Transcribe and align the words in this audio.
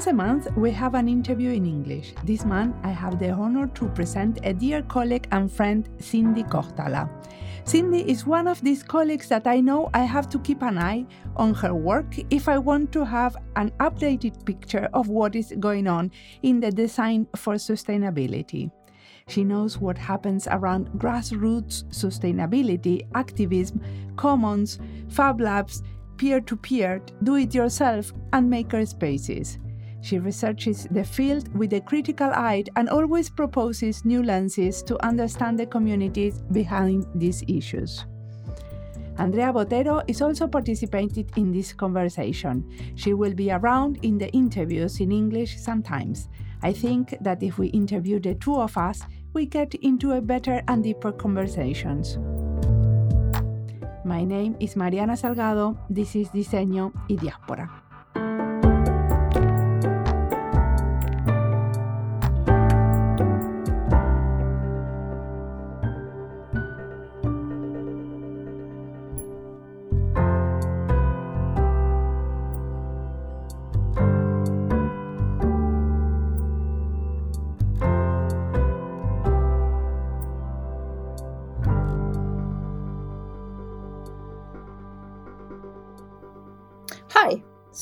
Once 0.00 0.06
a 0.06 0.12
month, 0.14 0.48
we 0.56 0.70
have 0.70 0.94
an 0.94 1.10
interview 1.10 1.50
in 1.50 1.66
English. 1.66 2.14
This 2.24 2.46
month, 2.46 2.74
I 2.82 2.88
have 2.88 3.18
the 3.18 3.32
honor 3.32 3.66
to 3.66 3.86
present 3.88 4.38
a 4.44 4.54
dear 4.54 4.80
colleague 4.80 5.28
and 5.30 5.52
friend, 5.52 5.86
Cindy 5.98 6.42
Kohtala. 6.42 7.06
Cindy 7.64 8.10
is 8.10 8.24
one 8.24 8.48
of 8.48 8.62
these 8.62 8.82
colleagues 8.82 9.28
that 9.28 9.46
I 9.46 9.60
know 9.60 9.90
I 9.92 10.04
have 10.04 10.26
to 10.30 10.38
keep 10.38 10.62
an 10.62 10.78
eye 10.78 11.04
on 11.36 11.52
her 11.52 11.74
work 11.74 12.16
if 12.30 12.48
I 12.48 12.56
want 12.56 12.92
to 12.92 13.04
have 13.04 13.36
an 13.56 13.72
updated 13.78 14.42
picture 14.46 14.88
of 14.94 15.08
what 15.08 15.36
is 15.36 15.52
going 15.60 15.86
on 15.86 16.12
in 16.42 16.60
the 16.60 16.70
design 16.70 17.26
for 17.36 17.56
sustainability. 17.56 18.70
She 19.28 19.44
knows 19.44 19.76
what 19.76 19.98
happens 19.98 20.48
around 20.50 20.88
grassroots 20.96 21.84
sustainability, 21.90 23.06
activism, 23.14 23.82
commons, 24.16 24.78
fab 25.10 25.42
labs, 25.42 25.82
peer 26.16 26.40
to 26.40 26.56
peer, 26.56 27.02
do 27.22 27.34
it 27.34 27.54
yourself, 27.54 28.14
and 28.32 28.48
maker 28.48 28.86
spaces. 28.86 29.58
She 30.02 30.18
researches 30.18 30.86
the 30.90 31.04
field 31.04 31.54
with 31.54 31.72
a 31.72 31.80
critical 31.80 32.30
eye 32.30 32.64
and 32.76 32.88
always 32.88 33.28
proposes 33.28 34.04
new 34.04 34.22
lenses 34.22 34.82
to 34.84 35.02
understand 35.04 35.58
the 35.58 35.66
communities 35.66 36.42
behind 36.52 37.06
these 37.14 37.44
issues. 37.48 38.06
Andrea 39.18 39.52
Botero 39.52 40.02
is 40.08 40.22
also 40.22 40.46
participating 40.46 41.28
in 41.36 41.52
this 41.52 41.74
conversation. 41.74 42.64
She 42.94 43.12
will 43.12 43.34
be 43.34 43.50
around 43.50 43.98
in 44.02 44.16
the 44.16 44.30
interviews 44.30 45.00
in 45.00 45.12
English 45.12 45.58
sometimes. 45.58 46.28
I 46.62 46.72
think 46.72 47.16
that 47.20 47.42
if 47.42 47.58
we 47.58 47.68
interview 47.68 48.18
the 48.18 48.34
two 48.34 48.56
of 48.56 48.76
us, 48.78 49.02
we 49.34 49.44
get 49.44 49.74
into 49.74 50.12
a 50.12 50.20
better 50.20 50.62
and 50.68 50.82
deeper 50.82 51.12
conversations. 51.12 52.18
My 54.04 54.24
name 54.24 54.56
is 54.58 54.74
Mariana 54.74 55.12
Salgado. 55.12 55.76
This 55.90 56.16
is 56.16 56.28
Diseño 56.30 56.92
y 57.08 57.16
Diáspora. 57.16 57.89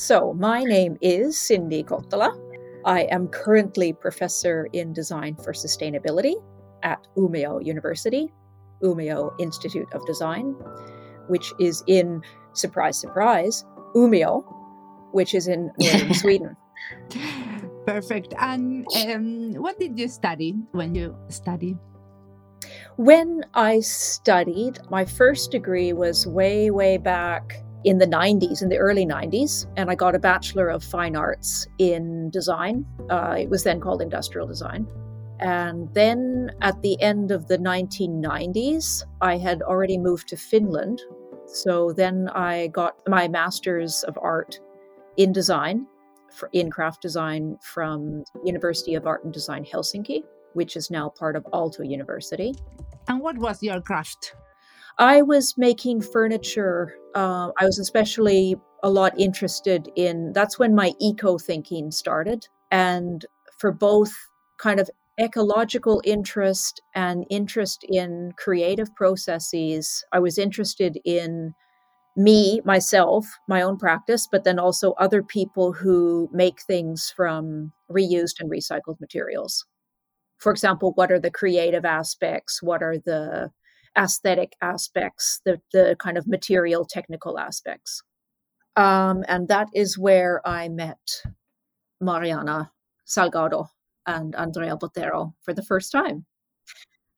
So, 0.09 0.33
my 0.33 0.63
name 0.63 0.97
is 1.01 1.37
Cindy 1.39 1.83
Kohtala. 1.83 2.33
I 2.83 3.01
am 3.11 3.27
currently 3.27 3.93
professor 3.93 4.67
in 4.73 4.91
design 4.91 5.35
for 5.35 5.53
sustainability 5.53 6.33
at 6.81 7.05
Umeå 7.15 7.63
University, 7.63 8.33
Umeå 8.81 9.29
Institute 9.39 9.85
of 9.93 10.03
Design, 10.07 10.55
which 11.27 11.53
is 11.59 11.83
in, 11.85 12.23
surprise, 12.53 12.99
surprise, 12.99 13.63
Umeå, 13.93 14.43
which 15.11 15.35
is 15.35 15.47
in 15.47 15.69
northern 15.77 16.13
Sweden. 16.23 16.57
Perfect. 17.85 18.33
And 18.39 18.87
um, 19.05 19.53
what 19.61 19.77
did 19.77 19.99
you 19.99 20.07
study 20.07 20.55
when 20.71 20.95
you 20.95 21.15
studied? 21.27 21.77
When 22.95 23.43
I 23.53 23.81
studied, 23.81 24.79
my 24.89 25.05
first 25.05 25.51
degree 25.51 25.93
was 25.93 26.25
way, 26.25 26.71
way 26.71 26.97
back 26.97 27.61
in 27.83 27.97
the 27.97 28.05
90s, 28.05 28.61
in 28.61 28.69
the 28.69 28.77
early 28.77 29.05
90s, 29.05 29.65
and 29.77 29.89
I 29.89 29.95
got 29.95 30.15
a 30.15 30.19
Bachelor 30.19 30.69
of 30.69 30.83
Fine 30.83 31.15
Arts 31.15 31.67
in 31.77 32.29
design. 32.29 32.85
Uh, 33.09 33.37
it 33.39 33.49
was 33.49 33.63
then 33.63 33.79
called 33.79 34.01
industrial 34.01 34.47
design. 34.47 34.87
And 35.39 35.93
then 35.93 36.51
at 36.61 36.81
the 36.81 37.01
end 37.01 37.31
of 37.31 37.47
the 37.47 37.57
1990s, 37.57 39.03
I 39.21 39.37
had 39.37 39.61
already 39.61 39.97
moved 39.97 40.27
to 40.29 40.37
Finland. 40.37 41.01
So 41.47 41.93
then 41.93 42.29
I 42.29 42.67
got 42.67 42.95
my 43.07 43.27
Master's 43.27 44.03
of 44.03 44.17
Art 44.21 44.59
in 45.15 45.31
Design, 45.31 45.87
in 46.51 46.69
craft 46.69 47.01
design 47.01 47.57
from 47.61 48.23
University 48.43 48.95
of 48.95 49.07
Art 49.07 49.23
and 49.23 49.33
Design 49.33 49.63
Helsinki, 49.63 50.23
which 50.53 50.75
is 50.75 50.91
now 50.91 51.09
part 51.09 51.35
of 51.35 51.43
Aalto 51.53 51.89
University. 51.89 52.53
And 53.07 53.21
what 53.21 53.37
was 53.37 53.63
your 53.63 53.81
craft? 53.81 54.35
I 54.99 55.21
was 55.21 55.57
making 55.57 56.01
furniture. 56.01 56.93
Uh, 57.15 57.51
I 57.59 57.65
was 57.65 57.79
especially 57.79 58.55
a 58.83 58.89
lot 58.89 59.19
interested 59.19 59.89
in 59.95 60.31
that's 60.33 60.59
when 60.59 60.75
my 60.75 60.93
eco 60.99 61.37
thinking 61.37 61.91
started. 61.91 62.47
And 62.71 63.25
for 63.57 63.71
both 63.71 64.11
kind 64.57 64.79
of 64.79 64.89
ecological 65.19 66.01
interest 66.05 66.81
and 66.95 67.25
interest 67.29 67.83
in 67.87 68.33
creative 68.37 68.93
processes, 68.95 70.03
I 70.13 70.19
was 70.19 70.37
interested 70.37 70.99
in 71.05 71.53
me, 72.17 72.61
myself, 72.65 73.25
my 73.47 73.61
own 73.61 73.77
practice, 73.77 74.27
but 74.31 74.43
then 74.43 74.59
also 74.59 74.93
other 74.93 75.23
people 75.23 75.73
who 75.73 76.29
make 76.33 76.61
things 76.63 77.13
from 77.15 77.73
reused 77.91 78.39
and 78.41 78.51
recycled 78.51 78.99
materials. 79.01 79.65
For 80.39 80.51
example, 80.51 80.93
what 80.95 81.11
are 81.11 81.19
the 81.19 81.31
creative 81.31 81.85
aspects? 81.85 82.63
What 82.63 82.83
are 82.83 82.97
the 82.97 83.51
aesthetic 83.97 84.55
aspects, 84.61 85.41
the, 85.45 85.61
the 85.73 85.95
kind 85.99 86.17
of 86.17 86.27
material 86.27 86.85
technical 86.85 87.39
aspects. 87.39 88.03
Um, 88.75 89.23
and 89.27 89.47
that 89.47 89.67
is 89.73 89.97
where 89.97 90.41
I 90.47 90.69
met 90.69 91.23
Mariana 91.99 92.71
Salgado 93.07 93.67
and 94.05 94.35
Andrea 94.35 94.77
Botero 94.77 95.33
for 95.41 95.53
the 95.53 95.63
first 95.63 95.91
time. 95.91 96.25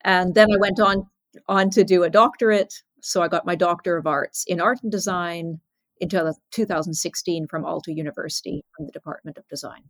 And 0.04 0.34
then 0.34 0.48
I 0.52 0.58
went 0.58 0.80
on 0.80 1.08
on 1.48 1.70
to 1.72 1.84
do 1.84 2.04
a 2.04 2.10
doctorate. 2.10 2.74
So 3.02 3.22
I 3.22 3.28
got 3.28 3.46
my 3.46 3.56
Doctor 3.56 3.98
of 3.98 4.08
Arts 4.08 4.44
in 4.48 4.60
Art 4.60 4.80
and 4.84 4.92
Design 4.92 5.60
in 6.00 6.10
2016 6.10 7.48
from 7.48 7.64
Aalto 7.64 7.96
University 7.96 8.66
from 8.76 8.86
the 8.86 8.92
Department 8.92 9.38
of 9.38 9.48
Design. 9.48 9.84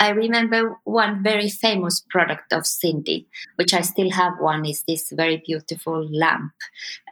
I 0.00 0.10
remember 0.10 0.78
one 0.84 1.22
very 1.22 1.48
famous 1.48 2.04
product 2.08 2.52
of 2.52 2.66
Cindy, 2.66 3.26
which 3.56 3.74
I 3.74 3.80
still 3.80 4.10
have 4.10 4.34
one, 4.38 4.64
is 4.64 4.84
this 4.86 5.12
very 5.12 5.42
beautiful 5.44 6.08
lamp, 6.10 6.52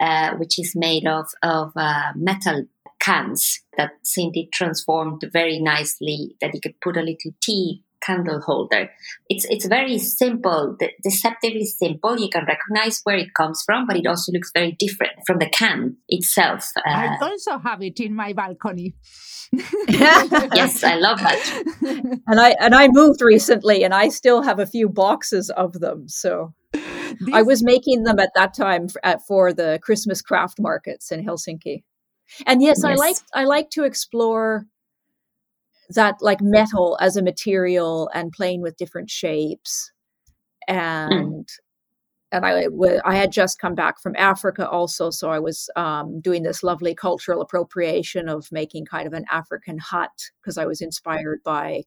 uh, 0.00 0.34
which 0.36 0.58
is 0.58 0.74
made 0.76 1.06
of, 1.06 1.26
of 1.42 1.72
uh, 1.76 2.12
metal 2.14 2.66
cans 3.00 3.60
that 3.76 3.92
Cindy 4.02 4.48
transformed 4.52 5.22
very 5.32 5.60
nicely, 5.60 6.36
that 6.40 6.54
you 6.54 6.60
could 6.60 6.80
put 6.80 6.96
a 6.96 7.00
little 7.02 7.32
tea 7.42 7.82
candle 8.06 8.40
holder. 8.40 8.90
It's 9.28 9.44
it's 9.50 9.66
very 9.66 9.98
simple, 9.98 10.76
de- 10.78 10.94
deceptively 11.02 11.64
simple. 11.64 12.18
You 12.18 12.28
can 12.28 12.44
recognize 12.46 13.00
where 13.04 13.16
it 13.16 13.34
comes 13.34 13.62
from, 13.66 13.86
but 13.86 13.96
it 13.96 14.06
also 14.06 14.32
looks 14.32 14.50
very 14.54 14.72
different 14.78 15.12
from 15.26 15.38
the 15.38 15.48
can 15.48 15.96
itself. 16.08 16.70
Uh, 16.76 16.82
I 16.86 17.18
also 17.20 17.58
have 17.58 17.82
it 17.82 17.98
in 18.00 18.14
my 18.14 18.32
balcony. 18.32 18.94
yes, 19.88 20.82
I 20.82 20.96
love 20.96 21.18
that. 21.18 22.20
And 22.26 22.40
I 22.40 22.54
and 22.60 22.74
I 22.74 22.88
moved 22.88 23.20
recently, 23.22 23.84
and 23.84 23.94
I 23.94 24.08
still 24.08 24.42
have 24.42 24.58
a 24.58 24.66
few 24.66 24.88
boxes 24.88 25.50
of 25.50 25.72
them. 25.74 26.08
So. 26.08 26.54
These... 27.20 27.34
I 27.34 27.42
was 27.42 27.62
making 27.62 28.02
them 28.02 28.18
at 28.18 28.32
that 28.34 28.52
time 28.52 28.88
for, 28.88 29.00
at, 29.06 29.24
for 29.26 29.52
the 29.52 29.78
Christmas 29.80 30.20
craft 30.20 30.58
markets 30.60 31.12
in 31.12 31.24
Helsinki. 31.24 31.84
And 32.46 32.60
yes, 32.60 32.80
yes, 32.82 32.84
I 32.84 32.94
like 32.94 33.16
I 33.32 33.44
like 33.44 33.70
to 33.70 33.84
explore 33.84 34.66
that 35.90 36.16
like 36.20 36.40
metal 36.40 36.96
as 37.00 37.16
a 37.16 37.22
material 37.22 38.10
and 38.14 38.32
playing 38.32 38.62
with 38.62 38.76
different 38.76 39.10
shapes 39.10 39.92
hmm. 40.68 40.74
and 40.74 41.46
mm. 41.46 41.58
and 42.32 42.44
I 42.44 42.66
I 43.04 43.14
had 43.14 43.32
just 43.32 43.58
come 43.58 43.74
back 43.74 44.00
from 44.00 44.16
Africa 44.16 44.68
also 44.68 45.10
so 45.10 45.30
I 45.30 45.38
was 45.38 45.70
um, 45.76 46.20
doing 46.20 46.42
this 46.42 46.62
lovely 46.62 46.94
cultural 46.94 47.40
appropriation 47.40 48.28
of 48.28 48.50
making 48.50 48.86
kind 48.86 49.06
of 49.06 49.12
an 49.12 49.24
African 49.30 49.78
hut 49.78 50.30
because 50.40 50.58
I 50.58 50.66
was 50.66 50.80
inspired 50.80 51.42
by 51.44 51.84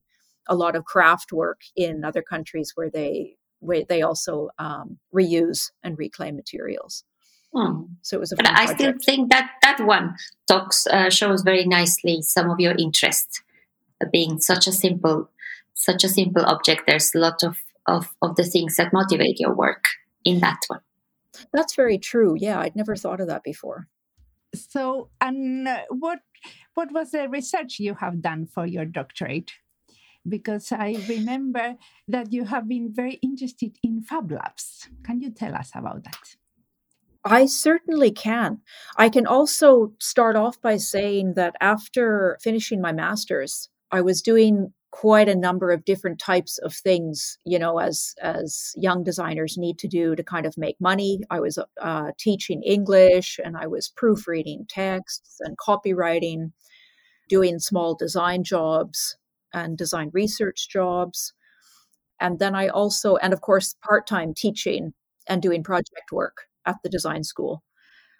a 0.48 0.56
lot 0.56 0.75
of 0.75 0.86
craft 0.86 1.31
work 1.31 1.62
in 1.75 2.04
other 2.04 2.22
countries 2.22 2.74
where 2.75 2.90
they 2.90 3.36
where 3.60 3.84
they 3.84 4.01
also 4.01 4.50
um, 4.57 4.98
reuse 5.13 5.72
and 5.84 5.98
reclaim 5.98 6.36
materials. 6.36 7.04
Hmm. 7.54 7.84
So 8.01 8.18
it 8.18 8.19
was 8.19 8.31
a 8.31 8.36
but 8.36 8.48
I 8.48 8.66
project. 8.66 8.80
still 8.80 8.94
think 9.04 9.31
that 9.31 9.51
that 9.63 9.80
one 9.86 10.16
talks 10.48 10.86
uh, 10.88 11.10
shows 11.10 11.42
very 11.42 11.66
nicely 11.66 12.22
some 12.22 12.50
of 12.50 12.60
your 12.60 12.75
interests 12.78 13.42
being 14.12 14.40
such 14.40 14.68
a 14.68 14.72
simple 14.72 15.30
such 15.74 16.04
a 16.04 16.10
simple 16.10 16.46
object. 16.46 16.84
There's 16.86 17.13
a 17.16 17.19
lot 17.19 17.44
of, 17.44 17.57
of 17.86 18.13
of 18.22 18.36
the 18.36 18.44
things 18.44 18.75
that 18.78 18.94
motivate 18.94 19.40
your 19.40 19.56
work 19.56 19.84
in 20.25 20.40
that 20.40 20.60
one. 20.68 20.81
That's 21.54 21.75
very 21.75 21.98
true. 21.98 22.36
Yeah 22.38 22.60
i'd 22.60 22.75
never 22.75 22.96
thought 22.96 23.22
of 23.22 23.28
that 23.28 23.44
before. 23.44 23.88
So 24.54 25.10
and 25.22 25.68
uh, 25.68 25.84
what 25.90 26.19
what 26.74 26.92
was 26.92 27.12
the 27.12 27.30
research 27.30 27.80
you 27.80 27.96
have 27.96 28.22
done 28.22 28.48
for 28.48 28.66
your 28.66 28.86
doctorate? 28.86 29.51
Because 30.28 30.72
i 30.72 30.98
remember 31.07 31.75
that 32.07 32.34
you 32.34 32.46
have 32.46 32.68
been 32.68 32.92
very 32.94 33.16
interested 33.22 33.78
in 33.84 34.01
fab 34.01 34.31
labs. 34.31 34.90
Can 35.04 35.22
you 35.22 35.31
tell 35.31 35.56
us 35.56 35.72
about 35.74 36.04
that? 36.04 36.36
I 37.24 37.48
certainly 37.48 38.12
can. 38.12 38.62
I 38.96 39.10
can 39.10 39.28
also 39.28 39.94
start 40.00 40.36
off 40.36 40.62
by 40.62 40.78
saying 40.78 41.34
that 41.36 41.56
after 41.60 42.38
finishing 42.42 42.81
my 42.81 42.92
master's, 42.92 43.69
I 43.91 44.01
was 44.01 44.21
doing 44.21 44.74
quite 44.91 45.30
a 45.30 45.36
number 45.36 45.71
of 45.71 45.86
different 45.86 46.19
types 46.19 46.57
of 46.59 46.74
things 46.74 47.38
you 47.45 47.59
know 47.59 47.77
as 47.77 48.15
as 48.21 48.71
young 48.75 49.03
designers 49.03 49.56
need 49.57 49.77
to 49.77 49.88
do 49.88 50.15
to 50.15 50.24
kind 50.24 50.45
of 50.45 50.57
make 50.57 50.75
money. 50.80 51.19
I 51.30 51.39
was 51.39 51.59
uh, 51.81 52.12
teaching 52.18 52.63
english 52.63 53.39
and 53.44 53.56
i 53.57 53.68
was 53.68 53.94
proofreading 53.95 54.65
texts 54.68 55.38
and 55.41 55.57
copywriting 55.57 56.51
doing 57.30 57.59
small 57.59 57.95
design 57.95 58.44
jobs 58.44 59.15
and 59.53 59.77
design 59.77 60.09
research 60.13 60.68
jobs. 60.69 61.33
And 62.19 62.39
then 62.39 62.56
i 62.56 62.68
also 62.68 63.18
and 63.18 63.31
of 63.33 63.41
course 63.41 63.75
part-time 63.88 64.33
teaching 64.36 64.94
and 65.27 65.41
doing 65.41 65.63
project 65.63 66.12
work 66.12 66.38
at 66.65 66.77
the 66.83 66.89
design 66.89 67.24
school. 67.24 67.63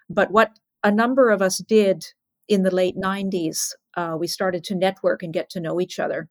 But 0.08 0.30
what 0.30 0.58
a 0.82 0.90
number 0.90 1.30
of 1.30 1.42
us 1.42 1.58
did 1.58 2.06
in 2.48 2.62
the 2.62 2.74
late 2.74 2.96
90s 2.96 3.72
uh, 3.96 4.16
we 4.18 4.26
started 4.26 4.64
to 4.64 4.74
network 4.74 5.22
and 5.22 5.32
get 5.32 5.50
to 5.50 5.60
know 5.60 5.80
each 5.80 5.98
other 5.98 6.28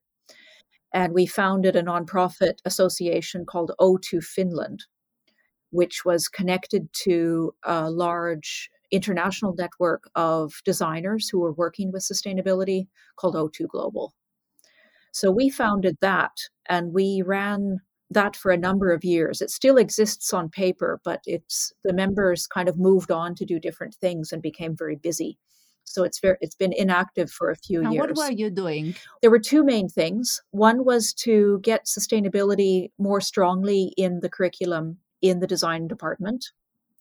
and 0.92 1.12
we 1.12 1.26
founded 1.26 1.76
a 1.76 1.82
nonprofit 1.82 2.58
association 2.64 3.46
called 3.46 3.72
O2 3.80 4.22
Finland, 4.24 4.84
which 5.70 6.04
was 6.04 6.28
connected 6.28 6.88
to 7.04 7.54
a 7.64 7.90
large 7.90 8.70
international 8.90 9.54
network 9.56 10.10
of 10.16 10.52
designers 10.64 11.28
who 11.28 11.38
were 11.38 11.52
working 11.52 11.92
with 11.92 12.02
sustainability 12.02 12.88
called 13.16 13.36
O2 13.36 13.68
Global. 13.68 14.12
So 15.12 15.30
we 15.30 15.48
founded 15.48 15.96
that 16.00 16.32
and 16.68 16.92
we 16.92 17.22
ran 17.24 17.78
that 18.12 18.34
for 18.34 18.50
a 18.50 18.56
number 18.56 18.92
of 18.92 19.04
years. 19.04 19.40
It 19.40 19.50
still 19.50 19.76
exists 19.76 20.32
on 20.32 20.48
paper, 20.48 21.00
but 21.04 21.20
it's 21.24 21.72
the 21.84 21.92
members 21.92 22.48
kind 22.48 22.68
of 22.68 22.76
moved 22.76 23.12
on 23.12 23.36
to 23.36 23.44
do 23.44 23.60
different 23.60 23.94
things 23.94 24.32
and 24.32 24.42
became 24.42 24.76
very 24.76 24.96
busy. 24.96 25.38
So 25.90 26.04
it's 26.04 26.20
very 26.20 26.36
it's 26.40 26.54
been 26.54 26.72
inactive 26.72 27.30
for 27.30 27.50
a 27.50 27.56
few 27.56 27.80
and 27.80 27.92
years. 27.92 28.08
What 28.14 28.16
were 28.16 28.32
you 28.32 28.50
doing? 28.50 28.94
There 29.22 29.30
were 29.30 29.40
two 29.40 29.64
main 29.64 29.88
things. 29.88 30.40
One 30.52 30.84
was 30.84 31.12
to 31.14 31.58
get 31.62 31.86
sustainability 31.86 32.90
more 32.98 33.20
strongly 33.20 33.92
in 33.96 34.20
the 34.20 34.28
curriculum 34.28 34.98
in 35.20 35.40
the 35.40 35.46
design 35.46 35.88
department 35.88 36.46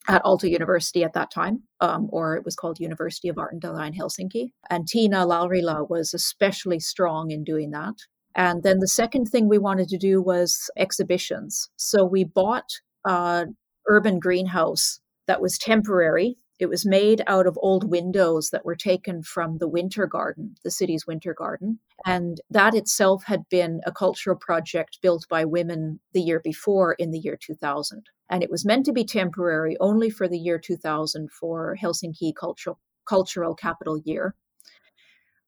at 0.07 0.23
Aalto 0.23 0.49
University 0.49 1.03
at 1.03 1.13
that 1.13 1.29
time, 1.29 1.61
um, 1.81 2.09
or 2.11 2.35
it 2.35 2.43
was 2.43 2.55
called 2.55 2.79
University 2.79 3.29
of 3.29 3.37
Art 3.37 3.53
and 3.53 3.61
Design 3.61 3.93
Helsinki. 3.93 4.51
And 4.69 4.87
Tina 4.87 5.25
Laurila 5.25 5.87
was 5.89 6.13
especially 6.13 6.79
strong 6.79 7.31
in 7.31 7.43
doing 7.43 7.71
that. 7.71 7.95
And 8.35 8.63
then 8.63 8.79
the 8.79 8.87
second 8.87 9.25
thing 9.27 9.47
we 9.47 9.57
wanted 9.57 9.89
to 9.89 9.97
do 9.97 10.21
was 10.21 10.69
exhibitions. 10.77 11.69
So 11.75 12.05
we 12.05 12.23
bought 12.23 12.71
an 13.05 13.55
urban 13.87 14.19
greenhouse 14.19 14.99
that 15.27 15.41
was 15.41 15.57
temporary 15.57 16.37
it 16.59 16.67
was 16.67 16.85
made 16.85 17.21
out 17.25 17.47
of 17.47 17.57
old 17.61 17.89
windows 17.89 18.49
that 18.49 18.65
were 18.65 18.75
taken 18.75 19.23
from 19.23 19.57
the 19.57 19.67
Winter 19.67 20.05
Garden, 20.05 20.55
the 20.63 20.71
city's 20.71 21.07
Winter 21.07 21.33
Garden. 21.33 21.79
And 22.05 22.41
that 22.49 22.75
itself 22.75 23.23
had 23.23 23.47
been 23.49 23.79
a 23.85 23.93
cultural 23.93 24.35
project 24.35 24.99
built 25.01 25.25
by 25.29 25.45
women 25.45 26.01
the 26.13 26.21
year 26.21 26.41
before 26.43 26.93
in 26.93 27.11
the 27.11 27.19
year 27.19 27.37
2000. 27.41 28.03
And 28.29 28.43
it 28.43 28.51
was 28.51 28.65
meant 28.65 28.85
to 28.85 28.93
be 28.93 29.05
temporary 29.05 29.77
only 29.79 30.09
for 30.09 30.27
the 30.27 30.37
year 30.37 30.59
2000 30.59 31.31
for 31.31 31.77
Helsinki 31.81 32.33
Cultural, 32.35 32.77
cultural 33.07 33.55
Capital 33.55 33.97
Year. 33.97 34.35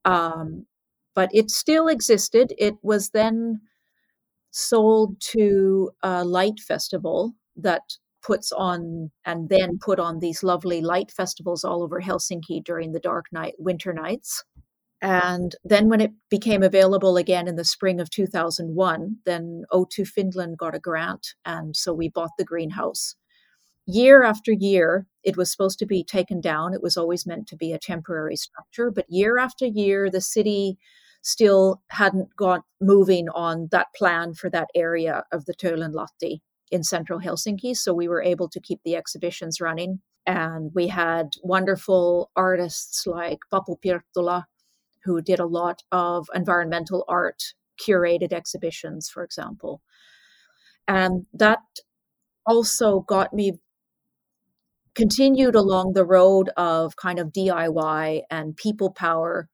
Um, 0.06 0.66
but 1.14 1.30
it 1.34 1.52
still 1.52 1.90
existed. 1.90 2.54
It 2.58 2.76
was 2.82 3.10
then 3.10 3.60
sold 4.52 5.20
to 5.20 5.92
a 6.02 6.24
light 6.24 6.60
festival 6.60 7.34
that 7.58 7.98
puts 8.22 8.52
on 8.52 9.12
and 9.26 9.50
then 9.50 9.80
put 9.80 10.00
on 10.00 10.20
these 10.20 10.44
lovely 10.44 10.82
light 10.82 11.12
festivals 11.12 11.64
all 11.64 11.84
over 11.84 12.02
Helsinki 12.02 12.64
during 12.64 12.92
the 12.92 13.00
dark 13.00 13.26
night 13.32 13.56
winter 13.58 13.94
nights. 13.94 14.44
And 15.02 15.56
then 15.64 15.90
when 15.90 16.00
it 16.00 16.12
became 16.30 16.62
available 16.62 17.18
again 17.18 17.48
in 17.48 17.56
the 17.56 17.66
spring 17.66 18.00
of 18.00 18.12
2001, 18.12 19.18
then 19.26 19.64
O2 19.74 20.08
Finland 20.08 20.60
got 20.60 20.76
a 20.76 20.80
grant 20.80 21.34
and 21.44 21.76
so 21.76 21.92
we 21.92 22.10
bought 22.10 22.32
the 22.38 22.46
greenhouse. 22.46 23.16
Year 23.88 24.24
after 24.24 24.52
year, 24.52 25.08
it 25.24 25.38
was 25.38 25.52
supposed 25.52 25.80
to 25.80 25.88
be 25.88 26.04
taken 26.04 26.40
down. 26.40 26.76
It 26.76 26.84
was 26.84 26.98
always 26.98 27.26
meant 27.26 27.48
to 27.48 27.58
be 27.58 27.74
a 27.74 27.80
temporary 27.80 28.36
structure, 28.36 28.92
but 28.92 29.10
year 29.10 29.40
after 29.40 29.66
year 29.66 30.10
the 30.12 30.22
city 30.22 30.78
still 31.24 31.82
hadn't 31.90 32.36
got 32.36 32.62
moving 32.80 33.28
on 33.30 33.70
that 33.72 33.88
plan 33.96 34.36
for 34.36 34.50
that 34.52 34.70
area 34.76 35.24
of 35.32 35.46
the 35.46 35.54
Töölönlahti 35.54 36.42
in 36.72 36.84
central 36.84 37.20
Helsinki. 37.20 37.76
So 37.76 37.94
we 37.94 38.08
were 38.08 38.22
able 38.22 38.50
to 38.50 38.60
keep 38.60 38.80
the 38.84 38.96
exhibitions 38.96 39.62
running. 39.62 40.00
And 40.26 40.72
we 40.74 40.88
had 40.88 41.32
wonderful 41.44 42.32
artists 42.36 43.06
like 43.06 43.40
Papu 43.52 43.78
Pirtola, 43.84 44.46
who 45.04 45.22
did 45.22 45.40
a 45.40 45.46
lot 45.46 45.84
of 45.92 46.28
environmental 46.34 47.04
art, 47.08 47.54
curated 47.80 48.32
exhibitions, 48.32 49.10
for 49.10 49.24
example. 49.24 49.82
And 50.88 51.26
that 51.34 51.60
also 52.46 53.02
got 53.02 53.34
me 53.34 53.54
continued 54.94 55.56
along 55.56 55.94
the 55.94 56.06
road 56.06 56.50
of 56.58 56.96
kind 56.98 57.20
of 57.20 57.32
DIY 57.32 58.22
and 58.30 58.56
people 58.58 58.92
power, 58.92 59.50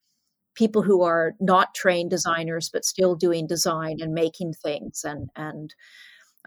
people 0.56 0.82
who 0.82 1.04
are 1.04 1.34
not 1.40 1.76
trained 1.76 2.10
designers 2.10 2.70
but 2.72 2.86
still 2.86 3.16
doing 3.16 3.46
design 3.46 3.98
and 4.02 4.14
making 4.14 4.54
things 4.54 5.04
and 5.04 5.30
and 5.36 5.76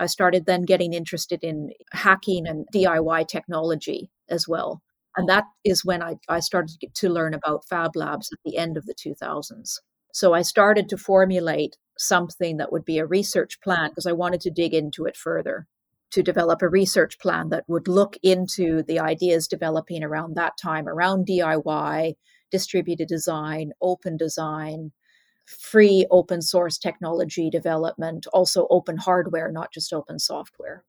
I 0.00 0.06
started 0.06 0.46
then 0.46 0.62
getting 0.62 0.94
interested 0.94 1.44
in 1.44 1.70
hacking 1.92 2.46
and 2.46 2.66
DIY 2.74 3.28
technology 3.28 4.10
as 4.30 4.48
well. 4.48 4.80
And 5.16 5.28
that 5.28 5.44
is 5.62 5.84
when 5.84 6.02
I, 6.02 6.16
I 6.28 6.40
started 6.40 6.76
to 6.94 7.08
learn 7.10 7.34
about 7.34 7.66
Fab 7.68 7.94
Labs 7.94 8.30
at 8.32 8.38
the 8.44 8.56
end 8.56 8.78
of 8.78 8.86
the 8.86 8.94
2000s. 8.94 9.74
So 10.14 10.32
I 10.32 10.40
started 10.42 10.88
to 10.88 10.96
formulate 10.96 11.76
something 11.98 12.56
that 12.56 12.72
would 12.72 12.84
be 12.84 12.98
a 12.98 13.06
research 13.06 13.60
plan 13.60 13.90
because 13.90 14.06
I 14.06 14.12
wanted 14.12 14.40
to 14.42 14.50
dig 14.50 14.72
into 14.72 15.04
it 15.04 15.18
further 15.18 15.66
to 16.12 16.22
develop 16.22 16.62
a 16.62 16.68
research 16.68 17.18
plan 17.18 17.50
that 17.50 17.64
would 17.68 17.86
look 17.86 18.16
into 18.22 18.82
the 18.82 18.98
ideas 18.98 19.46
developing 19.46 20.02
around 20.02 20.34
that 20.34 20.54
time 20.60 20.88
around 20.88 21.26
DIY, 21.26 22.14
distributed 22.50 23.06
design, 23.06 23.72
open 23.82 24.16
design, 24.16 24.92
free 25.58 26.06
open 26.10 26.42
source 26.42 26.78
technology 26.78 27.50
development, 27.50 28.26
also 28.32 28.66
open 28.70 28.96
hardware, 28.96 29.50
not 29.50 29.72
just 29.72 29.92
open 29.92 30.18
software. 30.18 30.84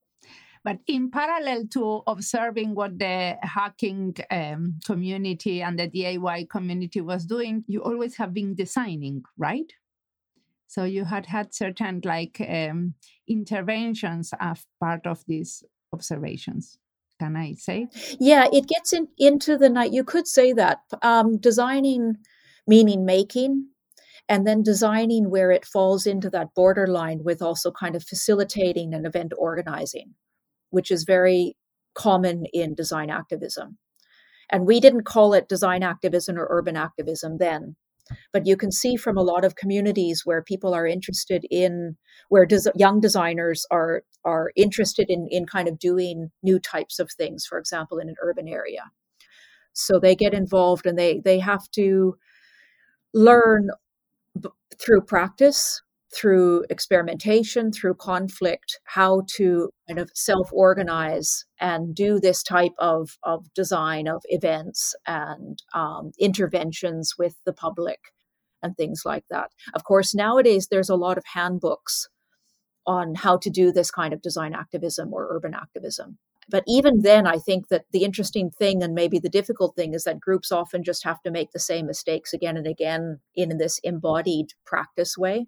But 0.64 0.78
in 0.88 1.10
parallel 1.10 1.66
to 1.74 2.04
observing 2.06 2.76
what 2.76 3.00
the 3.00 3.36
hacking 3.42 4.16
um, 4.30 4.76
community 4.86 5.64
and 5.64 5.80
the 5.80 5.88
DIY 5.88 6.50
community 6.50 7.02
was 7.02 7.26
doing, 7.26 7.64
you 7.68 7.82
always 7.82 8.16
have 8.18 8.34
been 8.34 8.54
designing, 8.54 9.24
right? 9.38 9.74
So 10.68 10.84
you 10.84 11.04
had 11.04 11.26
had 11.26 11.54
certain 11.54 12.02
like 12.06 12.40
um, 12.48 12.94
interventions 13.28 14.34
as 14.40 14.66
part 14.80 15.08
of 15.08 15.24
these 15.28 15.64
observations. 15.92 16.78
Can 17.20 17.36
I 17.36 17.56
say? 17.56 17.88
Yeah, 18.20 18.48
it 18.54 18.68
gets 18.68 18.94
in, 18.94 19.08
into 19.18 19.58
the 19.58 19.70
night. 19.70 19.92
You 19.92 20.04
could 20.04 20.28
say 20.28 20.54
that 20.54 20.80
um, 21.02 21.38
designing, 21.38 22.18
meaning 22.68 23.04
making, 23.04 23.68
and 24.32 24.48
then 24.48 24.64
designing 24.64 25.30
where 25.30 25.52
it 25.52 25.66
falls 25.66 26.08
into 26.08 26.30
that 26.30 26.56
borderline 26.56 27.22
with 27.22 27.42
also 27.42 27.70
kind 27.70 27.98
of 27.98 28.04
facilitating 28.04 28.94
and 28.94 29.06
event 29.06 29.34
organizing, 29.38 30.14
which 30.70 30.90
is 30.90 31.04
very 31.04 31.58
common 31.96 32.46
in 32.54 32.74
design 32.74 33.10
activism. 33.10 33.78
And 34.50 34.66
we 34.66 34.80
didn't 34.80 35.04
call 35.04 35.34
it 35.34 35.50
design 35.50 35.84
activism 35.84 36.38
or 36.40 36.48
urban 36.50 36.78
activism 36.78 37.40
then. 37.40 37.76
But 38.32 38.48
you 38.48 38.56
can 38.56 38.72
see 38.72 38.96
from 38.96 39.18
a 39.18 39.22
lot 39.22 39.44
of 39.44 39.58
communities 39.58 40.22
where 40.24 40.42
people 40.42 40.74
are 40.74 40.88
interested 40.88 41.46
in, 41.52 41.98
where 42.30 42.46
des- 42.46 42.72
young 42.74 43.02
designers 43.02 43.66
are 43.70 44.04
are 44.24 44.52
interested 44.56 45.10
in 45.10 45.28
in 45.30 45.46
kind 45.46 45.68
of 45.68 45.78
doing 45.78 46.32
new 46.42 46.58
types 46.58 47.00
of 47.00 47.12
things. 47.12 47.46
For 47.46 47.58
example, 47.58 48.00
in 48.00 48.08
an 48.08 48.16
urban 48.22 48.48
area, 48.48 48.92
so 49.74 50.00
they 50.00 50.16
get 50.16 50.34
involved 50.34 50.86
and 50.86 50.98
they 50.98 51.20
they 51.20 51.40
have 51.40 51.70
to 51.72 52.18
learn 53.14 53.70
through 54.80 55.02
practice, 55.02 55.82
through 56.14 56.66
experimentation, 56.70 57.72
through 57.72 57.96
conflict, 57.96 58.80
how 58.86 59.24
to 59.36 59.70
kind 59.88 60.00
of 60.00 60.12
self 60.14 60.50
organize 60.52 61.46
and 61.60 61.96
do 61.96 62.20
this 62.20 62.44
type 62.44 62.74
of, 62.80 63.18
of 63.24 63.54
design 63.54 64.08
of 64.08 64.22
events 64.26 64.96
and 65.08 65.62
um, 65.74 66.12
interventions 66.20 67.14
with 67.18 67.36
the 67.46 67.54
public 67.54 68.00
and 68.62 68.76
things 68.76 69.04
like 69.06 69.24
that. 69.30 69.52
Of 69.74 69.84
course, 69.84 70.14
nowadays 70.14 70.68
there's 70.70 70.90
a 70.90 70.96
lot 70.96 71.18
of 71.18 71.24
handbooks 71.34 72.08
on 72.86 73.16
how 73.16 73.38
to 73.38 73.50
do 73.50 73.72
this 73.72 73.92
kind 73.92 74.14
of 74.14 74.22
design 74.22 74.54
activism 74.54 75.14
or 75.14 75.28
urban 75.30 75.54
activism. 75.54 76.18
But 76.50 76.64
even 76.68 77.02
then, 77.02 77.28
I 77.28 77.38
think 77.38 77.70
that 77.70 77.86
the 77.92 78.04
interesting 78.04 78.50
thing 78.50 78.84
and 78.84 78.94
maybe 78.94 79.20
the 79.20 79.30
difficult 79.30 79.76
thing 79.76 79.94
is 79.94 80.04
that 80.04 80.20
groups 80.20 80.52
often 80.52 80.84
just 80.84 81.04
have 81.04 81.22
to 81.22 81.32
make 81.32 81.52
the 81.52 81.60
same 81.60 81.86
mistakes 81.86 82.34
again 82.34 82.58
and 82.58 82.68
again 82.68 83.20
in 83.36 83.58
this 83.58 83.80
embodied 83.84 84.48
practice 84.66 85.18
way 85.18 85.48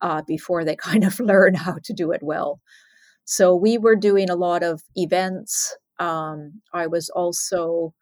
uh, 0.00 0.22
before 0.26 0.64
they 0.64 0.76
kind 0.90 1.04
of 1.04 1.18
learn 1.20 1.54
how 1.54 1.78
to 1.84 1.92
do 1.92 2.12
it 2.12 2.22
well. 2.22 2.60
So 3.24 3.54
we 3.54 3.76
were 3.78 3.96
doing 3.96 4.30
a 4.30 4.36
lot 4.36 4.62
of 4.62 4.82
events. 4.94 5.76
Um, 5.98 6.62
I 6.72 6.86
was 6.86 7.10
also 7.10 7.92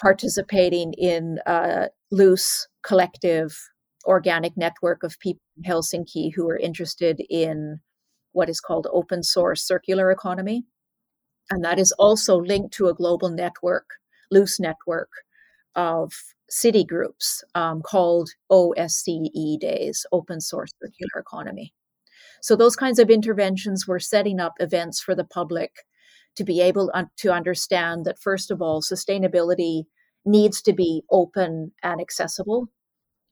participating 0.00 0.92
in 0.94 1.38
a 1.46 1.88
loose 2.10 2.66
collective 2.82 3.56
organic 4.04 4.56
network 4.56 5.02
of 5.02 5.18
people 5.20 5.40
in 5.56 5.70
Helsinki 5.70 6.32
who 6.34 6.48
are 6.48 6.56
interested 6.56 7.20
in 7.30 7.80
what 8.36 8.50
is 8.50 8.60
called 8.60 8.86
open 8.92 9.22
source 9.22 9.62
circular 9.62 10.10
economy. 10.10 10.64
And 11.50 11.64
that 11.64 11.78
is 11.78 11.90
also 11.92 12.36
linked 12.36 12.74
to 12.74 12.88
a 12.88 12.94
global 12.94 13.30
network, 13.30 13.86
loose 14.30 14.60
network 14.60 15.08
of 15.74 16.12
city 16.50 16.84
groups 16.84 17.42
um, 17.54 17.80
called 17.80 18.30
OSCE 18.52 19.58
Days, 19.58 20.04
Open 20.12 20.40
Source 20.40 20.70
Circular 20.82 21.20
Economy. 21.20 21.72
So, 22.42 22.56
those 22.56 22.76
kinds 22.76 22.98
of 22.98 23.08
interventions 23.08 23.86
were 23.88 24.00
setting 24.00 24.38
up 24.38 24.54
events 24.60 25.00
for 25.00 25.14
the 25.14 25.24
public 25.24 25.70
to 26.36 26.44
be 26.44 26.60
able 26.60 26.92
to 27.16 27.32
understand 27.32 28.04
that, 28.04 28.18
first 28.18 28.50
of 28.50 28.60
all, 28.60 28.82
sustainability 28.82 29.84
needs 30.26 30.60
to 30.62 30.74
be 30.74 31.02
open 31.10 31.72
and 31.82 32.00
accessible. 32.00 32.68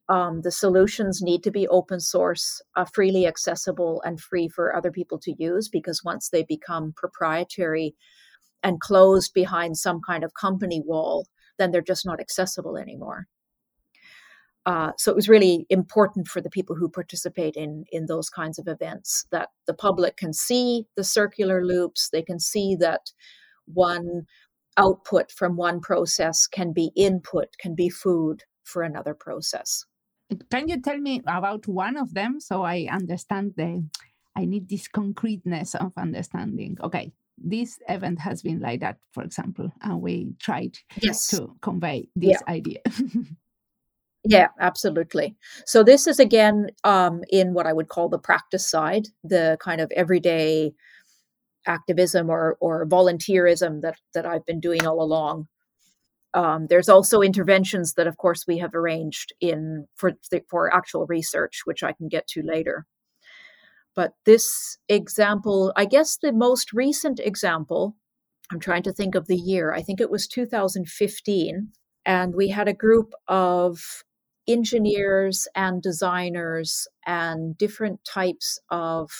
Um, 0.08 0.42
the 0.42 0.50
solutions 0.50 1.22
need 1.22 1.42
to 1.44 1.50
be 1.50 1.66
open 1.68 1.98
source, 1.98 2.60
uh, 2.76 2.84
freely 2.84 3.26
accessible, 3.26 4.02
and 4.04 4.20
free 4.20 4.48
for 4.48 4.76
other 4.76 4.92
people 4.92 5.18
to 5.20 5.34
use 5.38 5.68
because 5.68 6.04
once 6.04 6.28
they 6.28 6.42
become 6.42 6.92
proprietary 6.94 7.94
and 8.62 8.80
closed 8.80 9.32
behind 9.32 9.78
some 9.78 10.00
kind 10.06 10.22
of 10.22 10.34
company 10.34 10.82
wall, 10.84 11.26
then 11.58 11.70
they're 11.70 11.80
just 11.80 12.04
not 12.04 12.20
accessible 12.20 12.76
anymore. 12.76 13.26
Uh, 14.66 14.92
so 14.96 15.10
it 15.10 15.14
was 15.14 15.28
really 15.28 15.66
important 15.68 16.26
for 16.26 16.40
the 16.40 16.50
people 16.50 16.74
who 16.74 16.88
participate 16.88 17.54
in 17.54 17.84
in 17.92 18.06
those 18.06 18.30
kinds 18.30 18.58
of 18.58 18.66
events 18.66 19.26
that 19.30 19.50
the 19.66 19.74
public 19.74 20.16
can 20.16 20.32
see 20.32 20.86
the 20.96 21.04
circular 21.04 21.64
loops. 21.64 22.08
They 22.10 22.22
can 22.22 22.40
see 22.40 22.74
that 22.76 23.12
one 23.66 24.26
output 24.76 25.30
from 25.30 25.56
one 25.56 25.80
process 25.80 26.46
can 26.46 26.72
be 26.72 26.90
input, 26.96 27.56
can 27.58 27.74
be 27.74 27.90
food 27.90 28.44
for 28.64 28.82
another 28.82 29.14
process. 29.14 29.84
Can 30.50 30.68
you 30.68 30.80
tell 30.80 30.98
me 30.98 31.22
about 31.26 31.66
one 31.66 31.96
of 31.96 32.14
them 32.14 32.40
so 32.40 32.62
I 32.62 32.88
understand 32.90 33.54
the? 33.56 33.84
I 34.36 34.44
need 34.46 34.68
this 34.68 34.88
concreteness 34.88 35.74
of 35.76 35.92
understanding. 35.96 36.76
Okay, 36.82 37.12
this 37.38 37.78
event 37.88 38.18
has 38.20 38.42
been 38.42 38.60
like 38.60 38.80
that, 38.80 38.98
for 39.12 39.22
example, 39.22 39.70
and 39.82 40.00
we 40.00 40.34
tried 40.40 40.78
yes. 41.00 41.28
to 41.28 41.54
convey 41.60 42.08
this 42.16 42.40
yeah. 42.46 42.52
idea. 42.52 42.80
yeah, 44.24 44.48
absolutely. 44.60 45.36
So 45.66 45.82
this 45.82 46.06
is 46.06 46.18
again 46.18 46.68
um, 46.84 47.22
in 47.30 47.54
what 47.54 47.66
I 47.66 47.72
would 47.72 47.88
call 47.88 48.08
the 48.08 48.18
practice 48.18 48.68
side, 48.68 49.08
the 49.22 49.56
kind 49.60 49.80
of 49.80 49.90
everyday 49.92 50.72
activism 51.66 52.30
or 52.30 52.56
or 52.60 52.86
volunteerism 52.86 53.80
that 53.82 53.96
that 54.14 54.26
I've 54.26 54.46
been 54.46 54.60
doing 54.60 54.86
all 54.86 55.02
along. 55.02 55.48
Um, 56.34 56.66
there's 56.68 56.88
also 56.88 57.20
interventions 57.20 57.94
that, 57.94 58.08
of 58.08 58.16
course, 58.16 58.44
we 58.46 58.58
have 58.58 58.74
arranged 58.74 59.32
in 59.40 59.86
for 59.94 60.12
for 60.50 60.74
actual 60.74 61.06
research, 61.06 61.62
which 61.64 61.82
I 61.82 61.92
can 61.92 62.08
get 62.08 62.26
to 62.28 62.42
later. 62.42 62.86
But 63.94 64.14
this 64.26 64.78
example, 64.88 65.72
I 65.76 65.84
guess 65.84 66.16
the 66.16 66.32
most 66.32 66.72
recent 66.72 67.20
example, 67.20 67.96
I'm 68.52 68.60
trying 68.60 68.82
to 68.84 68.92
think 68.92 69.14
of 69.14 69.26
the 69.26 69.36
year, 69.36 69.72
I 69.72 69.82
think 69.82 70.00
it 70.00 70.10
was 70.10 70.26
2015. 70.26 71.68
And 72.06 72.34
we 72.34 72.48
had 72.48 72.68
a 72.68 72.74
group 72.74 73.12
of 73.28 73.80
engineers 74.46 75.48
and 75.54 75.80
designers 75.82 76.86
and 77.06 77.56
different 77.56 78.04
types 78.04 78.58
of, 78.70 79.10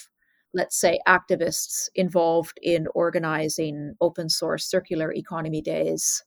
let's 0.53 0.79
say, 0.79 0.99
activists 1.09 1.89
involved 1.95 2.59
in 2.63 2.87
organizing 2.95 3.95
open 4.01 4.29
source 4.29 4.69
circular 4.69 5.13
economy 5.13 5.63
days, 5.63 6.23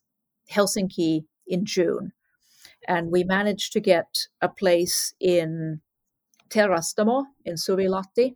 Helsinki 0.51 1.25
in 1.47 1.65
June. 1.65 2.11
And 2.87 3.11
we 3.11 3.23
managed 3.23 3.73
to 3.73 3.79
get 3.79 4.27
a 4.41 4.49
place 4.49 5.13
in 5.19 5.81
Teurastamo 6.49 7.25
in 7.45 7.55
Suvilahti, 7.55 8.35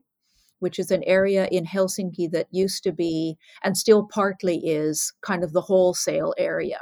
which 0.60 0.78
is 0.78 0.92
an 0.92 1.04
area 1.06 1.48
in 1.52 1.66
Helsinki 1.66 2.30
that 2.32 2.48
used 2.52 2.84
to 2.84 2.92
be 2.92 3.38
and 3.64 3.78
still 3.78 4.08
partly 4.12 4.58
is 4.58 5.14
kind 5.22 5.44
of 5.44 5.54
the 5.54 5.62
wholesale 5.62 6.34
area. 6.38 6.80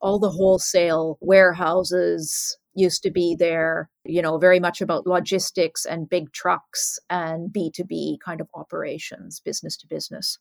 All 0.00 0.18
the 0.18 0.30
wholesale 0.30 1.18
warehouses 1.20 2.58
used 2.74 3.02
to 3.02 3.10
be 3.10 3.34
there, 3.34 3.88
you 4.04 4.20
know, 4.20 4.36
very 4.36 4.60
much 4.60 4.82
about 4.82 5.06
logistics 5.06 5.86
and 5.86 6.10
big 6.10 6.32
trucks 6.32 6.98
and 7.08 7.50
B2B 7.50 8.18
kind 8.22 8.40
of 8.40 8.48
operations, 8.54 9.40
business 9.40 9.76
to 9.78 9.86
business. 9.86 10.38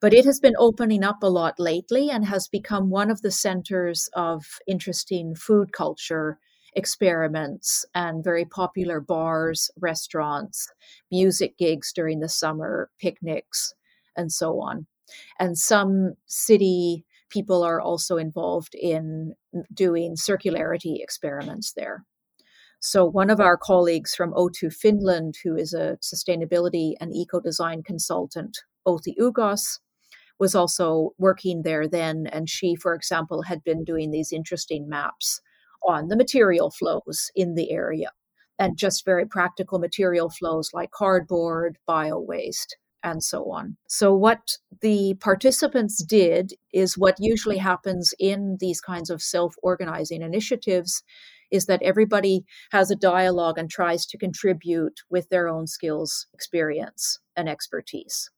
But 0.00 0.12
it 0.12 0.24
has 0.26 0.38
been 0.40 0.54
opening 0.58 1.02
up 1.02 1.22
a 1.22 1.30
lot 1.30 1.58
lately 1.58 2.10
and 2.10 2.24
has 2.26 2.48
become 2.48 2.90
one 2.90 3.10
of 3.10 3.22
the 3.22 3.30
centers 3.30 4.08
of 4.14 4.44
interesting 4.66 5.34
food 5.34 5.72
culture 5.72 6.38
experiments 6.74 7.86
and 7.94 8.22
very 8.22 8.44
popular 8.44 9.00
bars, 9.00 9.70
restaurants, 9.80 10.70
music 11.10 11.56
gigs 11.56 11.92
during 11.94 12.20
the 12.20 12.28
summer, 12.28 12.90
picnics, 13.00 13.74
and 14.14 14.30
so 14.30 14.60
on. 14.60 14.86
And 15.40 15.56
some 15.56 16.14
city 16.26 17.04
people 17.30 17.62
are 17.62 17.80
also 17.80 18.18
involved 18.18 18.74
in 18.74 19.34
doing 19.72 20.16
circularity 20.16 21.02
experiments 21.02 21.72
there. 21.72 22.04
So, 22.80 23.06
one 23.06 23.30
of 23.30 23.40
our 23.40 23.56
colleagues 23.56 24.14
from 24.14 24.32
O2 24.34 24.72
Finland, 24.72 25.36
who 25.42 25.56
is 25.56 25.72
a 25.72 25.98
sustainability 26.02 26.92
and 27.00 27.12
eco 27.14 27.40
design 27.40 27.82
consultant, 27.82 28.58
Outi 28.86 29.14
Ugas, 29.18 29.78
was 30.38 30.54
also 30.54 31.10
working 31.18 31.62
there 31.62 31.88
then. 31.88 32.26
And 32.26 32.48
she, 32.48 32.76
for 32.76 32.94
example, 32.94 33.42
had 33.42 33.64
been 33.64 33.84
doing 33.84 34.10
these 34.10 34.32
interesting 34.32 34.88
maps 34.88 35.40
on 35.86 36.08
the 36.08 36.16
material 36.16 36.70
flows 36.70 37.30
in 37.34 37.54
the 37.54 37.70
area 37.70 38.10
and 38.58 38.78
just 38.78 39.04
very 39.04 39.26
practical 39.26 39.78
material 39.78 40.30
flows 40.30 40.70
like 40.72 40.90
cardboard, 40.90 41.78
bio 41.86 42.18
waste, 42.18 42.76
and 43.02 43.22
so 43.22 43.50
on. 43.50 43.76
So, 43.88 44.14
what 44.14 44.56
the 44.80 45.14
participants 45.20 46.02
did 46.02 46.54
is 46.72 46.98
what 46.98 47.16
usually 47.18 47.58
happens 47.58 48.12
in 48.18 48.56
these 48.60 48.80
kinds 48.80 49.10
of 49.10 49.22
self 49.22 49.54
organizing 49.62 50.22
initiatives 50.22 51.02
is 51.52 51.66
that 51.66 51.82
everybody 51.82 52.44
has 52.72 52.90
a 52.90 52.96
dialogue 52.96 53.58
and 53.58 53.70
tries 53.70 54.04
to 54.06 54.18
contribute 54.18 55.00
with 55.08 55.28
their 55.28 55.48
own 55.48 55.66
skills, 55.68 56.26
experience, 56.34 57.20
and 57.36 57.48
expertise. 57.48 58.30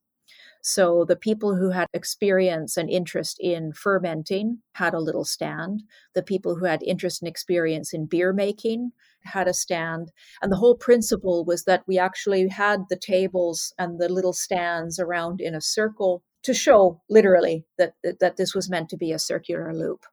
So 0.69 1.07
the 1.07 1.17
people 1.17 1.57
who 1.57 1.71
had 1.71 1.89
experience 1.95 2.77
and 2.77 2.91
interest 2.91 3.39
in 3.41 3.73
fermenting 3.73 4.59
had 4.75 4.93
a 4.93 5.01
little 5.01 5.25
stand. 5.25 5.83
The 6.15 6.23
people 6.23 6.57
who 6.57 6.67
had 6.67 6.83
interest 6.83 7.23
and 7.23 7.29
experience 7.29 7.95
in 7.95 8.05
beer 8.05 8.35
making 8.35 8.93
had 9.25 9.49
a 9.49 9.55
stand. 9.55 10.13
And 10.43 10.53
the 10.53 10.57
whole 10.57 10.77
principle 10.77 11.43
was 11.47 11.65
that 11.65 11.85
we 11.87 11.99
actually 11.99 12.49
had 12.49 12.81
the 12.91 12.99
tables 12.99 13.73
and 13.79 13.99
the 13.99 14.11
little 14.11 14.35
stands 14.35 14.99
around 14.99 15.41
in 15.41 15.55
a 15.55 15.61
circle 15.63 16.23
to 16.43 16.53
show 16.53 17.01
literally 17.09 17.65
that, 17.79 17.95
that 18.21 18.37
this 18.37 18.55
was 18.55 18.69
meant 18.69 18.91
to 18.91 18.99
be 18.99 19.11
a 19.11 19.19
circular 19.19 19.75
loop. 19.75 20.05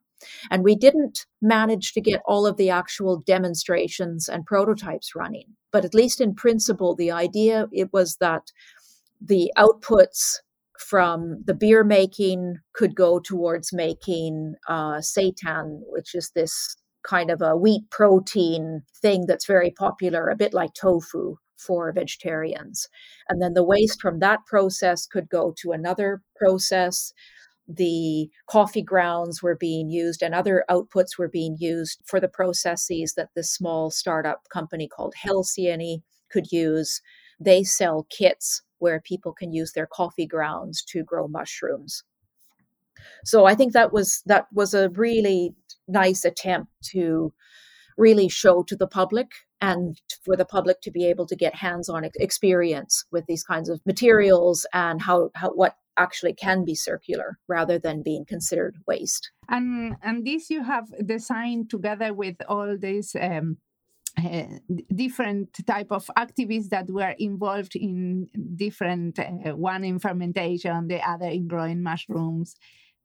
And 0.49 0.63
we 0.63 0.77
didn't 0.77 1.25
manage 1.41 1.91
to 1.93 2.01
get 2.01 2.21
all 2.25 2.47
of 2.47 2.55
the 2.55 2.69
actual 2.69 3.17
demonstrations 3.17 4.29
and 4.29 4.45
prototypes 4.45 5.15
running. 5.15 5.57
But 5.73 5.83
at 5.83 5.93
least 5.93 6.21
in 6.21 6.33
principle, 6.33 6.95
the 6.95 7.11
idea 7.11 7.67
it 7.73 7.91
was 7.91 8.15
that 8.21 8.53
the 9.21 9.51
outputs 9.57 10.39
from 10.79 11.43
the 11.45 11.53
beer 11.53 11.83
making 11.83 12.55
could 12.73 12.95
go 12.95 13.19
towards 13.19 13.73
making 13.73 14.55
uh, 14.67 14.97
seitan, 14.97 15.79
which 15.87 16.15
is 16.15 16.31
this 16.35 16.75
kind 17.03 17.29
of 17.29 17.41
a 17.41 17.55
wheat 17.55 17.83
protein 17.91 18.81
thing 19.01 19.25
that's 19.27 19.45
very 19.45 19.71
popular, 19.71 20.29
a 20.29 20.35
bit 20.35 20.53
like 20.53 20.73
tofu 20.73 21.35
for 21.57 21.91
vegetarians. 21.93 22.87
And 23.29 23.41
then 23.41 23.53
the 23.53 23.63
waste 23.63 24.01
from 24.01 24.19
that 24.19 24.39
process 24.45 25.05
could 25.05 25.29
go 25.29 25.53
to 25.61 25.71
another 25.71 26.21
process. 26.35 27.13
The 27.67 28.29
coffee 28.49 28.81
grounds 28.81 29.41
were 29.41 29.55
being 29.55 29.89
used 29.89 30.21
and 30.21 30.35
other 30.35 30.65
outputs 30.69 31.17
were 31.17 31.29
being 31.29 31.57
used 31.59 32.01
for 32.05 32.19
the 32.19 32.27
processes 32.27 33.13
that 33.15 33.29
this 33.35 33.51
small 33.51 33.89
startup 33.89 34.49
company 34.49 34.87
called 34.87 35.15
Helsieni 35.25 36.01
could 36.29 36.51
use. 36.51 37.01
They 37.39 37.63
sell 37.63 38.07
kits 38.09 38.61
where 38.85 39.01
people 39.11 39.33
can 39.33 39.51
use 39.51 39.71
their 39.73 39.87
coffee 39.87 40.27
grounds 40.35 40.83
to 40.91 41.03
grow 41.03 41.27
mushrooms. 41.27 42.03
So 43.23 43.45
I 43.45 43.55
think 43.55 43.73
that 43.73 43.91
was 43.91 44.21
that 44.25 44.45
was 44.53 44.73
a 44.73 44.89
really 44.89 45.55
nice 45.87 46.23
attempt 46.25 46.71
to 46.93 47.33
really 47.97 48.29
show 48.29 48.63
to 48.63 48.75
the 48.75 48.91
public 48.99 49.29
and 49.61 49.99
for 50.23 50.35
the 50.35 50.45
public 50.45 50.77
to 50.81 50.91
be 50.91 51.03
able 51.11 51.25
to 51.27 51.35
get 51.35 51.55
hands-on 51.55 52.03
experience 52.27 53.05
with 53.11 53.25
these 53.25 53.43
kinds 53.43 53.69
of 53.69 53.79
materials 53.85 54.67
and 54.73 55.01
how, 55.01 55.29
how 55.33 55.49
what 55.49 55.75
actually 55.97 56.33
can 56.33 56.65
be 56.65 56.75
circular 56.75 57.37
rather 57.47 57.79
than 57.79 58.03
being 58.03 58.25
considered 58.25 58.75
waste. 58.85 59.31
And 59.47 59.95
and 60.01 60.25
this 60.25 60.49
you 60.49 60.63
have 60.63 60.87
designed 61.05 61.69
together 61.69 62.13
with 62.13 62.35
all 62.47 62.77
these 62.77 63.15
um, 63.19 63.57
uh, 64.23 64.43
different 64.93 65.49
type 65.67 65.91
of 65.91 66.09
activists 66.17 66.69
that 66.69 66.89
were 66.89 67.15
involved 67.19 67.75
in 67.75 68.27
different 68.55 69.19
uh, 69.19 69.55
one 69.55 69.83
in 69.83 69.99
fermentation 69.99 70.87
the 70.87 70.99
other 71.07 71.27
in 71.27 71.47
growing 71.47 71.83
mushrooms 71.83 72.55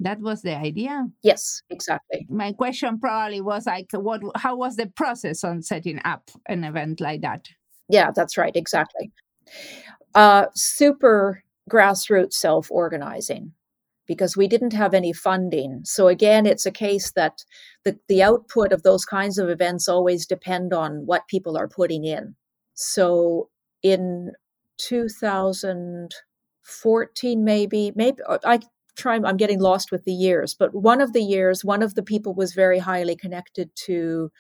That 0.01 0.21
was 0.21 0.43
the 0.43 0.57
idea. 0.57 1.07
Yes, 1.23 1.63
exactly. 1.71 2.27
My 2.31 2.53
question 2.53 2.99
probably 2.99 3.41
was 3.43 3.67
like, 3.67 3.91
what? 3.93 4.23
How 4.37 4.57
was 4.57 4.77
the 4.77 4.87
process 4.87 5.45
on 5.45 5.63
setting 5.63 6.01
up 6.05 6.31
an 6.49 6.65
event 6.65 7.01
like 7.01 7.21
that? 7.23 7.47
Yeah, 7.89 8.11
that's 8.15 8.39
right. 8.39 8.57
Exactly. 8.57 9.13
Uh, 10.15 10.47
super 10.55 11.43
grassroots 11.71 12.35
self 12.35 12.71
organizing 12.71 13.53
because 14.11 14.37
we 14.37 14.47
didn't 14.49 14.73
have 14.73 14.93
any 14.93 15.13
funding. 15.13 15.83
So 15.85 16.09
again, 16.09 16.45
it's 16.45 16.67
a 16.67 16.73
case 16.73 17.13
that 17.13 17.45
the, 17.85 17.97
the 18.09 18.25
output 18.25 18.73
of 18.73 18.83
those 18.83 19.05
kinds 19.05 19.39
of 19.39 19.49
events 19.49 19.87
always 19.87 20.27
depend 20.27 20.73
on 20.73 21.07
what 21.07 21.29
people 21.29 21.57
are 21.57 21.69
putting 21.69 22.05
in. 22.05 22.35
So 22.75 23.51
in 23.85 24.33
2014, 24.79 27.45
maybe, 27.45 27.93
maybe 27.95 28.19
uh, 28.29 28.39
I 28.45 28.59
try, 28.97 29.15
I'm 29.15 29.37
getting 29.37 29.61
lost 29.61 29.93
with 29.93 30.05
the 30.05 30.13
years, 30.13 30.57
but 30.59 30.75
one 30.75 31.01
of 31.01 31.13
the 31.13 31.23
years, 31.23 31.65
one 31.65 31.81
of 31.81 31.95
the 31.95 32.03
people 32.03 32.35
was 32.35 32.53
very 32.53 32.81
highly 32.81 33.15
connected 33.15 33.71
to 33.85 34.33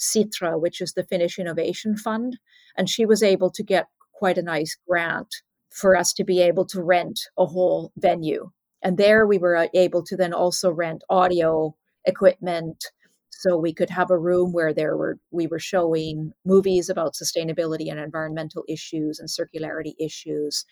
Sitra, 0.00 0.60
which 0.60 0.80
is 0.80 0.94
the 0.94 1.04
Finnish 1.04 1.38
Innovation 1.38 1.96
Fund. 1.96 2.40
And 2.76 2.90
she 2.90 3.06
was 3.06 3.22
able 3.22 3.52
to 3.52 3.62
get 3.62 3.86
quite 4.12 4.36
a 4.36 4.42
nice 4.42 4.76
grant 4.88 5.32
for 5.70 5.94
us 5.94 6.12
to 6.14 6.24
be 6.24 6.40
able 6.40 6.66
to 6.66 6.82
rent 6.82 7.20
a 7.38 7.46
whole 7.46 7.92
venue. 7.96 8.50
And 8.82 8.98
there 8.98 9.26
we 9.26 9.38
were 9.38 9.56
uh, 9.56 9.68
able 9.74 10.02
to 10.04 10.16
then 10.16 10.32
also 10.32 10.70
rent 10.70 11.04
audio 11.08 11.74
equipment 12.04 12.84
so 13.30 13.56
we 13.56 13.72
could 13.72 13.90
have 13.90 14.10
a 14.10 14.18
room 14.18 14.52
where 14.52 14.72
there 14.74 14.96
were 14.96 15.18
we 15.30 15.46
were 15.46 15.58
showing 15.58 16.32
movies 16.44 16.88
about 16.88 17.14
sustainability 17.14 17.90
and 17.90 17.98
environmental 17.98 18.64
issues 18.68 19.18
and 19.18 19.28
circularity 19.28 19.94
issues. 19.98 20.64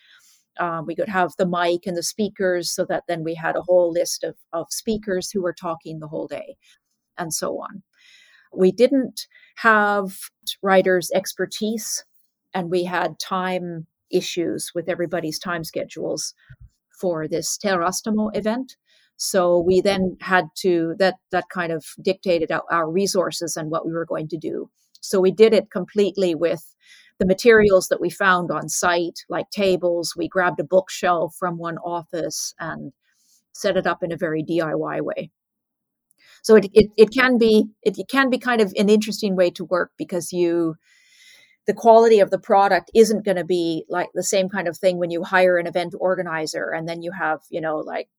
Um, 0.59 0.85
we 0.85 0.95
could 0.95 1.09
have 1.09 1.31
the 1.37 1.47
mic 1.47 1.87
and 1.87 1.97
the 1.97 2.03
speakers 2.03 2.69
so 2.69 2.85
that 2.85 3.03
then 3.07 3.23
we 3.23 3.35
had 3.35 3.55
a 3.55 3.61
whole 3.61 3.91
list 3.91 4.23
of, 4.23 4.35
of 4.53 4.67
speakers 4.69 5.31
who 5.31 5.41
were 5.41 5.53
talking 5.53 5.99
the 5.99 6.07
whole 6.07 6.27
day 6.27 6.55
and 7.17 7.33
so 7.33 7.59
on. 7.59 7.83
We 8.53 8.71
didn't 8.71 9.27
have 9.57 10.17
writers 10.61 11.09
expertise 11.13 12.03
and 12.53 12.69
we 12.69 12.83
had 12.83 13.17
time 13.19 13.87
issues 14.11 14.71
with 14.75 14.89
everybody's 14.89 15.39
time 15.39 15.63
schedules 15.63 16.33
for 17.01 17.27
this 17.27 17.57
Teurastamo 17.57 18.35
event. 18.35 18.77
So 19.17 19.59
we 19.59 19.81
then 19.81 20.17
had 20.21 20.45
to 20.57 20.95
that 20.99 21.15
that 21.31 21.49
kind 21.49 21.71
of 21.71 21.85
dictated 22.01 22.51
our, 22.51 22.63
our 22.71 22.89
resources 22.89 23.57
and 23.57 23.69
what 23.69 23.85
we 23.85 23.93
were 23.93 24.05
going 24.05 24.27
to 24.29 24.37
do. 24.37 24.69
So 25.01 25.19
we 25.19 25.31
did 25.31 25.53
it 25.53 25.71
completely 25.71 26.35
with 26.35 26.63
the 27.19 27.25
materials 27.25 27.87
that 27.89 28.01
we 28.01 28.09
found 28.09 28.49
on 28.51 28.69
site, 28.69 29.19
like 29.29 29.49
tables. 29.51 30.15
We 30.15 30.27
grabbed 30.27 30.59
a 30.59 30.63
bookshelf 30.63 31.35
from 31.37 31.57
one 31.57 31.77
office 31.79 32.55
and 32.59 32.93
set 33.53 33.77
it 33.77 33.85
up 33.85 34.01
in 34.01 34.11
a 34.11 34.17
very 34.17 34.43
DIY 34.43 35.01
way. 35.01 35.31
So 36.41 36.55
it, 36.55 36.67
it, 36.73 36.87
it 36.97 37.09
can 37.13 37.37
be 37.37 37.65
it, 37.83 37.99
it 37.99 38.07
can 38.07 38.29
be 38.29 38.39
kind 38.39 38.61
of 38.61 38.73
an 38.77 38.89
interesting 38.89 39.35
way 39.35 39.51
to 39.51 39.65
work 39.65 39.91
because 39.97 40.33
you 40.33 40.75
the 41.67 41.73
quality 41.73 42.19
of 42.19 42.31
the 42.31 42.39
product 42.39 42.91
isn't 42.95 43.25
going 43.25 43.37
to 43.37 43.45
be 43.45 43.85
like 43.89 44.09
the 44.13 44.23
same 44.23 44.49
kind 44.49 44.67
of 44.67 44.77
thing 44.77 44.97
when 44.97 45.11
you 45.11 45.23
hire 45.23 45.57
an 45.57 45.67
event 45.67 45.93
organizer 45.99 46.69
and 46.69 46.87
then 46.87 47.01
you 47.01 47.11
have 47.11 47.41
you 47.49 47.61
know 47.61 47.77
like 47.77 48.09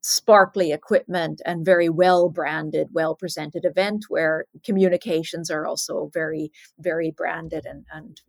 sparkly 0.00 0.72
equipment 0.72 1.40
and 1.46 1.64
very 1.64 1.88
well 1.88 2.28
branded 2.28 2.88
well 2.92 3.14
presented 3.14 3.64
event 3.64 4.06
where 4.08 4.46
communications 4.64 5.48
are 5.48 5.64
also 5.64 6.10
very 6.12 6.50
very 6.78 7.10
branded 7.10 7.64
and, 7.64 7.84
and 7.92 8.20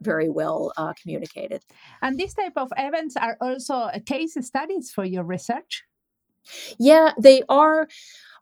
very 0.00 0.28
well 0.28 0.72
uh, 0.76 0.92
communicated. 1.00 1.62
And 2.02 2.18
this 2.18 2.34
type 2.34 2.52
of 2.56 2.72
events 2.76 3.16
are 3.16 3.36
also 3.40 3.88
case 4.04 4.36
studies 4.40 4.90
for 4.94 5.04
your 5.04 5.24
research? 5.24 5.84
Yeah 6.78 7.12
they 7.20 7.42
are. 7.48 7.88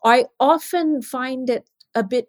I 0.05 0.27
often 0.39 1.01
find 1.01 1.49
it 1.49 1.69
a 1.95 2.03
bit 2.03 2.29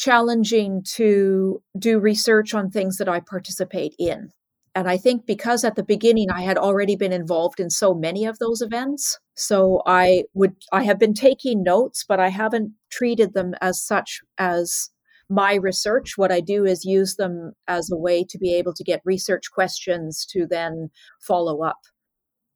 challenging 0.00 0.82
to 0.82 1.62
do 1.78 1.98
research 1.98 2.54
on 2.54 2.70
things 2.70 2.96
that 2.96 3.08
I 3.08 3.20
participate 3.20 3.94
in. 3.98 4.30
And 4.74 4.88
I 4.88 4.96
think 4.96 5.26
because 5.26 5.62
at 5.62 5.76
the 5.76 5.82
beginning 5.82 6.30
I 6.30 6.40
had 6.40 6.56
already 6.56 6.96
been 6.96 7.12
involved 7.12 7.60
in 7.60 7.68
so 7.68 7.92
many 7.92 8.24
of 8.24 8.38
those 8.38 8.62
events, 8.62 9.18
so 9.34 9.82
I 9.84 10.24
would 10.32 10.54
I 10.72 10.84
have 10.84 10.98
been 10.98 11.12
taking 11.12 11.62
notes, 11.62 12.02
but 12.08 12.18
I 12.18 12.28
haven't 12.28 12.72
treated 12.90 13.34
them 13.34 13.52
as 13.60 13.84
such 13.84 14.20
as 14.38 14.88
my 15.28 15.54
research. 15.54 16.14
What 16.16 16.32
I 16.32 16.40
do 16.40 16.64
is 16.64 16.84
use 16.86 17.16
them 17.16 17.52
as 17.68 17.90
a 17.90 17.96
way 17.96 18.24
to 18.24 18.38
be 18.38 18.54
able 18.54 18.72
to 18.74 18.84
get 18.84 19.02
research 19.04 19.50
questions 19.52 20.24
to 20.30 20.46
then 20.46 20.88
follow 21.20 21.62
up 21.62 21.80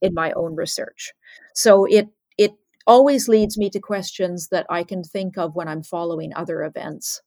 in 0.01 0.15
my 0.15 0.33
own 0.33 0.55
research. 0.57 1.13
So 1.55 1.85
it 1.85 2.09
it 2.39 2.53
always 2.87 3.29
leads 3.29 3.59
me 3.59 3.69
to 3.71 3.81
questions 3.81 4.49
that 4.49 4.67
I 4.71 4.83
can 4.83 5.03
think 5.03 5.37
of 5.37 5.55
when 5.55 5.69
I'm 5.69 5.83
following 5.83 6.33
other 6.35 6.63
events. 6.63 7.21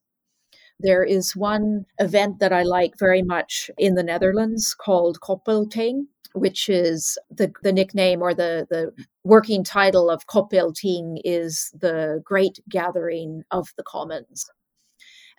There 0.80 1.04
is 1.04 1.36
one 1.36 1.86
event 2.00 2.40
that 2.40 2.54
I 2.54 2.64
like 2.64 3.00
very 3.00 3.24
much 3.24 3.72
in 3.78 3.96
the 3.96 4.04
Netherlands 4.04 4.76
called 4.76 5.20
Koppelting, 5.22 6.06
which 6.34 6.70
is 6.70 7.18
the, 7.32 7.52
the 7.64 7.74
nickname 7.74 8.22
or 8.22 8.36
the, 8.36 8.68
the 8.70 8.92
working 9.24 9.64
title 9.64 10.10
of 10.10 10.28
Koppelting 10.28 11.20
is 11.24 11.72
the 11.74 12.22
Great 12.24 12.60
Gathering 12.70 13.44
of 13.50 13.70
the 13.76 13.84
Commons. 13.84 14.50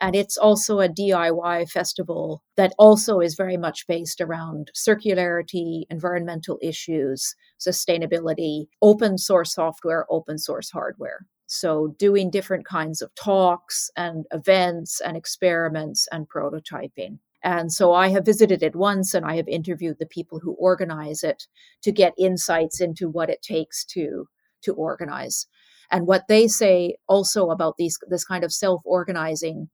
And 0.00 0.14
it's 0.14 0.36
also 0.36 0.80
a 0.80 0.88
DIY 0.88 1.70
festival 1.70 2.42
that 2.56 2.72
also 2.78 3.20
is 3.20 3.34
very 3.34 3.56
much 3.56 3.86
based 3.86 4.20
around 4.20 4.70
circularity, 4.74 5.84
environmental 5.90 6.58
issues, 6.62 7.34
sustainability, 7.60 8.66
open 8.80 9.18
source 9.18 9.54
software, 9.54 10.06
open 10.08 10.38
source 10.38 10.70
hardware. 10.70 11.26
So, 11.50 11.94
doing 11.98 12.30
different 12.30 12.66
kinds 12.66 13.02
of 13.02 13.14
talks 13.14 13.90
and 13.96 14.26
events 14.32 15.00
and 15.00 15.16
experiments 15.16 16.06
and 16.12 16.28
prototyping. 16.28 17.18
And 17.42 17.72
so 17.72 17.92
I 17.92 18.08
have 18.08 18.24
visited 18.24 18.62
it 18.62 18.74
once 18.76 19.14
and 19.14 19.24
I 19.24 19.36
have 19.36 19.48
interviewed 19.48 19.98
the 19.98 20.06
people 20.06 20.40
who 20.40 20.52
organize 20.54 21.22
it 21.22 21.46
to 21.82 21.92
get 21.92 22.12
insights 22.18 22.80
into 22.80 23.08
what 23.08 23.30
it 23.30 23.42
takes 23.42 23.84
to, 23.86 24.28
to 24.62 24.74
organize. 24.74 25.46
And 25.90 26.06
what 26.06 26.24
they 26.28 26.48
say 26.48 26.96
also 27.08 27.50
about 27.50 27.76
these, 27.78 27.96
this 28.08 28.24
kind 28.24 28.44
of 28.44 28.52
self 28.52 28.82
organizing 28.84 29.70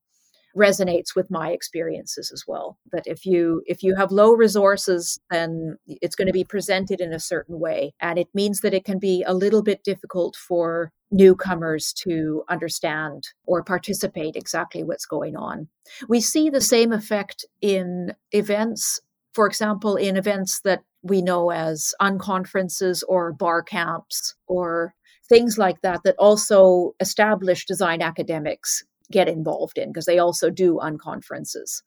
resonates 0.56 1.16
with 1.16 1.30
my 1.30 1.50
experiences 1.50 2.30
as 2.32 2.44
well 2.46 2.78
that 2.92 3.06
if 3.06 3.26
you 3.26 3.62
if 3.66 3.82
you 3.82 3.96
have 3.96 4.12
low 4.12 4.32
resources 4.32 5.18
then 5.30 5.76
it's 5.86 6.14
going 6.14 6.26
to 6.26 6.32
be 6.32 6.44
presented 6.44 7.00
in 7.00 7.12
a 7.12 7.18
certain 7.18 7.58
way 7.58 7.92
and 8.00 8.18
it 8.18 8.28
means 8.34 8.60
that 8.60 8.74
it 8.74 8.84
can 8.84 8.98
be 8.98 9.24
a 9.26 9.34
little 9.34 9.62
bit 9.62 9.82
difficult 9.82 10.36
for 10.36 10.92
newcomers 11.14 11.92
to 11.92 12.42
understand 12.48 13.28
or 13.46 13.62
participate 13.62 14.36
exactly 14.36 14.82
what's 14.82 15.06
going 15.06 15.36
on. 15.36 15.68
We 16.08 16.20
see 16.20 16.50
the 16.50 16.60
same 16.60 16.92
effect 16.92 17.44
in 17.60 18.14
events, 18.32 19.00
for 19.32 19.46
example, 19.46 19.96
in 19.96 20.16
events 20.16 20.60
that 20.64 20.82
we 21.02 21.22
know 21.22 21.50
as 21.50 21.94
unconferences 22.00 23.02
or 23.08 23.32
bar 23.32 23.62
camps 23.62 24.34
or 24.46 24.94
things 25.28 25.56
like 25.56 25.80
that, 25.82 26.02
that 26.04 26.16
also 26.18 26.94
established 27.00 27.68
design 27.68 28.02
academics 28.02 28.84
get 29.10 29.28
involved 29.28 29.78
in 29.78 29.90
because 29.90 30.06
they 30.06 30.18
also 30.18 30.50
do 30.50 30.78
unconferences. 30.82 31.82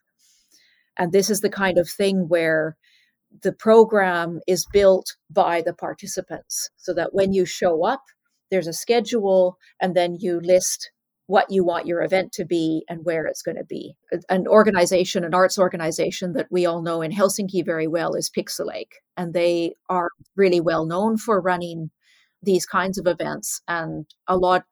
And 0.98 1.12
this 1.12 1.30
is 1.30 1.42
the 1.42 1.50
kind 1.50 1.78
of 1.78 1.90
thing 1.90 2.28
where 2.28 2.76
the 3.44 3.52
program 3.52 4.40
is 4.48 4.66
built 4.72 5.16
by 5.30 5.62
the 5.62 5.74
participants 5.74 6.70
so 6.78 6.94
that 6.94 7.14
when 7.14 7.34
you 7.34 7.46
show 7.46 7.86
up, 7.86 8.02
there's 8.50 8.68
a 8.68 8.74
schedule, 8.74 9.58
and 9.82 9.96
then 9.96 10.16
you 10.20 10.40
list 10.40 10.92
what 11.28 11.48
you 11.50 11.64
want 11.64 11.86
your 11.86 12.02
event 12.02 12.32
to 12.32 12.46
be 12.46 12.86
and 12.88 13.04
where 13.04 13.26
it's 13.26 13.42
going 13.42 13.58
to 13.58 13.66
be. 13.66 13.96
An 14.30 14.48
organization, 14.48 15.26
an 15.26 15.34
arts 15.34 15.60
organization 15.60 16.32
that 16.34 16.48
we 16.50 16.66
all 16.66 16.82
know 16.82 17.02
in 17.02 17.12
Helsinki 17.12 17.66
very 17.66 17.88
well 17.88 18.14
is 18.14 18.30
Pixelache, 18.30 19.02
and 19.18 19.34
they 19.34 19.76
are 19.90 20.10
really 20.38 20.62
well 20.62 20.86
known 20.86 21.18
for 21.18 21.42
running 21.42 21.92
these 22.42 22.66
kinds 22.66 22.98
of 22.98 23.08
events 23.08 23.62
and 23.68 24.06
a 24.28 24.38
lot 24.38 24.64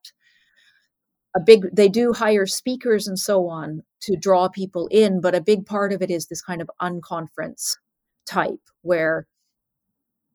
a 1.36 1.40
big 1.40 1.68
they 1.74 1.90
do 1.90 2.14
hire 2.14 2.46
speakers 2.46 3.08
and 3.08 3.20
so 3.20 3.48
on 3.48 3.84
to 4.02 4.16
draw 4.16 4.48
people 4.48 4.88
in 4.92 5.20
but 5.20 5.36
a 5.36 5.42
big 5.42 5.66
part 5.66 5.92
of 5.92 6.02
it 6.02 6.10
is 6.10 6.28
this 6.28 6.42
kind 6.42 6.62
of 6.62 6.70
unconference 6.82 7.78
type 8.26 8.62
where 8.82 9.28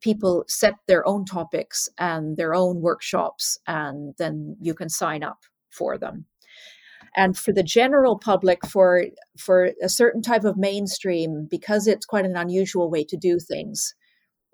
people 0.01 0.45
set 0.49 0.75
their 0.87 1.07
own 1.07 1.25
topics 1.25 1.89
and 1.99 2.37
their 2.37 2.55
own 2.55 2.81
workshops, 2.81 3.59
and 3.67 4.15
then 4.19 4.57
you 4.61 4.75
can 4.75 4.89
sign 4.89 5.23
up 5.23 5.39
for 5.71 5.99
them. 5.99 6.27
And 7.17 7.37
for 7.37 7.53
the 7.53 7.63
general 7.63 8.19
public, 8.19 8.65
for 8.67 9.05
for 9.39 9.73
a 9.83 9.89
certain 9.89 10.23
type 10.23 10.45
of 10.45 10.57
mainstream, 10.57 11.49
because 11.51 11.87
it's 11.87 12.07
quite 12.07 12.25
an 12.25 12.37
unusual 12.37 12.91
way 12.91 13.05
to 13.05 13.17
do 13.17 13.39
things, 13.41 13.95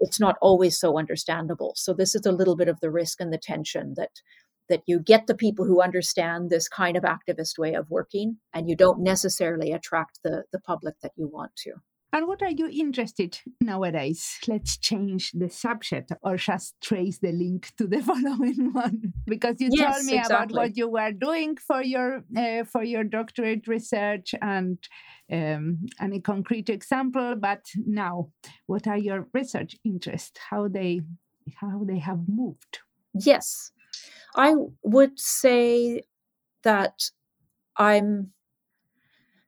it's 0.00 0.20
not 0.20 0.36
always 0.40 0.78
so 0.78 0.98
understandable. 0.98 1.72
So 1.76 1.92
this 1.92 2.14
is 2.14 2.26
a 2.26 2.32
little 2.32 2.56
bit 2.56 2.68
of 2.68 2.80
the 2.80 2.90
risk 2.90 3.20
and 3.20 3.32
the 3.32 3.38
tension 3.38 3.94
that 3.96 4.10
that 4.68 4.82
you 4.86 4.98
get 4.98 5.26
the 5.26 5.34
people 5.34 5.64
who 5.64 5.80
understand 5.80 6.50
this 6.50 6.68
kind 6.68 6.96
of 6.96 7.04
activist 7.04 7.58
way 7.58 7.74
of 7.74 7.90
working 7.90 8.38
and 8.52 8.68
you 8.68 8.76
don't 8.76 9.00
necessarily 9.00 9.72
attract 9.72 10.20
the, 10.22 10.44
the 10.52 10.60
public 10.60 10.94
that 11.02 11.12
you 11.16 11.28
want 11.28 11.54
to. 11.56 11.72
And 12.12 12.26
what 12.26 12.40
are 12.42 12.50
you 12.50 12.68
interested 12.68 13.38
nowadays? 13.60 14.38
Let's 14.48 14.78
change 14.78 15.32
the 15.32 15.50
subject 15.50 16.12
or 16.22 16.36
just 16.36 16.74
trace 16.80 17.18
the 17.18 17.32
link 17.32 17.72
to 17.76 17.86
the 17.86 18.00
following 18.10 18.72
one 18.72 19.12
because 19.26 19.56
you 19.60 19.68
yes, 19.72 19.96
told 19.96 20.06
me 20.06 20.18
exactly. 20.18 20.34
about 20.34 20.52
what 20.52 20.76
you 20.76 20.88
were 20.88 21.12
doing 21.12 21.56
for 21.56 21.82
your 21.82 22.24
uh, 22.34 22.64
for 22.64 22.82
your 22.82 23.04
doctorate 23.04 23.66
research 23.66 24.34
and 24.40 24.78
um, 25.30 25.86
any 26.00 26.20
concrete 26.20 26.70
example. 26.70 27.34
But 27.36 27.66
now, 27.76 28.30
what 28.66 28.86
are 28.86 28.96
your 28.98 29.28
research 29.34 29.76
interests? 29.84 30.38
How 30.48 30.68
they 30.68 31.02
how 31.56 31.84
they 31.84 31.98
have 31.98 32.20
moved? 32.28 32.78
Yes, 33.12 33.72
I 34.34 34.54
would 34.82 35.18
say 35.18 36.02
that 36.62 37.10
I'm 37.76 38.32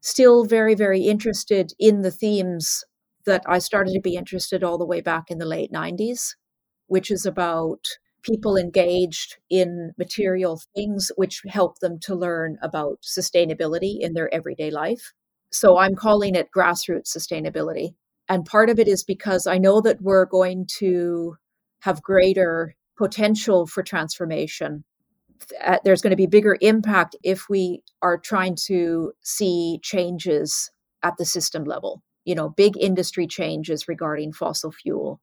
still 0.01 0.45
very, 0.45 0.75
very 0.75 1.03
interested 1.03 1.73
in 1.79 2.03
the 2.03 2.11
themes 2.11 2.85
that 3.27 3.43
I 3.47 3.59
started 3.59 3.93
to 3.93 4.01
be 4.01 4.17
interested 4.17 4.65
all 4.65 4.79
the 4.79 4.87
way 4.87 5.01
back 5.01 5.31
in 5.31 5.39
the 5.39 5.45
late 5.45 5.73
90s, 5.73 6.35
which 6.87 7.11
is 7.11 7.27
about 7.27 7.85
people 8.23 8.57
engaged 8.57 9.37
in 9.51 9.93
material 9.99 10.61
things 10.75 11.11
which 11.17 11.43
help 11.49 11.79
them 11.79 11.99
to 12.01 12.15
learn 12.15 12.59
about 12.63 12.99
sustainability 13.03 14.01
in 14.01 14.15
their 14.15 14.33
everyday 14.35 14.71
life. 14.71 15.13
So 15.51 15.79
I'm 15.79 15.95
calling 15.95 16.35
it 16.35 16.49
grassroots 16.57 17.17
sustainability. 17.17 17.95
And 18.29 18.45
part 18.45 18.71
of 18.71 18.79
it 18.79 18.89
is 18.89 19.05
because 19.05 19.47
I 19.47 19.59
know 19.59 19.81
that 19.81 20.03
we're 20.03 20.27
going 20.27 20.67
to 20.79 21.37
have 21.81 22.03
greater 22.03 22.75
potential 22.99 23.67
for 23.67 23.83
transformation. 23.83 24.85
Uh, 25.65 25.79
there's 25.85 26.03
going 26.03 26.11
to 26.11 26.17
be 26.17 26.27
bigger 26.27 26.59
impact 26.61 27.17
if 27.23 27.49
we 27.49 27.83
are 28.03 28.19
trying 28.19 28.57
to 28.67 29.13
see 29.23 29.79
changes 29.83 30.71
at 31.03 31.17
the 31.17 31.25
system 31.25 31.65
level. 31.65 32.03
You 32.25 32.35
know 32.35 32.51
big 32.51 32.77
industry 32.77 33.27
changes 33.27 33.89
regarding 33.89 34.33
fossil 34.33 34.73
fuel 34.73 35.21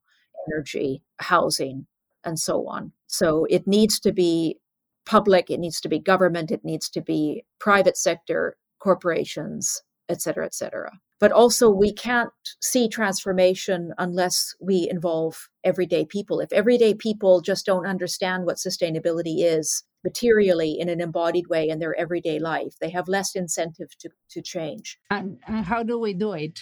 energy 0.47 1.03
housing 1.17 1.85
and 2.23 2.39
so 2.39 2.67
on. 2.67 2.91
So 3.07 3.45
it 3.49 3.67
needs 3.67 3.99
to 3.99 4.11
be 4.11 4.57
public 5.05 5.49
it 5.49 5.59
needs 5.59 5.79
to 5.81 5.89
be 5.89 5.99
government 5.99 6.51
it 6.51 6.65
needs 6.65 6.89
to 6.89 7.01
be 7.01 7.45
private 7.59 7.97
sector 7.97 8.57
corporations 8.79 9.83
et 10.09 10.21
cetera 10.21 10.45
et 10.45 10.53
cetera 10.53 10.91
but 11.19 11.31
also 11.31 11.69
we 11.69 11.93
can't 11.93 12.31
see 12.61 12.87
transformation 12.87 13.93
unless 13.97 14.55
we 14.59 14.87
involve 14.89 15.49
everyday 15.63 16.05
people 16.05 16.39
if 16.39 16.51
everyday 16.51 16.93
people 16.93 17.41
just 17.41 17.65
don't 17.65 17.87
understand 17.87 18.45
what 18.45 18.57
sustainability 18.57 19.37
is 19.39 19.83
materially 20.05 20.77
in 20.79 20.87
an 20.87 21.01
embodied 21.01 21.47
way 21.47 21.67
in 21.67 21.79
their 21.79 21.95
everyday 21.95 22.39
life. 22.39 22.75
They 22.79 22.91
have 22.91 23.09
less 23.09 23.35
incentive 23.35 23.97
to, 23.97 24.09
to 24.29 24.41
change. 24.41 24.99
And, 25.09 25.39
and 25.47 25.65
how 25.65 25.83
do 25.83 25.99
we 25.99 26.13
do 26.13 26.31
it? 26.33 26.59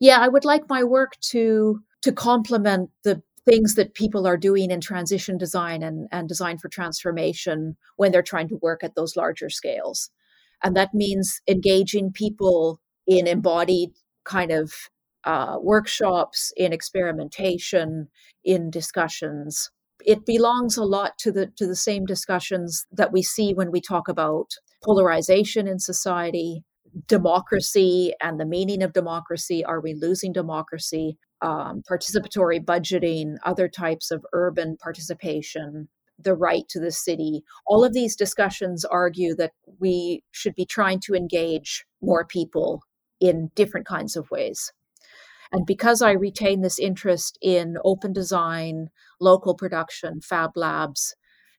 Yeah, 0.00 0.20
I 0.20 0.28
would 0.28 0.46
like 0.46 0.70
my 0.70 0.82
work 0.84 1.20
to 1.32 1.82
to 2.02 2.12
complement 2.12 2.90
the 3.02 3.20
things 3.44 3.74
that 3.74 3.94
people 3.94 4.26
are 4.26 4.36
doing 4.36 4.70
in 4.70 4.80
transition 4.80 5.36
design 5.36 5.82
and, 5.82 6.08
and 6.12 6.28
design 6.28 6.58
for 6.58 6.68
transformation 6.68 7.76
when 7.96 8.12
they're 8.12 8.22
trying 8.22 8.48
to 8.48 8.58
work 8.62 8.84
at 8.84 8.94
those 8.94 9.16
larger 9.16 9.50
scales. 9.50 10.10
And 10.62 10.76
that 10.76 10.94
means 10.94 11.40
engaging 11.48 12.12
people 12.12 12.80
in 13.06 13.26
embodied 13.26 13.90
kind 14.24 14.50
of 14.50 14.72
uh, 15.24 15.56
workshops, 15.60 16.52
in 16.56 16.72
experimentation, 16.72 18.08
in 18.44 18.70
discussions, 18.70 19.70
it 20.04 20.24
belongs 20.24 20.76
a 20.76 20.84
lot 20.84 21.18
to 21.18 21.32
the 21.32 21.48
to 21.56 21.66
the 21.66 21.76
same 21.76 22.06
discussions 22.06 22.86
that 22.92 23.12
we 23.12 23.22
see 23.22 23.52
when 23.52 23.70
we 23.70 23.80
talk 23.80 24.08
about 24.08 24.52
polarization 24.84 25.66
in 25.66 25.78
society 25.78 26.62
democracy 27.08 28.14
and 28.22 28.40
the 28.40 28.46
meaning 28.46 28.82
of 28.82 28.92
democracy. 28.92 29.64
Are 29.64 29.80
we 29.80 29.94
losing 29.94 30.32
democracy? 30.32 31.18
Um, 31.42 31.82
participatory 31.90 32.64
budgeting 32.64 33.36
other 33.44 33.68
types 33.68 34.10
of 34.10 34.24
urban 34.32 34.78
participation 34.78 35.88
the 36.18 36.34
right 36.34 36.66
to 36.70 36.80
the 36.80 36.90
city. 36.90 37.42
All 37.66 37.84
of 37.84 37.92
these 37.92 38.16
discussions 38.16 38.86
argue 38.86 39.34
that 39.36 39.52
we 39.78 40.22
should 40.30 40.54
be 40.54 40.64
trying 40.64 41.00
to 41.00 41.14
engage 41.14 41.84
more 42.00 42.24
people 42.24 42.82
in 43.20 43.50
different 43.54 43.86
kinds 43.86 44.16
of 44.16 44.30
ways 44.30 44.72
and 45.52 45.66
because 45.66 46.02
I 46.02 46.12
retain 46.12 46.60
this 46.60 46.78
interest 46.78 47.38
in 47.40 47.76
open 47.84 48.12
design, 48.12 48.88
local 49.20 49.54
production, 49.54 50.20
fab 50.20 50.56
labs, 50.56 51.14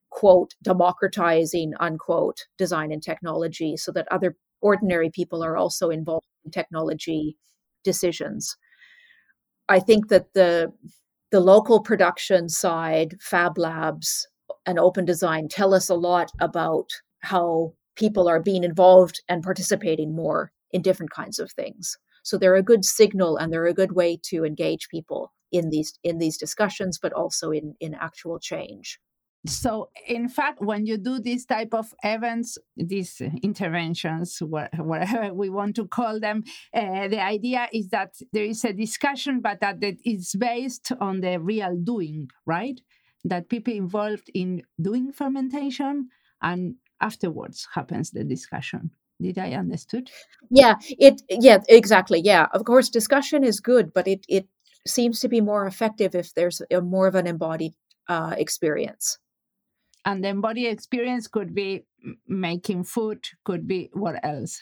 quote, 0.09 0.53
democratizing, 0.61 1.73
unquote, 1.79 2.47
design 2.57 2.91
and 2.91 3.01
technology 3.01 3.77
so 3.77 3.91
that 3.93 4.07
other 4.11 4.35
ordinary 4.61 5.09
people 5.09 5.43
are 5.43 5.57
also 5.57 5.89
involved 5.89 6.27
in 6.45 6.51
technology 6.51 7.37
decisions. 7.83 8.57
I 9.69 9.79
think 9.79 10.09
that 10.09 10.33
the 10.33 10.71
the 11.29 11.39
local 11.41 11.81
production 11.81 12.47
side, 12.47 13.17
fab 13.19 13.57
labs, 13.57 14.27
and 14.65 14.79
open 14.79 15.03
design 15.03 15.49
tell 15.49 15.73
us 15.73 15.89
a 15.89 15.95
lot 15.95 16.31
about 16.39 16.89
how 17.19 17.73
people 17.95 18.29
are 18.29 18.41
being 18.41 18.63
involved 18.63 19.21
and 19.27 19.43
participating 19.43 20.15
more 20.15 20.51
in 20.71 20.81
different 20.81 21.11
kinds 21.11 21.39
of 21.39 21.51
things. 21.51 21.97
So 22.23 22.37
they're 22.37 22.55
a 22.55 22.63
good 22.63 22.83
signal 22.83 23.37
and 23.37 23.51
they're 23.51 23.65
a 23.65 23.73
good 23.73 23.93
way 23.93 24.19
to 24.25 24.43
engage 24.43 24.89
people 24.89 25.33
in 25.51 25.69
these 25.69 25.93
in 26.03 26.17
these 26.17 26.37
discussions, 26.37 26.99
but 27.01 27.13
also 27.13 27.51
in 27.51 27.75
in 27.79 27.93
actual 27.93 28.39
change. 28.39 28.99
So, 29.45 29.91
in 30.05 30.27
fact, 30.27 30.59
when 30.61 30.85
you 30.85 30.97
do 30.97 31.19
these 31.19 31.45
type 31.45 31.73
of 31.73 31.93
events, 32.03 32.57
these 32.75 33.21
interventions, 33.43 34.39
whatever 34.41 35.33
we 35.33 35.49
want 35.49 35.75
to 35.77 35.87
call 35.87 36.19
them, 36.19 36.43
uh, 36.73 37.07
the 37.07 37.21
idea 37.21 37.69
is 37.71 37.87
that 37.89 38.15
there 38.33 38.43
is 38.43 38.65
a 38.65 38.73
discussion, 38.73 39.39
but 39.39 39.61
that 39.61 39.81
it 39.81 39.99
is 40.03 40.35
based 40.37 40.91
on 40.99 41.21
the 41.21 41.39
real 41.39 41.77
doing, 41.77 42.27
right? 42.45 42.81
That 43.23 43.47
people 43.47 43.73
involved 43.73 44.29
in 44.33 44.63
doing 44.81 45.13
fermentation 45.13 46.09
and 46.41 46.75
afterwards 46.99 47.67
happens 47.73 48.11
the 48.11 48.23
discussion. 48.23 48.91
Did 49.21 49.37
I 49.39 49.53
understood? 49.53 50.11
Yeah, 50.49 50.75
it 50.89 51.21
yeah, 51.29 51.59
exactly. 51.67 52.21
Yeah. 52.23 52.47
Of 52.53 52.65
course 52.65 52.89
discussion 52.89 53.43
is 53.43 53.59
good, 53.59 53.93
but 53.93 54.07
it 54.07 54.25
it 54.29 54.47
seems 54.85 55.19
to 55.21 55.27
be 55.27 55.41
more 55.41 55.65
effective 55.65 56.15
if 56.15 56.33
there's 56.33 56.61
a 56.71 56.81
more 56.81 57.07
of 57.07 57.15
an 57.15 57.27
embodied 57.27 57.73
uh, 58.07 58.35
experience. 58.37 59.17
And 60.05 60.23
the 60.23 60.29
embodied 60.29 60.67
experience 60.67 61.27
could 61.27 61.53
be 61.53 61.85
making 62.27 62.85
food, 62.85 63.25
could 63.43 63.67
be 63.67 63.89
what 63.93 64.23
else? 64.23 64.61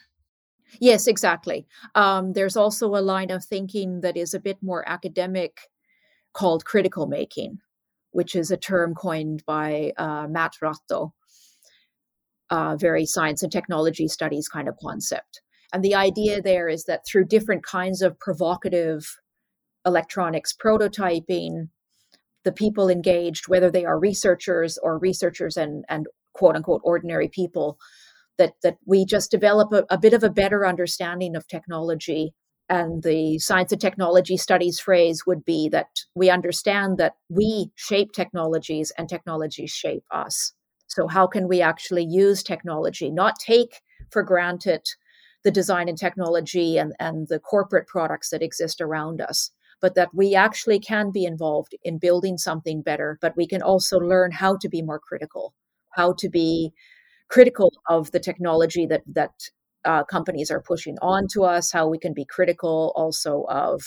Yes, 0.79 1.07
exactly. 1.07 1.67
Um, 1.93 2.33
there's 2.33 2.57
also 2.57 2.95
a 2.95 3.01
line 3.01 3.31
of 3.31 3.43
thinking 3.43 4.01
that 4.01 4.17
is 4.17 4.33
a 4.33 4.39
bit 4.39 4.57
more 4.61 4.87
academic 4.89 5.69
called 6.33 6.65
critical 6.65 7.07
making, 7.07 7.59
which 8.11 8.35
is 8.35 8.51
a 8.51 8.57
term 8.57 8.95
coined 8.95 9.43
by 9.45 9.93
uh, 9.97 10.27
Matt 10.27 10.55
Ratto, 10.61 11.13
uh, 12.49 12.75
very 12.75 13.05
science 13.05 13.43
and 13.43 13.51
technology 13.51 14.07
studies 14.07 14.47
kind 14.47 14.67
of 14.67 14.75
concept. 14.81 15.41
And 15.73 15.83
the 15.83 15.95
idea 15.95 16.41
there 16.41 16.69
is 16.69 16.85
that 16.85 17.01
through 17.05 17.25
different 17.25 17.65
kinds 17.65 18.01
of 18.01 18.19
provocative 18.19 19.05
electronics 19.85 20.53
prototyping, 20.55 21.69
the 22.43 22.51
people 22.51 22.89
engaged, 22.89 23.47
whether 23.47 23.71
they 23.71 23.85
are 23.85 23.99
researchers 23.99 24.77
or 24.81 24.99
researchers 24.99 25.57
and, 25.57 25.83
and 25.89 26.07
quote 26.33 26.55
unquote 26.55 26.81
ordinary 26.83 27.27
people, 27.27 27.77
that, 28.37 28.53
that 28.63 28.77
we 28.85 29.05
just 29.05 29.31
develop 29.31 29.71
a, 29.73 29.85
a 29.89 29.97
bit 29.97 30.13
of 30.13 30.23
a 30.23 30.29
better 30.29 30.65
understanding 30.65 31.35
of 31.35 31.47
technology. 31.47 32.33
And 32.67 33.03
the 33.03 33.39
science 33.39 33.71
and 33.71 33.81
technology 33.81 34.37
studies 34.37 34.79
phrase 34.79 35.23
would 35.27 35.45
be 35.45 35.69
that 35.69 35.87
we 36.15 36.29
understand 36.29 36.97
that 36.97 37.13
we 37.29 37.71
shape 37.75 38.11
technologies 38.11 38.91
and 38.97 39.07
technologies 39.07 39.71
shape 39.71 40.03
us. 40.11 40.53
So, 40.95 41.07
how 41.07 41.27
can 41.27 41.49
we 41.49 41.61
actually 41.61 42.05
use 42.05 42.41
technology, 42.41 43.11
not 43.11 43.37
take 43.37 43.81
for 44.11 44.23
granted 44.23 44.81
the 45.43 45.51
design 45.51 45.89
and 45.89 45.97
technology 45.97 46.77
and, 46.77 46.93
and 47.01 47.27
the 47.27 47.37
corporate 47.37 47.85
products 47.85 48.29
that 48.29 48.41
exist 48.41 48.79
around 48.79 49.19
us, 49.19 49.51
but 49.81 49.95
that 49.95 50.07
we 50.13 50.35
actually 50.35 50.79
can 50.79 51.11
be 51.11 51.25
involved 51.25 51.75
in 51.83 51.97
building 51.97 52.37
something 52.37 52.81
better, 52.81 53.17
but 53.21 53.35
we 53.35 53.45
can 53.45 53.61
also 53.61 53.99
learn 53.99 54.31
how 54.31 54.55
to 54.55 54.69
be 54.69 54.81
more 54.81 54.97
critical, 54.97 55.53
how 55.97 56.13
to 56.13 56.29
be 56.29 56.71
critical 57.27 57.73
of 57.89 58.11
the 58.11 58.19
technology 58.21 58.85
that, 58.85 59.01
that 59.05 59.33
uh, 59.83 60.05
companies 60.05 60.49
are 60.49 60.61
pushing 60.61 60.97
onto 61.01 61.43
us, 61.43 61.73
how 61.73 61.89
we 61.89 61.99
can 61.99 62.13
be 62.13 62.23
critical 62.23 62.93
also 62.95 63.43
of 63.49 63.83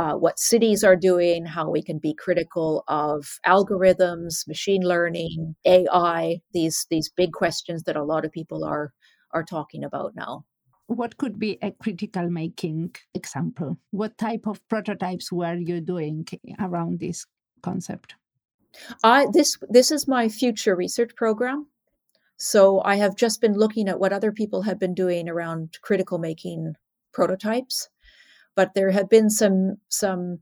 uh, 0.00 0.14
what 0.14 0.38
cities 0.38 0.82
are 0.82 0.96
doing, 0.96 1.44
how 1.44 1.68
we 1.68 1.82
can 1.82 1.98
be 1.98 2.14
critical 2.14 2.84
of 2.88 3.38
algorithms, 3.46 4.48
machine 4.48 4.80
learning, 4.80 5.54
AI, 5.66 6.40
these 6.54 6.86
these 6.88 7.10
big 7.14 7.32
questions 7.32 7.82
that 7.82 7.96
a 7.96 8.02
lot 8.02 8.24
of 8.24 8.32
people 8.32 8.64
are 8.64 8.94
are 9.32 9.44
talking 9.44 9.84
about 9.84 10.14
now. 10.14 10.46
What 10.86 11.18
could 11.18 11.38
be 11.38 11.58
a 11.60 11.72
critical 11.72 12.30
making 12.30 12.96
example? 13.12 13.76
What 13.90 14.16
type 14.16 14.46
of 14.46 14.66
prototypes 14.70 15.30
were 15.30 15.56
you 15.56 15.82
doing 15.82 16.26
around 16.58 17.00
this 17.00 17.26
concept? 17.62 18.14
I 19.04 19.26
this 19.30 19.58
this 19.68 19.90
is 19.90 20.08
my 20.08 20.30
future 20.30 20.74
research 20.74 21.14
program. 21.14 21.66
So 22.38 22.80
I 22.86 22.96
have 22.96 23.16
just 23.16 23.42
been 23.42 23.52
looking 23.52 23.86
at 23.86 24.00
what 24.00 24.14
other 24.14 24.32
people 24.32 24.62
have 24.62 24.78
been 24.80 24.94
doing 24.94 25.28
around 25.28 25.78
critical 25.82 26.18
making 26.18 26.76
prototypes 27.12 27.89
but 28.60 28.74
there 28.74 28.90
have 28.90 29.08
been 29.08 29.30
some 29.30 29.76
some 29.88 30.40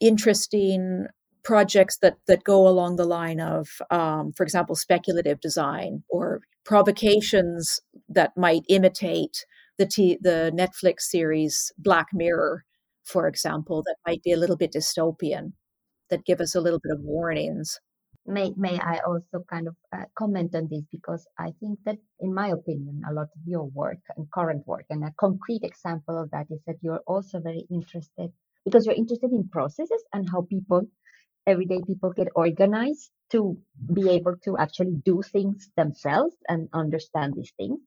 interesting 0.00 1.06
projects 1.44 1.98
that 1.98 2.16
that 2.26 2.42
go 2.42 2.66
along 2.66 2.96
the 2.96 3.04
line 3.04 3.38
of, 3.38 3.68
um, 3.92 4.32
for 4.36 4.42
example, 4.42 4.74
speculative 4.74 5.40
design 5.40 6.02
or 6.10 6.40
provocations 6.64 7.78
that 8.08 8.32
might 8.36 8.64
imitate 8.68 9.44
the 9.78 9.86
t- 9.86 10.18
the 10.20 10.50
Netflix 10.52 11.02
series 11.02 11.70
Black 11.78 12.08
Mirror, 12.12 12.64
for 13.04 13.28
example, 13.28 13.84
that 13.86 13.98
might 14.04 14.22
be 14.24 14.32
a 14.32 14.36
little 14.36 14.56
bit 14.56 14.72
dystopian, 14.72 15.52
that 16.08 16.26
give 16.26 16.40
us 16.40 16.56
a 16.56 16.60
little 16.60 16.80
bit 16.82 16.92
of 16.92 17.04
warnings. 17.04 17.78
May 18.26 18.52
may 18.56 18.78
I 18.78 18.98
also 19.06 19.44
kind 19.50 19.66
of 19.68 19.76
uh, 19.92 20.04
comment 20.16 20.54
on 20.54 20.68
this 20.70 20.84
because 20.92 21.26
I 21.38 21.52
think 21.60 21.78
that, 21.84 21.98
in 22.20 22.34
my 22.34 22.48
opinion, 22.48 23.02
a 23.08 23.12
lot 23.12 23.28
of 23.34 23.42
your 23.46 23.64
work 23.64 23.98
and 24.16 24.30
current 24.30 24.66
work, 24.66 24.84
and 24.90 25.02
a 25.04 25.12
concrete 25.18 25.64
example 25.64 26.18
of 26.22 26.30
that 26.30 26.46
is 26.50 26.60
that 26.66 26.76
you're 26.82 27.02
also 27.06 27.40
very 27.40 27.66
interested 27.70 28.30
because 28.64 28.86
you're 28.86 28.94
interested 28.94 29.32
in 29.32 29.48
processes 29.48 30.04
and 30.12 30.28
how 30.30 30.42
people 30.42 30.82
everyday 31.46 31.80
people 31.86 32.12
get 32.12 32.28
organized 32.36 33.10
to 33.32 33.56
be 33.94 34.10
able 34.10 34.36
to 34.44 34.56
actually 34.58 34.96
do 35.04 35.22
things 35.22 35.70
themselves 35.76 36.36
and 36.48 36.68
understand 36.72 37.34
these 37.34 37.52
things. 37.56 37.80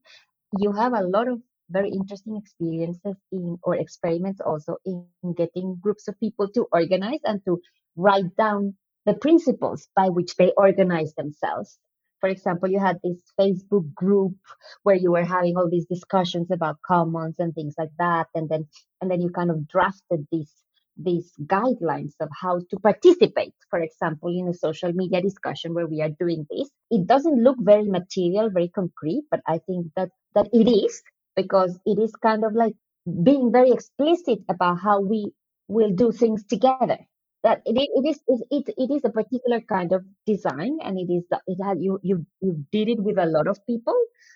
You 0.57 0.71
have 0.73 0.93
a 0.93 1.01
lot 1.03 1.27
of 1.27 1.39
very 1.69 1.89
interesting 1.91 2.37
experiences 2.37 3.15
in 3.31 3.57
or 3.63 3.75
experiments 3.75 4.41
also 4.41 4.77
in 4.85 5.05
getting 5.37 5.77
groups 5.81 6.07
of 6.07 6.19
people 6.19 6.49
to 6.49 6.67
organize 6.71 7.21
and 7.23 7.41
to 7.45 7.59
write 7.95 8.35
down 8.35 8.75
the 9.05 9.13
principles 9.15 9.87
by 9.95 10.09
which 10.09 10.35
they 10.35 10.51
organize 10.57 11.13
themselves. 11.15 11.77
For 12.19 12.29
example, 12.29 12.69
you 12.69 12.79
had 12.79 12.99
this 13.03 13.21
Facebook 13.39 13.93
group 13.93 14.35
where 14.83 14.95
you 14.95 15.11
were 15.11 15.25
having 15.25 15.57
all 15.57 15.69
these 15.69 15.87
discussions 15.87 16.51
about 16.51 16.77
commons 16.85 17.35
and 17.39 17.53
things 17.53 17.75
like 17.77 17.91
that, 17.99 18.27
and 18.33 18.47
then 18.49 18.67
and 19.01 19.11
then 19.11 19.21
you 19.21 19.29
kind 19.29 19.51
of 19.51 19.67
drafted 19.67 20.25
these 20.31 20.51
these 20.97 21.31
guidelines 21.45 22.13
of 22.19 22.29
how 22.39 22.59
to 22.69 22.79
participate, 22.79 23.53
for 23.69 23.79
example, 23.79 24.29
in 24.29 24.47
a 24.47 24.53
social 24.53 24.93
media 24.93 25.21
discussion 25.21 25.73
where 25.73 25.87
we 25.87 26.01
are 26.01 26.11
doing 26.19 26.45
this. 26.49 26.69
It 26.91 27.07
doesn't 27.07 27.43
look 27.43 27.57
very 27.59 27.85
material, 27.89 28.49
very 28.49 28.69
concrete, 28.69 29.23
but 29.31 29.41
I 29.47 29.59
think 29.59 29.87
that, 29.95 30.09
that 30.35 30.49
it 30.53 30.69
is 30.69 31.01
because 31.35 31.77
it 31.85 31.99
is 31.99 32.13
kind 32.21 32.43
of 32.45 32.53
like 32.53 32.75
being 33.23 33.51
very 33.51 33.71
explicit 33.71 34.39
about 34.49 34.79
how 34.79 35.01
we 35.01 35.31
will 35.67 35.91
do 35.91 36.11
things 36.11 36.45
together. 36.45 36.99
That 37.43 37.61
it, 37.65 37.75
it 37.77 38.07
is 38.09 38.19
it, 38.51 38.69
it 38.77 38.91
is 38.93 39.03
a 39.05 39.09
particular 39.09 39.61
kind 39.61 39.91
of 39.91 40.05
design, 40.25 40.77
and 40.83 40.97
it 40.97 41.11
is 41.11 41.23
it 41.47 41.57
had 41.63 41.81
you 41.81 41.99
you 42.01 42.25
you 42.41 42.65
did 42.71 42.89
it 42.89 43.03
with 43.03 43.17
a 43.17 43.25
lot 43.25 43.47
of 43.47 43.59
people 43.67 43.95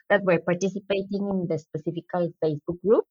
that 0.10 0.24
were 0.24 0.39
participating 0.39 1.24
in 1.32 1.48
the 1.50 1.58
specific 1.58 2.06
Facebook 2.13 2.82
group, 2.86 3.06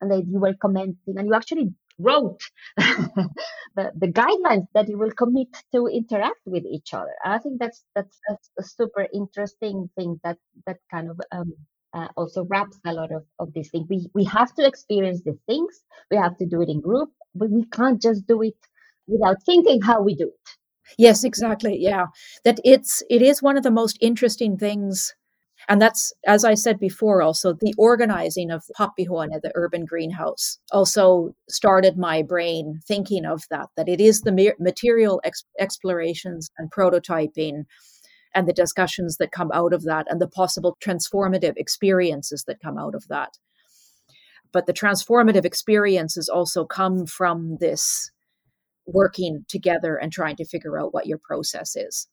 and 0.00 0.10
that 0.10 0.24
you 0.26 0.38
were 0.40 0.54
commenting, 0.60 1.16
and 1.16 1.26
you 1.26 1.34
actually 1.34 1.70
wrote 1.98 2.40
the, 2.78 3.92
the 3.96 4.08
guidelines 4.08 4.66
that 4.74 4.88
you 4.88 4.98
will 4.98 5.10
commit 5.12 5.48
to 5.74 5.86
interact 5.86 6.40
with 6.46 6.64
each 6.64 6.94
other. 6.94 7.12
and 7.24 7.34
I 7.34 7.38
think 7.38 7.58
that's 7.58 7.84
that's, 7.94 8.18
that's 8.28 8.50
a 8.58 8.62
super 8.62 9.06
interesting 9.12 9.90
thing 9.96 10.20
that 10.24 10.38
that 10.66 10.78
kind 10.90 11.10
of 11.10 11.20
um, 11.32 11.52
uh, 11.92 12.08
also 12.16 12.44
wraps 12.44 12.78
a 12.86 12.92
lot 12.92 13.12
of, 13.12 13.24
of 13.38 13.52
these 13.54 13.70
things. 13.70 13.86
We 13.88 14.08
we 14.14 14.24
have 14.24 14.54
to 14.54 14.66
experience 14.66 15.22
the 15.24 15.38
things. 15.46 15.82
We 16.10 16.16
have 16.16 16.36
to 16.38 16.46
do 16.46 16.62
it 16.62 16.68
in 16.68 16.80
group, 16.80 17.10
but 17.34 17.50
we 17.50 17.64
can't 17.66 18.00
just 18.00 18.26
do 18.26 18.42
it 18.42 18.56
without 19.10 19.36
thinking 19.44 19.82
how 19.82 20.02
we 20.02 20.14
do 20.14 20.28
it. 20.28 20.50
Yes, 20.98 21.24
exactly. 21.24 21.76
Yeah, 21.78 22.06
that 22.44 22.58
it's 22.64 23.02
it 23.10 23.22
is 23.22 23.42
one 23.42 23.56
of 23.56 23.62
the 23.62 23.70
most 23.70 23.98
interesting 24.00 24.56
things 24.56 25.14
and 25.68 25.80
that's, 25.80 26.12
as 26.26 26.44
I 26.44 26.54
said 26.54 26.78
before, 26.78 27.22
also 27.22 27.52
the 27.52 27.74
organizing 27.76 28.50
of 28.50 28.64
Happihuone, 28.78 29.40
the 29.42 29.52
urban 29.54 29.84
greenhouse, 29.84 30.58
also 30.72 31.34
started 31.48 31.96
my 31.98 32.22
brain 32.22 32.80
thinking 32.86 33.24
of 33.24 33.44
that, 33.50 33.68
that 33.76 33.88
it 33.88 34.00
is 34.00 34.22
the 34.22 34.54
material 34.58 35.20
ex- 35.24 35.44
explorations 35.58 36.50
and 36.58 36.70
prototyping 36.72 37.64
and 38.34 38.48
the 38.48 38.52
discussions 38.52 39.16
that 39.18 39.32
come 39.32 39.50
out 39.52 39.72
of 39.72 39.84
that 39.84 40.06
and 40.08 40.20
the 40.20 40.28
possible 40.28 40.76
transformative 40.84 41.54
experiences 41.56 42.44
that 42.46 42.60
come 42.60 42.78
out 42.78 42.94
of 42.94 43.06
that. 43.08 43.34
But 44.52 44.66
the 44.66 44.72
transformative 44.72 45.44
experiences 45.44 46.28
also 46.28 46.64
come 46.64 47.06
from 47.06 47.58
this 47.60 48.10
working 48.86 49.44
together 49.48 49.96
and 49.96 50.12
trying 50.12 50.36
to 50.36 50.44
figure 50.44 50.78
out 50.78 50.94
what 50.94 51.06
your 51.06 51.18
process 51.18 51.76
is. 51.76 52.08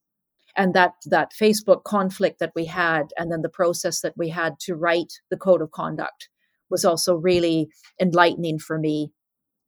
And 0.55 0.73
that 0.73 0.93
that 1.05 1.33
facebook 1.39 1.83
conflict 1.83 2.39
that 2.39 2.53
we 2.55 2.65
had 2.65 3.07
and 3.17 3.31
then 3.31 3.43
the 3.43 3.49
process 3.49 4.01
that 4.01 4.13
we 4.17 4.29
had 4.29 4.59
to 4.61 4.75
write 4.75 5.13
the 5.29 5.37
code 5.37 5.61
of 5.61 5.71
conduct 5.71 6.29
was 6.69 6.83
also 6.83 7.15
really 7.15 7.69
enlightening 8.01 8.59
for 8.59 8.79
me. 8.79 9.11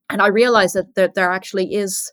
And 0.09 0.21
i 0.21 0.27
realized 0.27 0.75
that, 0.75 0.95
that 0.95 1.13
there 1.13 1.31
actually 1.31 1.75
is 1.75 2.11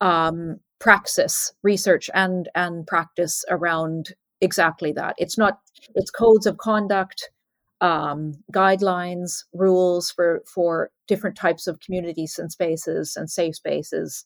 um, 0.00 0.60
praxis 0.78 1.52
research 1.62 2.08
and 2.14 2.48
and 2.54 2.86
practice 2.86 3.44
around 3.50 4.14
exactly 4.40 4.92
that. 4.92 5.14
It's 5.18 5.38
not 5.38 5.58
it's 5.94 6.10
codes 6.10 6.46
of 6.46 6.58
conduct 6.58 7.30
um, 7.80 8.34
guidelines 8.52 9.44
rules 9.52 10.10
for 10.10 10.42
for 10.46 10.90
different 11.06 11.36
types 11.36 11.66
of 11.66 11.80
communities 11.80 12.38
and 12.38 12.50
spaces 12.50 13.16
and 13.16 13.30
safe 13.30 13.56
spaces. 13.56 14.24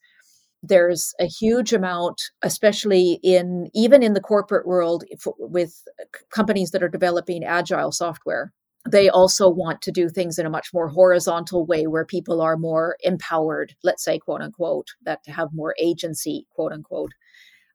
There's 0.62 1.12
a 1.18 1.26
huge 1.26 1.72
amount 1.72 2.22
especially 2.42 3.18
in 3.22 3.68
even 3.74 4.02
in 4.02 4.14
the 4.14 4.20
corporate 4.20 4.66
world 4.66 5.04
with 5.38 5.82
companies 6.30 6.70
that 6.70 6.82
are 6.82 6.88
developing 6.88 7.44
agile 7.44 7.92
software 7.92 8.52
they 8.88 9.08
also 9.08 9.48
want 9.48 9.80
to 9.82 9.92
do 9.92 10.08
things 10.08 10.38
in 10.38 10.46
a 10.46 10.50
much 10.50 10.70
more 10.74 10.88
horizontal 10.88 11.64
way 11.64 11.86
where 11.86 12.04
people 12.04 12.40
are 12.40 12.56
more 12.56 12.96
empowered 13.02 13.74
let's 13.84 14.04
say 14.04 14.18
quote 14.18 14.40
unquote 14.40 14.88
that 15.04 15.20
have 15.26 15.48
more 15.52 15.74
agency 15.78 16.46
quote 16.50 16.72
unquote. 16.72 17.12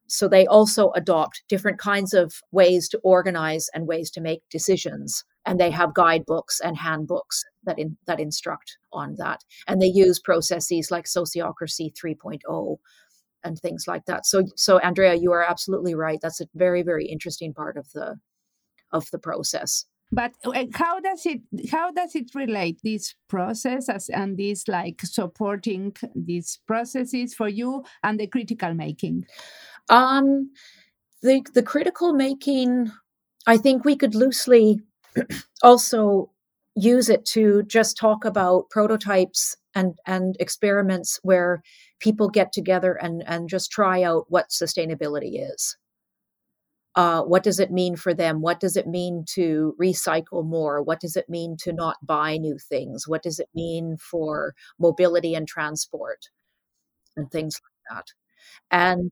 So 0.09 0.27
they 0.27 0.45
also 0.47 0.91
adopt 0.91 1.43
different 1.49 1.79
kinds 1.79 2.13
of 2.13 2.35
ways 2.51 2.87
to 2.89 2.99
organize 2.99 3.69
and 3.73 3.87
ways 3.87 4.09
to 4.11 4.21
make 4.21 4.41
decisions 4.49 5.25
and 5.47 5.59
they 5.59 5.71
have 5.71 5.93
guidebooks 5.93 6.59
and 6.59 6.77
handbooks 6.77 7.43
that 7.63 7.79
in, 7.79 7.97
that 8.05 8.19
instruct 8.19 8.77
on 8.91 9.15
that. 9.17 9.43
And 9.67 9.81
they 9.81 9.87
use 9.87 10.19
processes 10.19 10.91
like 10.91 11.05
sociocracy 11.05 11.93
3.0 11.93 12.77
and 13.43 13.57
things 13.57 13.85
like 13.87 14.05
that. 14.05 14.25
So 14.25 14.43
so 14.55 14.79
andrea 14.79 15.15
you 15.15 15.31
are 15.31 15.43
absolutely 15.43 15.95
right. 15.95 16.19
That's 16.21 16.41
a 16.41 16.47
very 16.53 16.83
very 16.83 17.05
interesting 17.05 17.53
part 17.53 17.77
of 17.77 17.87
the 17.93 18.19
of 18.91 19.09
the 19.11 19.19
process. 19.19 19.85
But 20.11 20.31
uh, 20.45 20.65
how 20.73 20.99
does 20.99 21.25
it 21.25 21.41
how 21.71 21.91
does 21.91 22.15
it 22.15 22.31
relate 22.35 22.79
this 22.83 23.15
process 23.29 23.89
as, 23.89 24.09
and 24.09 24.37
this 24.37 24.67
like 24.67 25.01
supporting 25.01 25.95
these 26.15 26.59
processes 26.67 27.33
for 27.33 27.47
you 27.47 27.83
and 28.03 28.19
the 28.19 28.27
critical 28.27 28.73
making? 28.73 29.25
Um 29.89 30.51
the 31.21 31.41
the 31.53 31.63
critical 31.63 32.13
making 32.13 32.91
i 33.47 33.57
think 33.57 33.83
we 33.83 33.95
could 33.95 34.13
loosely 34.13 34.79
also 35.63 36.31
use 36.75 37.09
it 37.09 37.25
to 37.25 37.63
just 37.63 37.97
talk 37.97 38.23
about 38.23 38.69
prototypes 38.69 39.57
and 39.73 39.95
and 40.05 40.35
experiments 40.39 41.19
where 41.23 41.61
people 41.99 42.29
get 42.29 42.51
together 42.53 42.93
and 42.93 43.23
and 43.27 43.49
just 43.49 43.71
try 43.71 44.03
out 44.03 44.25
what 44.29 44.49
sustainability 44.49 45.51
is. 45.51 45.77
Uh, 46.95 47.21
what 47.21 47.43
does 47.43 47.59
it 47.59 47.71
mean 47.71 47.95
for 47.95 48.11
them? 48.11 48.41
What 48.41 48.59
does 48.59 48.75
it 48.75 48.87
mean 48.87 49.23
to 49.35 49.75
recycle 49.79 50.43
more? 50.43 50.81
What 50.81 50.99
does 50.99 51.15
it 51.15 51.29
mean 51.29 51.55
to 51.59 51.71
not 51.71 51.97
buy 52.01 52.37
new 52.37 52.57
things? 52.57 53.07
What 53.07 53.21
does 53.21 53.39
it 53.39 53.49
mean 53.53 53.97
for 53.97 54.55
mobility 54.79 55.35
and 55.35 55.47
transport? 55.47 56.29
And 57.15 57.29
things 57.31 57.59
like 57.63 57.97
that. 57.97 58.07
And 58.71 59.11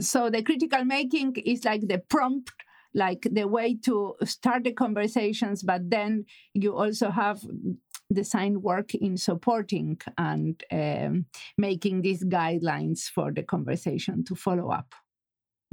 so 0.00 0.28
the 0.28 0.42
critical 0.42 0.84
making 0.84 1.36
is 1.36 1.64
like 1.64 1.82
the 1.82 1.98
prompt 1.98 2.50
like 2.94 3.26
the 3.30 3.46
way 3.48 3.76
to 3.84 4.14
start 4.24 4.64
the 4.64 4.72
conversations, 4.72 5.62
but 5.62 5.90
then 5.90 6.24
you 6.54 6.76
also 6.76 7.10
have 7.10 7.40
design 8.12 8.62
work 8.62 8.94
in 8.94 9.16
supporting 9.16 9.98
and 10.16 10.62
um, 10.70 11.26
making 11.58 12.02
these 12.02 12.24
guidelines 12.24 13.08
for 13.10 13.32
the 13.32 13.42
conversation 13.42 14.24
to 14.24 14.34
follow 14.34 14.70
up. 14.70 14.94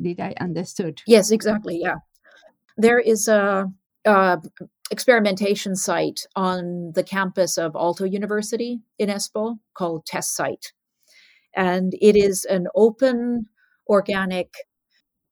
Did 0.02 0.20
I 0.20 0.34
understood? 0.40 1.02
Yes, 1.06 1.32
exactly. 1.32 1.80
Yeah, 1.80 1.98
there 2.78 3.00
is 3.00 3.28
a, 3.28 3.72
a 4.06 4.42
experimentation 4.90 5.76
site 5.76 6.26
on 6.36 6.92
the 6.96 7.04
campus 7.04 7.58
of 7.58 7.74
Aalto 7.74 8.12
University 8.12 8.82
in 8.98 9.10
Espoo 9.10 9.60
called 9.76 10.06
Test 10.06 10.36
Site, 10.36 10.74
and 11.56 11.94
it 12.02 12.16
is 12.16 12.46
an 12.46 12.68
open 12.74 13.46
organic 13.88 14.54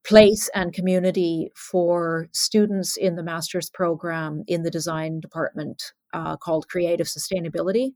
place 0.06 0.50
and 0.56 0.74
community 0.74 1.52
for 1.56 2.28
students 2.32 2.98
in 2.98 3.16
the 3.16 3.24
master's 3.24 3.70
program 3.70 4.44
in 4.48 4.64
the 4.64 4.72
design 4.72 5.20
department 5.20 5.94
uh, 6.14 6.38
called 6.38 6.68
Creative 6.70 7.08
Sustainability. 7.08 7.92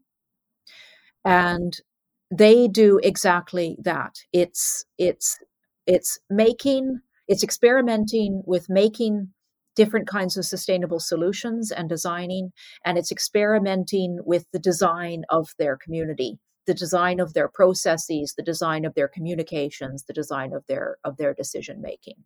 And 1.25 1.79
they 2.29 2.67
do 2.67 2.99
exactly 3.03 3.77
that. 3.83 4.15
It's 4.33 4.85
it's 4.97 5.39
it's 5.87 6.19
making 6.29 6.99
it's 7.27 7.43
experimenting 7.43 8.43
with 8.45 8.69
making 8.69 9.29
different 9.75 10.07
kinds 10.07 10.37
of 10.37 10.45
sustainable 10.45 10.99
solutions 10.99 11.71
and 11.71 11.89
designing, 11.89 12.51
and 12.85 12.97
it's 12.97 13.11
experimenting 13.11 14.19
with 14.25 14.45
the 14.51 14.59
design 14.59 15.23
of 15.29 15.49
their 15.57 15.77
community 15.77 16.39
the 16.65 16.73
design 16.73 17.19
of 17.19 17.33
their 17.33 17.47
processes 17.47 18.33
the 18.37 18.43
design 18.43 18.85
of 18.85 18.93
their 18.93 19.07
communications 19.07 20.03
the 20.03 20.13
design 20.13 20.53
of 20.53 20.65
their 20.67 20.97
of 21.03 21.17
their 21.17 21.33
decision 21.33 21.81
making 21.81 22.23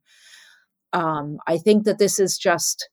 um, 0.94 1.38
i 1.48 1.58
think 1.58 1.86
that 1.86 2.00
this 2.00 2.20
is 2.20 2.38
just 2.38 2.90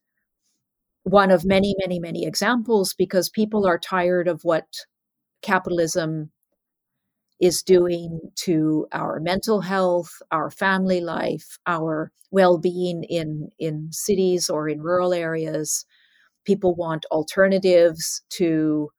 one 1.03 1.31
of 1.31 1.45
many 1.45 1.75
many 1.79 1.99
many 1.99 2.27
examples 2.27 2.95
because 2.95 3.29
people 3.29 3.67
are 3.67 3.79
tired 3.79 4.29
of 4.29 4.41
what 4.43 4.67
capitalism 5.43 6.31
is 7.41 7.63
doing 7.63 8.21
to 8.37 8.87
our 8.93 9.21
mental 9.21 9.61
health, 9.61 10.11
our 10.31 10.51
family 10.51 11.01
life, 11.01 11.59
our 11.67 12.11
well-being 12.31 13.05
in 13.05 13.51
in 13.59 13.89
cities 13.93 14.49
or 14.49 14.69
in 14.69 14.81
rural 14.81 15.13
areas. 15.13 15.85
People 16.45 16.75
want 16.75 17.07
alternatives 17.11 18.23
to 18.31 18.91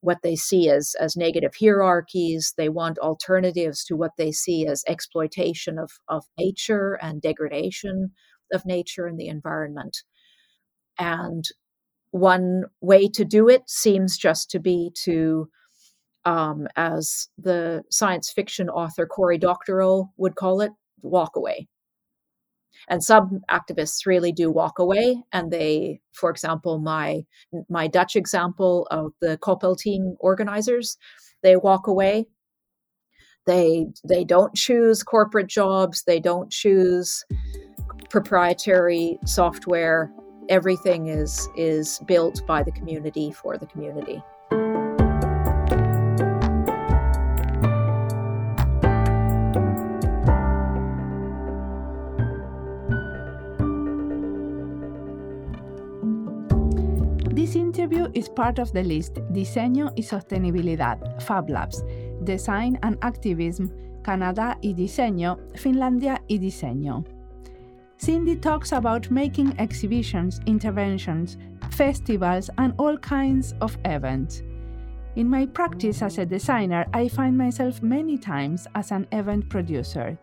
what 0.00 0.18
they 0.22 0.36
see 0.36 0.68
as 0.70 0.94
as 1.00 1.16
negative 1.16 1.52
hierarchies. 1.60 2.54
They 2.56 2.68
want 2.68 2.98
alternatives 2.98 3.84
to 3.84 3.96
what 3.96 4.12
they 4.16 4.32
see 4.32 4.66
as 4.66 4.84
exploitation 4.88 5.78
of, 5.78 5.90
of 6.08 6.24
nature 6.38 6.98
and 7.02 7.20
degradation 7.20 8.12
of 8.52 8.66
nature 8.66 9.06
and 9.06 9.18
the 9.18 9.28
environment. 9.28 9.98
And 10.98 11.44
one 12.10 12.64
way 12.80 13.08
to 13.08 13.24
do 13.24 13.48
it 13.48 13.62
seems 13.68 14.18
just 14.18 14.50
to 14.50 14.58
be 14.58 14.90
to 15.04 15.48
um, 16.24 16.66
as 16.76 17.28
the 17.38 17.82
science 17.90 18.30
fiction 18.30 18.68
author 18.68 19.06
Cory 19.06 19.38
Doctorow 19.38 20.10
would 20.16 20.34
call 20.34 20.60
it, 20.60 20.72
walk 21.02 21.36
away. 21.36 21.68
And 22.88 23.02
some 23.02 23.40
activists 23.50 24.06
really 24.06 24.32
do 24.32 24.50
walk 24.50 24.78
away, 24.78 25.22
and 25.32 25.50
they, 25.50 26.00
for 26.12 26.30
example, 26.30 26.78
my 26.78 27.24
my 27.68 27.86
Dutch 27.86 28.16
example 28.16 28.86
of 28.90 29.12
the 29.20 29.38
Koppelting 29.38 30.16
organizers, 30.20 30.96
they 31.42 31.56
walk 31.56 31.86
away. 31.86 32.26
They 33.46 33.86
they 34.06 34.24
don't 34.24 34.54
choose 34.54 35.02
corporate 35.02 35.48
jobs. 35.48 36.04
They 36.04 36.20
don't 36.20 36.50
choose 36.50 37.24
proprietary 38.10 39.18
software. 39.24 40.12
Everything 40.48 41.08
is 41.08 41.48
is 41.56 42.00
built 42.06 42.46
by 42.46 42.62
the 42.62 42.72
community 42.72 43.32
for 43.32 43.56
the 43.56 43.66
community. 43.66 44.22
Is 58.14 58.28
part 58.28 58.58
of 58.58 58.72
the 58.72 58.82
list 58.82 59.14
Diseño 59.32 59.92
y 59.96 60.02
Sostenibilidad, 60.02 61.20
Fab 61.22 61.50
Labs, 61.50 61.82
Design 62.24 62.78
and 62.82 62.96
Activism, 63.02 63.70
Canadá 64.02 64.56
y 64.62 64.74
Diseño, 64.74 65.38
Finlandia 65.56 66.20
y 66.28 66.38
Diseño. 66.38 67.04
Cindy 67.98 68.36
talks 68.36 68.72
about 68.72 69.10
making 69.10 69.54
exhibitions, 69.58 70.40
interventions, 70.46 71.36
festivals, 71.70 72.48
and 72.56 72.72
all 72.78 72.96
kinds 72.96 73.54
of 73.60 73.76
events. 73.84 74.42
In 75.16 75.28
my 75.28 75.44
practice 75.44 76.02
as 76.02 76.18
a 76.18 76.24
designer, 76.24 76.86
I 76.94 77.08
find 77.08 77.36
myself 77.36 77.82
many 77.82 78.16
times 78.16 78.66
as 78.74 78.90
an 78.90 79.06
event 79.12 79.48
producer. 79.50 80.18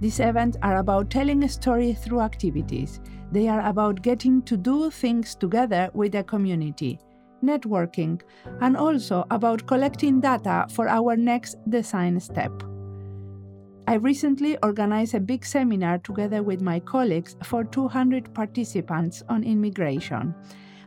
These 0.00 0.20
events 0.20 0.56
are 0.62 0.78
about 0.78 1.10
telling 1.10 1.44
a 1.44 1.48
story 1.48 1.92
through 1.92 2.20
activities. 2.20 3.00
They 3.32 3.48
are 3.48 3.68
about 3.68 4.00
getting 4.00 4.40
to 4.42 4.56
do 4.56 4.90
things 4.90 5.34
together 5.34 5.90
with 5.92 6.14
a 6.14 6.24
community, 6.24 6.98
networking, 7.42 8.20
and 8.60 8.76
also 8.76 9.24
about 9.30 9.66
collecting 9.66 10.20
data 10.20 10.66
for 10.70 10.88
our 10.88 11.16
next 11.16 11.56
design 11.68 12.18
step. 12.20 12.52
I 13.86 13.94
recently 13.94 14.56
organized 14.62 15.14
a 15.14 15.20
big 15.20 15.44
seminar 15.44 15.98
together 15.98 16.42
with 16.42 16.60
my 16.60 16.78
colleagues 16.78 17.34
for 17.42 17.64
200 17.64 18.32
participants 18.34 19.22
on 19.28 19.42
immigration. 19.42 20.34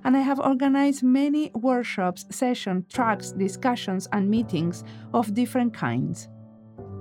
And 0.05 0.15
I 0.15 0.21
have 0.21 0.39
organized 0.39 1.03
many 1.03 1.51
workshops, 1.53 2.25
sessions, 2.29 2.85
tracks, 2.93 3.31
discussions, 3.31 4.07
and 4.13 4.29
meetings 4.29 4.83
of 5.13 5.33
different 5.33 5.73
kinds. 5.73 6.29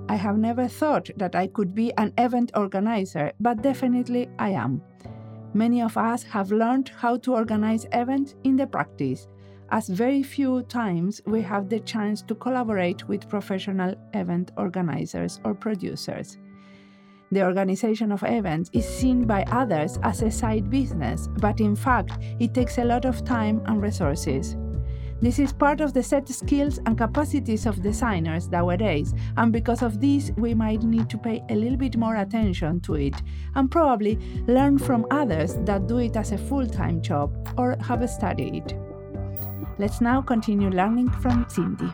I 0.09 0.15
have 0.15 0.37
never 0.37 0.67
thought 0.67 1.09
that 1.17 1.35
I 1.35 1.47
could 1.47 1.73
be 1.73 1.93
an 1.97 2.13
event 2.17 2.51
organizer, 2.55 3.31
but 3.39 3.61
definitely 3.61 4.29
I 4.37 4.49
am. 4.49 4.81
Many 5.53 5.81
of 5.81 5.97
us 5.97 6.23
have 6.23 6.51
learned 6.51 6.89
how 6.89 7.17
to 7.17 7.35
organize 7.35 7.87
events 7.93 8.35
in 8.43 8.55
the 8.55 8.67
practice, 8.67 9.27
as 9.69 9.87
very 9.87 10.23
few 10.23 10.63
times 10.63 11.21
we 11.25 11.41
have 11.41 11.69
the 11.69 11.79
chance 11.79 12.21
to 12.23 12.35
collaborate 12.35 13.07
with 13.07 13.29
professional 13.29 13.95
event 14.13 14.51
organizers 14.57 15.39
or 15.43 15.53
producers. 15.53 16.37
The 17.31 17.43
organization 17.43 18.11
of 18.11 18.23
events 18.23 18.69
is 18.73 18.87
seen 18.87 19.25
by 19.25 19.43
others 19.51 19.97
as 20.03 20.21
a 20.21 20.29
side 20.29 20.69
business, 20.69 21.27
but 21.39 21.59
in 21.59 21.75
fact, 21.75 22.11
it 22.39 22.53
takes 22.53 22.77
a 22.77 22.83
lot 22.83 23.05
of 23.05 23.25
time 23.25 23.61
and 23.65 23.81
resources. 23.81 24.55
This 25.19 25.39
is 25.39 25.53
part 25.53 25.81
of 25.81 25.93
the 25.93 26.03
set 26.03 26.27
skills 26.27 26.79
and 26.85 26.97
capacities 26.97 27.65
of 27.65 27.81
designers 27.81 28.49
nowadays, 28.49 29.13
and 29.37 29.51
because 29.53 29.81
of 29.81 30.01
this, 30.01 30.31
we 30.37 30.53
might 30.53 30.83
need 30.83 31.09
to 31.09 31.17
pay 31.17 31.41
a 31.49 31.55
little 31.55 31.77
bit 31.77 31.97
more 31.97 32.17
attention 32.17 32.81
to 32.81 32.95
it 32.95 33.15
and 33.55 33.71
probably 33.71 34.19
learn 34.47 34.77
from 34.77 35.07
others 35.09 35.55
that 35.61 35.87
do 35.87 35.99
it 35.99 36.17
as 36.17 36.33
a 36.33 36.37
full 36.37 36.67
time 36.67 37.01
job 37.01 37.31
or 37.57 37.77
have 37.81 38.07
studied. 38.09 38.77
Let's 39.79 40.01
now 40.01 40.21
continue 40.21 40.69
learning 40.69 41.09
from 41.09 41.45
Cindy. 41.49 41.91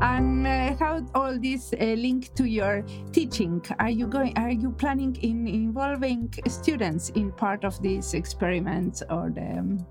And 0.00 0.46
how 0.78 1.00
does 1.00 1.10
all 1.14 1.38
this 1.38 1.72
uh, 1.74 1.84
link 1.84 2.32
to 2.34 2.44
your 2.44 2.84
teaching? 3.12 3.62
Are 3.78 3.90
you 3.90 4.06
going? 4.06 4.38
Are 4.38 4.50
you 4.50 4.70
planning 4.70 5.16
in 5.16 5.46
involving 5.46 6.32
students 6.48 7.10
in 7.10 7.32
part 7.32 7.64
of 7.64 7.80
these 7.82 8.14
experiments, 8.14 9.02
or 9.10 9.30
the, 9.30 9.58
um, 9.58 9.86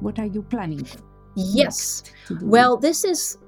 what 0.00 0.18
are 0.18 0.26
you 0.26 0.42
planning? 0.42 0.86
Yes. 1.34 2.02
Well, 2.42 2.76
this 2.76 3.04
is 3.04 3.38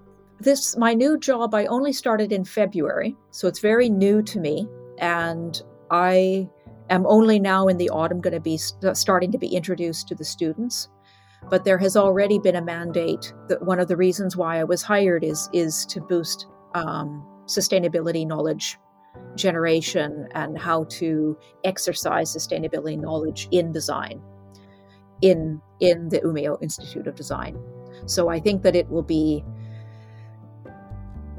this 0.40 0.76
my 0.76 0.94
new 0.94 1.18
job. 1.18 1.54
I 1.54 1.66
only 1.66 1.92
started 1.92 2.32
in 2.32 2.44
February, 2.44 3.16
so 3.30 3.48
it's 3.48 3.60
very 3.60 3.88
new 3.88 4.22
to 4.22 4.40
me, 4.40 4.68
and 4.98 5.60
I 5.90 6.48
am 6.90 7.06
only 7.06 7.38
now 7.38 7.68
in 7.68 7.76
the 7.78 7.90
autumn 7.90 8.20
going 8.20 8.34
to 8.34 8.40
be 8.40 8.56
st- 8.56 8.96
starting 8.96 9.32
to 9.32 9.38
be 9.38 9.48
introduced 9.48 10.08
to 10.08 10.14
the 10.14 10.24
students 10.24 10.88
but 11.50 11.64
there 11.64 11.78
has 11.78 11.96
already 11.96 12.38
been 12.38 12.56
a 12.56 12.62
mandate 12.62 13.32
that 13.48 13.62
one 13.62 13.78
of 13.78 13.88
the 13.88 13.96
reasons 13.96 14.36
why 14.36 14.58
I 14.58 14.64
was 14.64 14.82
hired 14.82 15.24
is 15.24 15.48
is 15.52 15.86
to 15.86 16.00
boost 16.00 16.46
um, 16.74 17.24
sustainability 17.46 18.26
knowledge 18.26 18.78
generation 19.36 20.28
and 20.34 20.58
how 20.58 20.84
to 20.84 21.36
exercise 21.64 22.34
sustainability 22.34 22.98
knowledge 22.98 23.48
in 23.50 23.72
design 23.72 24.22
in 25.22 25.60
in 25.80 26.08
the 26.08 26.20
Umeå 26.20 26.60
Institute 26.62 27.06
of 27.06 27.14
Design. 27.14 27.58
So 28.06 28.28
I 28.28 28.40
think 28.40 28.62
that 28.62 28.74
it 28.74 28.88
will 28.88 29.02
be 29.02 29.44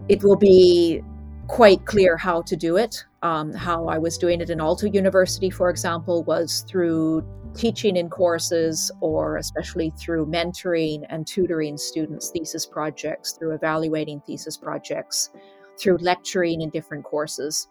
it 0.07 0.23
will 0.23 0.35
be 0.35 1.01
quite 1.47 1.85
clear 1.85 2.17
how 2.17 2.41
to 2.43 2.55
do 2.55 2.77
it. 2.77 3.03
Um, 3.21 3.53
how 3.53 3.87
I 3.87 3.97
was 3.97 4.17
doing 4.17 4.41
it 4.41 4.49
in 4.49 4.59
Aalto 4.59 4.93
University, 4.93 5.49
for 5.49 5.69
example, 5.69 6.23
was 6.23 6.63
through 6.67 7.23
teaching 7.55 7.95
in 7.95 8.09
courses 8.09 8.91
or 8.99 9.37
especially 9.37 9.91
through 9.97 10.25
mentoring 10.25 11.05
and 11.09 11.25
tutoring 11.25 11.77
students' 11.77 12.29
thesis 12.29 12.65
projects, 12.65 13.33
through 13.33 13.51
evaluating 13.53 14.21
thesis 14.27 14.57
projects, 14.57 15.31
through 15.79 15.97
lecturing 15.97 16.61
in 16.61 16.69
different 16.69 17.03
courses. 17.03 17.67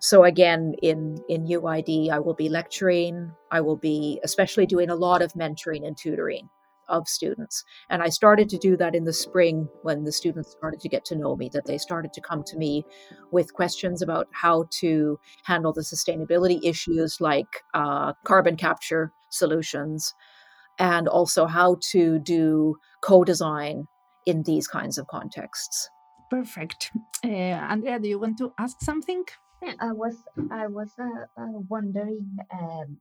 So 0.00 0.24
again, 0.24 0.74
in 0.82 1.22
in 1.28 1.46
UID, 1.46 2.10
I 2.10 2.18
will 2.18 2.34
be 2.34 2.48
lecturing. 2.48 3.32
I 3.50 3.60
will 3.60 3.76
be 3.76 4.20
especially 4.24 4.66
doing 4.66 4.90
a 4.90 4.94
lot 4.94 5.22
of 5.22 5.32
mentoring 5.34 5.86
and 5.86 5.96
tutoring 5.96 6.48
of 6.92 7.08
students. 7.08 7.64
And 7.90 8.02
I 8.02 8.10
started 8.10 8.48
to 8.50 8.58
do 8.58 8.76
that 8.76 8.94
in 8.94 9.04
the 9.04 9.12
spring 9.12 9.68
when 9.82 10.04
the 10.04 10.12
students 10.12 10.52
started 10.52 10.78
to 10.80 10.88
get 10.88 11.04
to 11.06 11.16
know 11.16 11.34
me, 11.34 11.50
that 11.52 11.66
they 11.66 11.78
started 11.78 12.12
to 12.12 12.20
come 12.20 12.44
to 12.44 12.56
me 12.56 12.84
with 13.32 13.54
questions 13.54 14.02
about 14.02 14.28
how 14.32 14.66
to 14.80 15.18
handle 15.44 15.72
the 15.72 15.80
sustainability 15.80 16.60
issues 16.62 17.20
like 17.20 17.48
uh, 17.74 18.12
carbon 18.24 18.56
capture 18.56 19.10
solutions 19.30 20.14
and 20.78 21.08
also 21.08 21.46
how 21.46 21.78
to 21.92 22.18
do 22.20 22.76
co 23.00 23.24
design 23.24 23.86
in 24.26 24.42
these 24.44 24.68
kinds 24.68 24.98
of 24.98 25.06
contexts. 25.08 25.88
Perfect. 26.30 26.90
Uh, 27.24 27.28
Andrea, 27.28 27.98
do 27.98 28.08
you 28.08 28.18
want 28.18 28.38
to 28.38 28.52
ask 28.58 28.80
something? 28.80 29.24
Yeah, 29.62 29.74
I 29.80 29.92
was 29.92 30.16
I 30.50 30.66
was 30.66 30.90
uh, 30.98 31.40
uh, 31.40 31.58
wondering 31.68 32.36
um, 32.52 32.98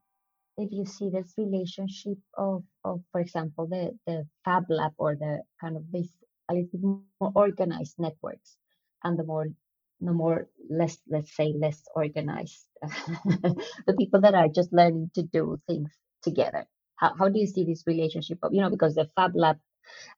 if 0.58 0.72
you 0.72 0.86
see 0.86 1.10
this 1.10 1.34
relationship 1.38 2.18
of, 2.38 2.64
of 2.86 3.02
for 3.12 3.22
example, 3.22 3.68
the, 3.68 3.98
the 4.08 4.28
Fab 4.46 4.66
Lab 4.70 4.94
or 4.98 5.16
the 5.16 5.42
kind 5.62 5.78
of 5.78 5.84
this 5.92 6.10
a 6.50 6.54
little 6.54 6.70
bit 6.72 6.82
more 6.84 7.32
organized 7.36 7.96
networks 8.00 8.58
and 9.04 9.18
the 9.18 9.24
more 9.24 9.48
the 10.02 10.14
more 10.14 10.48
less 10.70 10.98
let's 11.08 11.36
say 11.36 11.54
less 11.58 11.82
organized 11.96 12.66
the 12.84 13.96
people 13.98 14.22
that 14.22 14.36
are 14.36 14.50
just 14.50 14.74
learning 14.74 15.10
to 15.16 15.24
do 15.24 15.60
things 15.68 15.92
together. 16.24 16.66
How, 16.98 17.14
how 17.18 17.30
do 17.30 17.40
you 17.40 17.48
see 17.48 17.66
this 17.66 17.84
relationship 17.88 18.40
of 18.44 18.54
you 18.54 18.62
know 18.62 18.70
because 18.70 18.96
the 18.96 19.10
fab 19.16 19.34
lab 19.36 19.58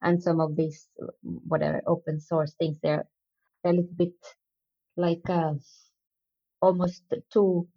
and 0.02 0.22
some 0.22 0.40
of 0.40 0.56
these 0.56 0.88
whatever 1.22 1.82
open 1.86 2.20
source 2.20 2.54
things 2.58 2.78
they're, 2.82 3.06
they're 3.64 3.72
a 3.72 3.76
little 3.76 3.94
bit 3.96 4.14
like 4.96 5.28
uh, 5.28 5.54
almost 6.62 7.02
too 7.32 7.68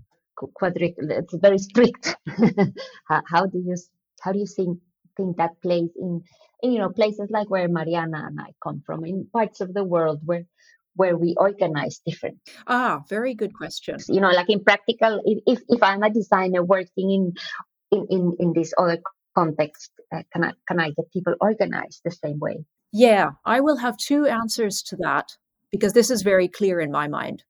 quadric 0.60 0.96
it's 0.98 1.36
very 1.36 1.58
strict. 1.58 2.16
How, 3.10 3.22
how 3.26 3.46
do 3.46 3.58
you 3.58 3.76
how 4.22 4.32
do 4.32 4.40
you 4.40 4.46
think 4.46 4.80
think 5.16 5.38
that 5.38 5.60
plays 5.62 5.90
in, 6.00 6.22
in 6.62 6.72
you 6.72 6.80
know 6.80 6.90
places 6.90 7.28
like 7.30 7.50
where 7.50 7.68
mariana 7.68 8.24
and 8.28 8.40
i 8.40 8.52
come 8.64 8.82
from 8.86 9.04
in 9.06 9.28
parts 9.34 9.62
of 9.62 9.74
the 9.74 9.84
world 9.84 10.20
where 10.24 10.46
where 10.96 11.18
we 11.18 11.36
organize 11.38 12.02
different 12.06 12.38
ah 12.68 13.02
very 13.10 13.34
good 13.34 13.54
question. 13.54 13.98
you 14.08 14.22
know 14.22 14.30
like 14.30 14.50
in 14.50 14.64
practical 14.64 15.22
if 15.26 15.60
if 15.68 15.82
i'm 15.84 16.04
a 16.04 16.10
designer 16.10 16.64
working 16.64 17.12
in 17.12 17.34
in 17.92 18.06
in, 18.10 18.36
in 18.40 18.54
this 18.54 18.74
other 18.78 19.00
context 19.36 19.92
uh, 20.14 20.24
can 20.32 20.44
i 20.44 20.54
can 20.68 20.80
i 20.80 20.90
get 20.90 21.12
people 21.12 21.36
organized 21.42 22.02
the 22.04 22.12
same 22.12 22.40
way? 22.40 22.64
Yeah 22.92 23.32
i 23.46 23.60
will 23.60 23.78
have 23.78 23.98
two 23.98 24.26
answers 24.26 24.82
to 24.84 24.96
that 24.98 25.28
because 25.72 25.94
this 25.94 26.10
is 26.10 26.22
very 26.22 26.48
clear 26.48 26.80
in 26.80 26.92
my 26.92 27.08
mind 27.08 27.44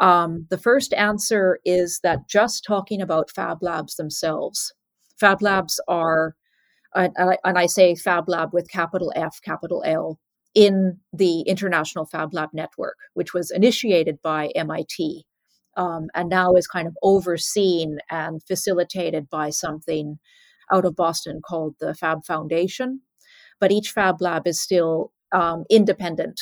um, 0.00 0.46
the 0.50 0.58
first 0.58 0.94
answer 0.94 1.58
is 1.64 2.00
that 2.02 2.28
just 2.28 2.64
talking 2.64 3.00
about 3.00 3.30
fab 3.30 3.62
labs 3.62 3.96
themselves 3.96 4.72
fab 5.18 5.42
labs 5.42 5.80
are 5.88 6.34
and, 6.94 7.12
I, 7.18 7.36
and 7.44 7.58
I 7.58 7.66
say 7.66 7.94
fab 7.94 8.28
lab 8.28 8.52
with 8.52 8.70
capital 8.70 9.12
f 9.14 9.40
capital 9.42 9.82
l 9.84 10.18
in 10.54 10.98
the 11.12 11.42
International 11.42 12.04
Fab 12.04 12.32
Lab 12.32 12.48
Network, 12.52 12.96
which 13.14 13.34
was 13.34 13.50
initiated 13.50 14.20
by 14.22 14.48
MIT 14.56 15.24
um, 15.76 16.08
and 16.14 16.28
now 16.28 16.54
is 16.54 16.66
kind 16.66 16.88
of 16.88 16.96
overseen 17.02 17.98
and 18.10 18.42
facilitated 18.42 19.30
by 19.30 19.50
something 19.50 20.18
out 20.72 20.84
of 20.84 20.96
Boston 20.96 21.40
called 21.46 21.76
the 21.80 21.94
Fab 21.94 22.24
Foundation. 22.24 23.00
But 23.60 23.72
each 23.72 23.92
Fab 23.92 24.20
Lab 24.20 24.46
is 24.46 24.60
still 24.60 25.12
um, 25.32 25.64
independent. 25.70 26.40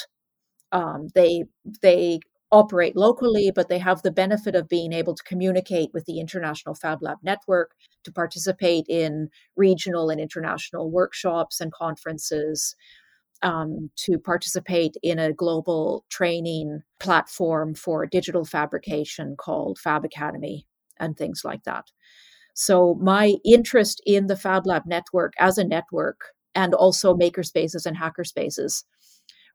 Um, 0.73 1.09
they 1.15 1.45
they 1.83 2.21
operate 2.57 2.97
locally, 2.97 3.53
but 3.55 3.69
they 3.69 3.79
have 3.79 4.01
the 4.01 4.11
benefit 4.11 4.55
of 4.55 4.69
being 4.69 4.93
able 4.93 5.15
to 5.15 5.23
communicate 5.25 5.91
with 5.93 6.07
the 6.07 6.19
International 6.19 6.75
Fab 6.75 7.03
Lab 7.03 7.19
Network 7.23 7.73
to 8.05 8.11
participate 8.11 8.87
in 8.89 9.29
regional 9.57 10.09
and 10.09 10.21
international 10.21 10.91
workshops 10.91 11.61
and 11.61 11.71
conferences, 11.73 12.75
um, 13.43 13.91
to 13.97 14.19
participate 14.19 14.97
in 15.03 15.19
a 15.19 15.35
global 15.35 16.07
training 16.09 16.81
platform 16.99 17.75
for 17.75 18.07
digital 18.07 18.45
fabrication 18.47 19.37
called 19.37 19.79
Fab 19.79 20.05
Academy 20.05 20.67
and 20.99 21.17
things 21.17 21.43
like 21.45 21.63
that. 21.65 21.85
So, 22.55 22.95
my 22.95 23.35
interest 23.45 24.01
in 24.07 24.29
the 24.29 24.37
Fab 24.37 24.67
Lab 24.67 24.85
network 24.87 25.35
as 25.39 25.59
a 25.59 25.65
network 25.65 26.21
and 26.55 26.73
also 26.73 27.15
makerspaces 27.15 27.85
and 27.85 27.99
hackerspaces 27.99 28.85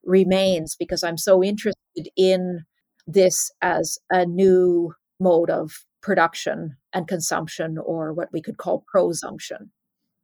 remains 0.03 0.75
because 0.75 1.03
I'm 1.03 1.17
so 1.17 1.43
interested 1.43 2.09
in 2.15 2.65
this 3.07 3.51
as 3.61 3.97
a 4.09 4.25
new 4.25 4.93
mode 5.19 5.49
of 5.49 5.71
production 6.01 6.75
and 6.93 7.07
consumption, 7.07 7.77
or 7.77 8.13
what 8.13 8.29
we 8.33 8.41
could 8.41 8.57
call 8.57 8.83
prosumption. 8.91 9.71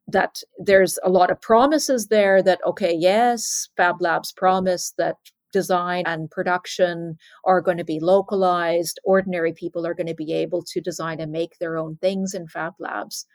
That 0.07 0.41
there's 0.57 0.97
a 1.03 1.09
lot 1.09 1.31
of 1.31 1.41
promises 1.41 2.07
there 2.07 2.41
that 2.41 2.61
okay 2.65 2.95
yes 2.97 3.67
fab 3.75 4.01
labs 4.01 4.31
promise 4.31 4.93
that 4.97 5.15
design 5.53 6.03
and 6.05 6.29
production 6.29 7.17
are 7.45 7.61
going 7.61 7.77
to 7.77 7.83
be 7.83 7.99
localized. 7.99 8.99
Ordinary 9.03 9.53
people 9.53 9.85
are 9.85 9.93
going 9.93 10.07
to 10.07 10.15
be 10.15 10.33
able 10.33 10.63
to 10.63 10.81
design 10.81 11.19
and 11.19 11.31
make 11.31 11.57
their 11.59 11.77
own 11.77 11.97
things 12.01 12.33
in 12.33 12.47
fab 12.47 12.73
labs. 12.79 13.25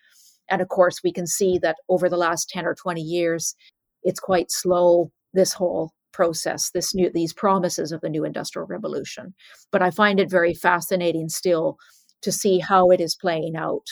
And 0.51 0.61
of 0.61 0.68
course 0.68 1.01
we 1.03 1.12
can 1.12 1.26
see 1.26 1.59
that 1.59 1.76
over 1.88 2.09
the 2.09 2.16
last 2.16 2.49
10 2.51 2.66
or 2.66 2.74
20 2.74 3.01
years 3.01 3.55
it's 4.03 4.20
quite 4.20 4.51
slow 4.51 5.11
this 5.32 5.53
whole 5.53 5.93
process 6.12 6.70
this 6.70 6.94
new 6.94 7.10
these 7.12 7.32
promises 7.32 7.92
of 7.92 8.00
the 8.00 8.08
new 8.08 8.24
industrial 8.24 8.66
revolution. 8.66 9.34
But 9.70 9.82
i 9.82 9.90
find 9.90 10.20
it 10.20 10.30
very 10.30 10.54
fascinating 10.54 11.28
still 11.28 11.78
to 12.22 12.32
see 12.32 12.58
how 12.60 12.90
it 12.90 13.00
is 13.00 13.16
playing 13.16 13.56
out 13.56 13.86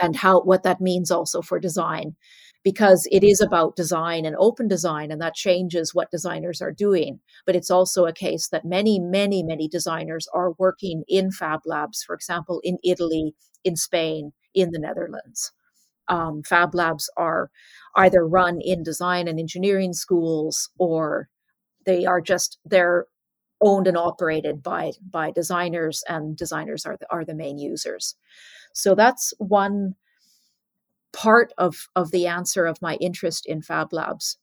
and 0.00 0.16
how 0.16 0.42
what 0.42 0.62
that 0.62 0.80
means 0.80 1.10
also 1.10 1.42
for 1.42 1.58
design. 1.58 2.16
Because 2.64 3.08
it 3.10 3.24
is 3.24 3.40
about 3.40 3.74
design 3.74 4.24
and 4.24 4.36
open 4.38 4.68
design 4.68 5.10
and 5.10 5.20
that 5.20 5.34
changes 5.34 5.92
what 5.92 6.12
designers 6.12 6.62
are 6.62 6.70
doing. 6.70 7.18
But 7.44 7.56
it's 7.56 7.70
also 7.70 8.06
a 8.06 8.12
case 8.12 8.48
that 8.48 8.64
many 8.64 9.00
many 9.00 9.42
many 9.42 9.68
designers 9.68 10.28
are 10.32 10.52
working 10.58 11.02
in 11.08 11.32
fab 11.32 11.60
labs 11.66 12.02
for 12.04 12.14
example 12.14 12.60
in 12.62 12.78
italy 12.84 13.34
in 13.64 13.76
spain 13.76 14.32
in 14.54 14.70
the 14.70 14.78
netherlands. 14.78 15.52
Um, 16.08 16.42
fab 16.42 16.74
labs 16.74 17.10
are 17.16 17.50
either 17.96 18.26
run 18.26 18.60
in 18.60 18.82
design 18.82 19.28
and 19.28 19.38
engineering 19.38 19.92
schools 19.92 20.70
or 20.78 21.28
they 21.86 22.04
are 22.04 22.20
just 22.20 22.58
they're 22.64 23.06
owned 23.60 23.86
and 23.86 23.96
operated 23.96 24.62
by 24.62 24.92
by 25.08 25.30
designers 25.30 26.02
and 26.08 26.36
designers 26.36 26.84
are 26.84 26.96
the, 26.98 27.06
are 27.10 27.24
the 27.24 27.34
main 27.34 27.58
users 27.58 28.16
so 28.72 28.94
that's 28.94 29.32
one 29.38 29.94
part 31.12 31.52
of, 31.58 31.88
of 31.94 32.10
the 32.10 32.26
answer 32.26 32.66
of 32.66 32.82
my 32.82 32.96
interest 32.96 33.46
in 33.46 33.62
Fab 33.62 33.92
Labs. 33.92 34.38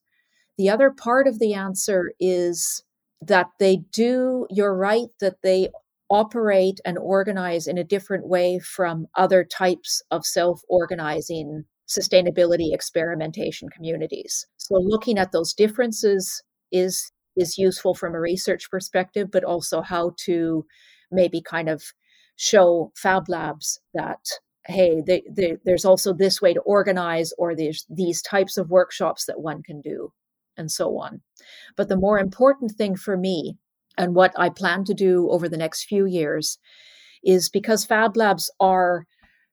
The 0.57 0.69
other 0.69 0.91
part 0.91 1.27
of 1.27 1.39
the 1.39 1.53
answer 1.53 2.11
is 2.19 2.83
that 3.21 3.47
they 3.59 3.77
do, 3.91 4.47
you're 4.49 4.75
right, 4.75 5.07
that 5.19 5.41
they 5.41 5.69
operate 6.09 6.79
and 6.85 6.97
organize 6.97 7.67
in 7.67 7.77
a 7.77 7.83
different 7.83 8.27
way 8.27 8.59
from 8.59 9.07
other 9.15 9.43
types 9.43 10.01
of 10.11 10.25
self 10.25 10.61
organizing 10.67 11.65
sustainability 11.87 12.73
experimentation 12.73 13.69
communities. 13.69 14.45
So 14.57 14.75
looking 14.75 15.17
at 15.17 15.31
those 15.31 15.53
differences 15.53 16.43
is 16.71 17.11
is 17.39 17.57
useful 17.57 17.93
from 17.93 18.15
a 18.15 18.19
research 18.19 18.69
perspective, 18.69 19.29
but 19.31 19.43
also 19.43 19.81
how 19.81 20.13
to 20.25 20.65
maybe 21.11 21.41
kind 21.41 21.69
of 21.69 21.83
show 22.35 22.91
fab 22.95 23.27
labs 23.27 23.79
that 23.93 24.19
hey 24.65 25.01
they, 25.05 25.23
they, 25.29 25.57
there's 25.65 25.85
also 25.85 26.13
this 26.13 26.41
way 26.41 26.53
to 26.53 26.61
organize 26.61 27.33
or 27.37 27.55
there's 27.55 27.85
these 27.89 28.21
types 28.21 28.57
of 28.57 28.69
workshops 28.69 29.25
that 29.25 29.41
one 29.41 29.63
can 29.63 29.81
do 29.81 30.13
and 30.55 30.71
so 30.71 30.97
on. 30.99 31.21
But 31.75 31.89
the 31.89 31.97
more 31.97 32.19
important 32.19 32.71
thing 32.71 32.95
for 32.95 33.17
me 33.17 33.57
and 33.99 34.15
what 34.15 34.33
i 34.37 34.49
plan 34.49 34.83
to 34.85 34.93
do 34.93 35.29
over 35.29 35.47
the 35.47 35.57
next 35.57 35.83
few 35.83 36.05
years 36.05 36.57
is 37.23 37.49
because 37.49 37.85
fab 37.85 38.17
labs 38.17 38.49
are 38.59 39.05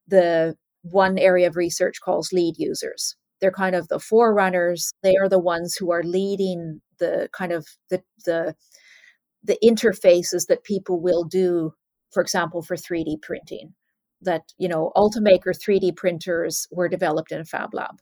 the 0.07 0.57
one 0.83 1.19
area 1.19 1.49
of 1.49 1.57
research 1.57 2.01
calls 2.03 2.33
lead 2.33 2.55
users 2.57 3.17
they're 3.41 3.51
kind 3.51 3.75
of 3.75 3.89
the 3.89 3.99
forerunners 3.99 4.93
they 5.03 5.17
are 5.17 5.29
the 5.29 5.39
ones 5.39 5.77
who 5.77 5.91
are 5.93 6.03
leading 6.03 6.81
the 6.99 7.29
kind 7.33 7.53
of 7.53 7.67
the 7.91 8.03
the 8.25 8.55
the 9.45 9.59
interfaces 9.63 10.47
that 10.49 10.65
people 10.65 11.01
will 11.01 11.25
do 11.25 11.73
for 12.17 12.23
example, 12.23 12.63
for 12.63 12.77
3D 12.77 13.21
printing. 13.21 13.75
That, 14.23 14.45
you 14.57 14.69
know, 14.69 14.91
Ultimaker 14.97 15.53
3D 15.55 15.95
printers 15.97 16.67
were 16.71 16.89
developed 16.89 17.31
in 17.31 17.41
a 17.41 17.45
fab 17.45 17.75
lab 17.75 17.97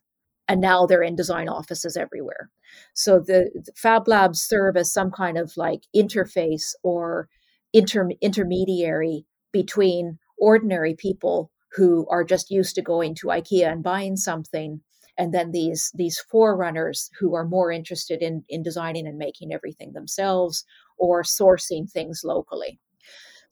and 0.46 0.60
now 0.60 0.86
they're 0.86 1.02
in 1.02 1.16
design 1.16 1.48
offices 1.48 1.96
everywhere. 1.96 2.50
So 2.94 3.18
the, 3.18 3.50
the 3.52 3.72
fab 3.74 4.06
labs 4.06 4.40
serve 4.40 4.76
as 4.76 4.92
some 4.92 5.10
kind 5.10 5.36
of 5.36 5.56
like 5.56 5.80
interface 5.94 6.74
or 6.84 7.28
inter, 7.72 8.10
intermediary 8.20 9.26
between 9.52 10.18
ordinary 10.38 10.94
people 10.94 11.50
who 11.72 12.06
are 12.08 12.22
just 12.22 12.52
used 12.52 12.76
to 12.76 12.82
going 12.82 13.16
to 13.16 13.26
IKEA 13.26 13.72
and 13.72 13.82
buying 13.82 14.16
something 14.16 14.80
and 15.18 15.32
then 15.32 15.52
these 15.52 15.92
these 15.94 16.18
forerunners 16.18 17.10
who 17.18 17.34
are 17.34 17.44
more 17.44 17.70
interested 17.70 18.22
in 18.22 18.44
in 18.48 18.62
designing 18.62 19.06
and 19.06 19.18
making 19.18 19.52
everything 19.52 19.92
themselves 19.92 20.64
or 20.98 21.22
sourcing 21.22 21.90
things 21.90 22.22
locally 22.24 22.78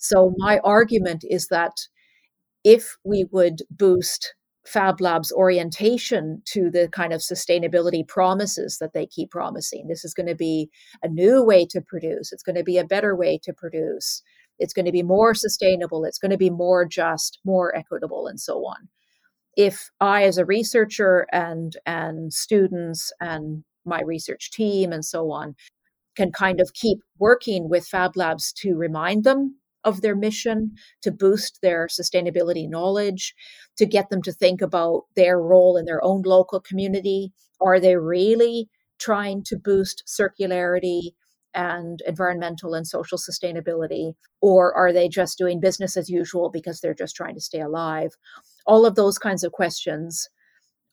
so, 0.02 0.34
my 0.36 0.58
argument 0.64 1.24
is 1.30 1.46
that 1.46 1.76
if 2.64 2.96
we 3.04 3.26
would 3.30 3.62
boost 3.70 4.34
Fab 4.66 5.00
Lab's 5.00 5.30
orientation 5.30 6.42
to 6.46 6.70
the 6.70 6.88
kind 6.88 7.12
of 7.12 7.20
sustainability 7.20 8.06
promises 8.06 8.78
that 8.80 8.94
they 8.94 9.06
keep 9.06 9.30
promising, 9.30 9.86
this 9.86 10.04
is 10.04 10.12
going 10.12 10.26
to 10.26 10.34
be 10.34 10.70
a 11.04 11.08
new 11.08 11.44
way 11.44 11.64
to 11.66 11.80
produce, 11.80 12.32
it's 12.32 12.42
going 12.42 12.56
to 12.56 12.64
be 12.64 12.78
a 12.78 12.84
better 12.84 13.14
way 13.14 13.38
to 13.44 13.52
produce, 13.52 14.22
it's 14.58 14.72
going 14.72 14.86
to 14.86 14.92
be 14.92 15.04
more 15.04 15.34
sustainable, 15.34 16.04
it's 16.04 16.18
going 16.18 16.32
to 16.32 16.36
be 16.36 16.50
more 16.50 16.84
just, 16.84 17.38
more 17.44 17.74
equitable, 17.76 18.26
and 18.26 18.40
so 18.40 18.58
on. 18.66 18.88
If 19.57 19.90
I, 20.00 20.24
as 20.24 20.38
a 20.38 20.44
researcher 20.44 21.26
and 21.32 21.76
and 21.86 22.32
students 22.32 23.12
and 23.20 23.64
my 23.84 24.00
research 24.03 24.50
team 24.50 24.92
and 24.92 25.05
so 25.05 25.30
on, 25.30 25.55
can 26.16 26.32
kind 26.32 26.61
of 26.61 26.72
keep 26.74 26.98
working 27.18 27.68
with 27.68 27.86
Fab 27.86 28.16
Labs 28.16 28.53
to 28.55 28.74
remind 28.74 29.24
them 29.24 29.57
of 29.84 30.00
their 30.00 30.14
mission 30.14 30.72
to 31.03 31.11
boost 31.11 31.61
their 31.61 31.88
sustainability 31.88 32.68
knowledge, 32.68 33.34
to 33.76 33.86
get 33.86 34.11
them 34.11 34.22
to 34.22 34.32
think 34.32 34.62
about 34.62 35.05
their 35.16 35.40
role 35.40 35.76
in 35.76 35.84
their 35.84 36.03
own 36.05 36.22
local 36.22 36.61
community. 36.61 37.32
Are 37.61 37.80
they 37.80 37.96
really 37.96 38.68
trying 38.98 39.42
to 39.44 39.57
boost 39.57 40.05
circularity 40.07 41.12
and 41.55 42.00
environmental 42.07 42.74
and 42.74 42.86
social 42.86 43.18
sustainability? 43.18 44.14
Or 44.40 44.72
are 44.74 44.92
they 44.92 45.09
just 45.09 45.36
doing 45.38 45.61
business 45.61 45.96
as 45.96 46.09
usual 46.09 46.50
because 46.50 46.80
they're 46.80 46.94
just 46.94 47.16
trying 47.16 47.34
to 47.34 47.40
stay 47.40 47.61
alive? 47.61 48.12
All 48.66 48.86
of 48.86 48.94
those 48.94 49.18
kinds 49.18 49.44
of 49.44 49.52
questions 49.52 50.28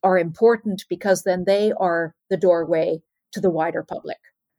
are 0.04 0.18
important 0.18 0.86
because 0.90 1.24
then 1.24 1.44
they 1.46 1.72
are 1.80 2.16
the 2.30 2.38
doorway 2.38 3.02
to 3.34 3.42
the 3.42 3.52
wider 3.52 3.84
public. 3.84 4.18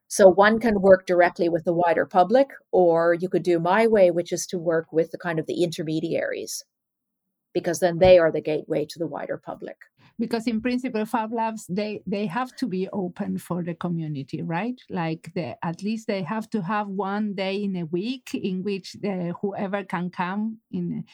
So 0.08 0.28
one 0.28 0.58
can 0.58 0.80
work 0.80 1.06
directly 1.06 1.48
with 1.48 1.64
the 1.64 1.72
wider 1.72 2.04
public, 2.04 2.48
or 2.72 3.14
you 3.14 3.28
could 3.28 3.44
do 3.44 3.60
my 3.60 3.86
way, 3.86 4.10
which 4.10 4.32
is 4.32 4.44
to 4.46 4.58
work 4.58 4.92
with 4.92 5.12
the 5.12 5.18
kind 5.18 5.38
of 5.38 5.46
the 5.46 5.62
intermediaries, 5.62 6.64
because 7.54 7.78
then 7.78 7.98
they 7.98 8.18
are 8.18 8.32
the 8.32 8.40
gateway 8.40 8.86
to 8.86 8.98
the 8.98 9.06
wider 9.06 9.38
public. 9.38 9.76
Because 10.18 10.48
in 10.48 10.60
principle, 10.60 11.06
Fab 11.06 11.32
Labs 11.32 11.64
they 11.68 12.02
they 12.06 12.26
have 12.26 12.54
to 12.56 12.66
be 12.66 12.88
open 12.92 13.38
for 13.38 13.62
the 13.62 13.74
community, 13.74 14.42
right? 14.42 14.78
Like 14.90 15.30
the, 15.34 15.56
at 15.64 15.82
least 15.82 16.08
they 16.08 16.22
have 16.22 16.50
to 16.50 16.60
have 16.60 16.88
one 16.88 17.34
day 17.34 17.62
in 17.62 17.76
a 17.76 17.86
week 17.86 18.34
in 18.34 18.62
which 18.62 18.94
the, 19.00 19.32
whoever 19.40 19.84
can 19.84 20.10
come 20.10 20.58
in 20.72 21.04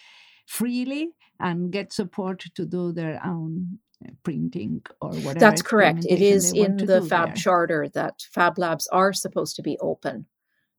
freely 0.47 1.11
and 1.41 1.71
get 1.71 1.93
support 1.93 2.45
to 2.55 2.65
do 2.65 2.93
their 2.93 3.21
own 3.25 3.79
uh, 4.05 4.11
printing 4.23 4.83
or 5.01 5.11
whatever. 5.11 5.39
That's 5.39 5.63
correct. 5.63 6.07
It 6.09 6.23
is 6.23 6.53
in 6.53 6.77
the 6.77 7.03
Fab 7.03 7.29
there. 7.29 7.35
Charter 7.37 7.89
that 7.91 8.23
Fab 8.33 8.59
Labs 8.59 8.87
are 8.89 9.13
supposed 9.13 9.57
to 9.57 9.63
be 9.63 9.77
open. 9.81 10.27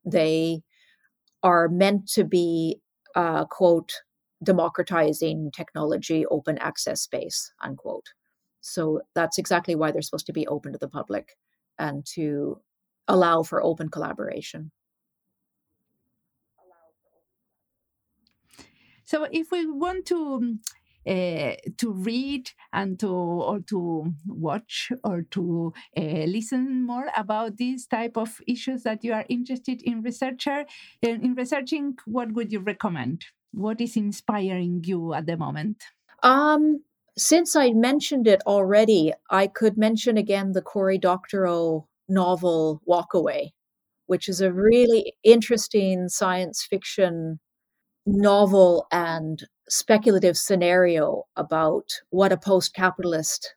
They 0.06 0.64
are 1.44 1.68
meant 1.70 2.08
to 2.14 2.24
be, 2.24 2.80
uh, 3.16 3.46
quote, 3.46 3.94
democratizing 4.44 5.52
technology, 5.52 6.26
open 6.28 6.58
access 6.60 7.02
space, 7.02 7.52
unquote. 7.62 8.06
So 8.62 9.02
that's 9.16 9.38
exactly 9.38 9.76
why 9.76 9.92
they're 9.92 10.02
supposed 10.02 10.28
to 10.28 10.34
be 10.34 10.48
open 10.48 10.74
to 10.74 10.80
the 10.80 10.88
public 10.88 11.38
and 11.80 12.06
to 12.14 12.60
allow 13.08 13.44
for 13.44 13.64
open 13.64 13.90
collaboration. 13.90 14.72
So 19.08 19.26
if 19.32 19.52
we 19.52 19.66
want 19.66 20.06
to 20.08 20.60
uh, 21.08 21.56
to 21.78 21.94
read 21.94 22.52
and 22.74 23.00
to 23.00 23.08
or 23.10 23.62
to 23.62 24.14
watch 24.28 24.92
or 25.06 25.22
to 25.32 25.74
uh, 25.96 26.26
listen 26.28 26.86
more 26.86 27.08
about 27.16 27.56
these 27.56 27.88
type 27.88 28.18
of 28.18 28.42
issues 28.46 28.84
that 28.84 29.06
you 29.06 29.14
are 29.14 29.26
interested 29.30 29.82
in 29.84 30.02
researcher 30.02 30.66
in, 31.02 31.24
in 31.24 31.34
researching 31.36 31.96
what 32.06 32.34
would 32.34 32.52
you 32.52 32.60
recommend? 32.60 33.26
What 33.54 33.80
is 33.80 33.96
inspiring 33.96 34.84
you 34.86 35.14
at 35.14 35.26
the 35.26 35.38
moment? 35.38 35.84
Um 36.24 36.84
since 37.20 37.56
i 37.56 37.72
mentioned 37.72 38.28
it 38.28 38.44
already 38.46 39.12
i 39.32 39.48
could 39.48 39.76
mention 39.76 40.18
again 40.18 40.52
the 40.52 40.62
cory 40.62 41.00
doctorow 41.00 41.88
novel 42.08 42.80
walk 42.86 43.14
away 43.16 43.54
which 44.08 44.30
is 44.30 44.42
a 44.42 44.52
really 44.54 45.14
interesting 45.24 46.10
science 46.10 46.64
fiction 46.70 47.40
novel 48.08 48.88
and 48.92 49.44
speculative 49.70 50.38
scenario 50.38 51.24
about 51.36 51.84
what 52.10 52.32
a 52.32 52.38
post 52.38 52.74
capitalist 52.74 53.54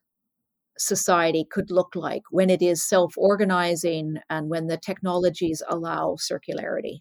society 0.77 1.47
could 1.49 1.71
look 1.71 1.95
like 1.95 2.23
when 2.31 2.51
it 2.51 2.61
is 2.61 2.87
self 2.87 3.15
organizing 3.17 4.17
and 4.29 4.51
when 4.51 4.67
the 4.67 4.77
technologies 4.77 5.63
allow 5.69 6.17
circularity. 6.19 7.01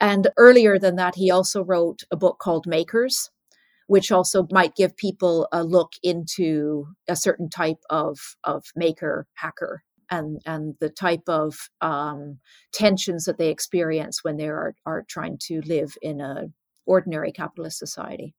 And 0.00 0.28
earlier 0.36 0.78
than 0.78 0.96
that, 0.96 1.14
he 1.16 1.30
also 1.30 1.64
wrote 1.64 2.02
a 2.12 2.16
book 2.16 2.38
called 2.38 2.66
Makers, 2.66 3.30
which 3.86 4.12
also 4.12 4.46
might 4.52 4.76
give 4.76 4.96
people 4.96 5.48
a 5.52 5.64
look 5.64 5.92
into 6.02 6.86
a 7.08 7.16
certain 7.16 7.48
type 7.48 7.78
of, 7.90 8.18
of 8.44 8.64
maker 8.76 9.26
hacker 9.34 9.82
and, 10.10 10.40
and 10.46 10.74
the 10.80 10.90
type 10.90 11.28
of 11.28 11.54
um, 11.80 12.38
tensions 12.72 13.24
that 13.24 13.38
they 13.38 13.48
experience 13.48 14.22
when 14.22 14.36
they 14.36 14.48
are, 14.48 14.74
are 14.86 15.04
trying 15.08 15.38
to 15.46 15.60
live 15.62 15.96
in 16.02 16.20
a 16.20 16.46
ordinary 16.86 17.32
capitalist 17.32 17.78
society. 17.78 18.34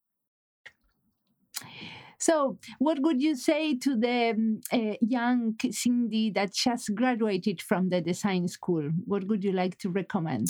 So, 2.18 2.58
what 2.80 3.00
would 3.02 3.22
you 3.22 3.36
say 3.36 3.78
to 3.78 3.96
the 3.96 4.60
uh, 4.72 4.96
young 5.02 5.56
Cindy 5.72 6.32
that 6.32 6.54
just 6.54 6.96
graduated 6.96 7.62
from 7.62 7.90
the 7.90 8.02
design 8.02 8.48
school? 8.48 8.90
What 9.06 9.28
would 9.28 9.44
you 9.44 9.52
like 9.52 9.78
to 9.80 9.90
recommend? 9.90 10.48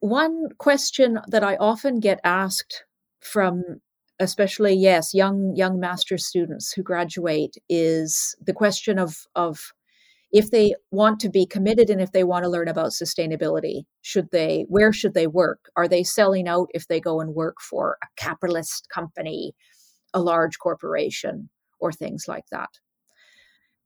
One 0.00 0.48
question 0.58 1.18
that 1.28 1.42
I 1.42 1.56
often 1.56 2.00
get 2.00 2.20
asked 2.24 2.84
from 3.20 3.80
especially 4.18 4.74
yes 4.74 5.14
young 5.14 5.54
young 5.56 5.80
master 5.80 6.18
students 6.18 6.72
who 6.72 6.82
graduate 6.82 7.56
is 7.68 8.36
the 8.40 8.52
question 8.52 8.98
of 8.98 9.26
of 9.34 9.72
if 10.32 10.50
they 10.50 10.74
want 10.90 11.18
to 11.20 11.28
be 11.28 11.44
committed 11.44 11.90
and 11.90 12.00
if 12.00 12.12
they 12.12 12.24
want 12.24 12.44
to 12.44 12.50
learn 12.50 12.68
about 12.68 12.90
sustainability 12.90 13.82
should 14.02 14.28
they 14.30 14.64
where 14.68 14.92
should 14.92 15.14
they 15.14 15.26
work? 15.26 15.70
Are 15.76 15.88
they 15.88 16.02
selling 16.02 16.48
out 16.48 16.68
if 16.74 16.86
they 16.88 17.00
go 17.00 17.20
and 17.20 17.34
work 17.34 17.56
for 17.60 17.98
a 18.02 18.06
capitalist 18.16 18.88
company 18.92 19.52
a 20.14 20.20
large 20.20 20.58
corporation 20.58 21.50
or 21.80 21.92
things 21.92 22.26
like 22.28 22.44
that? 22.50 22.70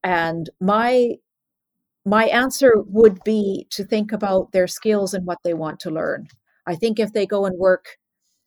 And 0.02 0.50
my 0.60 1.14
my 2.06 2.26
answer 2.26 2.74
would 2.86 3.24
be 3.24 3.66
to 3.70 3.84
think 3.84 4.12
about 4.12 4.52
their 4.52 4.66
skills 4.66 5.14
and 5.14 5.26
what 5.26 5.38
they 5.42 5.54
want 5.54 5.80
to 5.80 5.90
learn. 5.90 6.26
I 6.66 6.74
think 6.74 6.98
if 6.98 7.14
they 7.14 7.26
go 7.26 7.46
and 7.46 7.58
work 7.58 7.96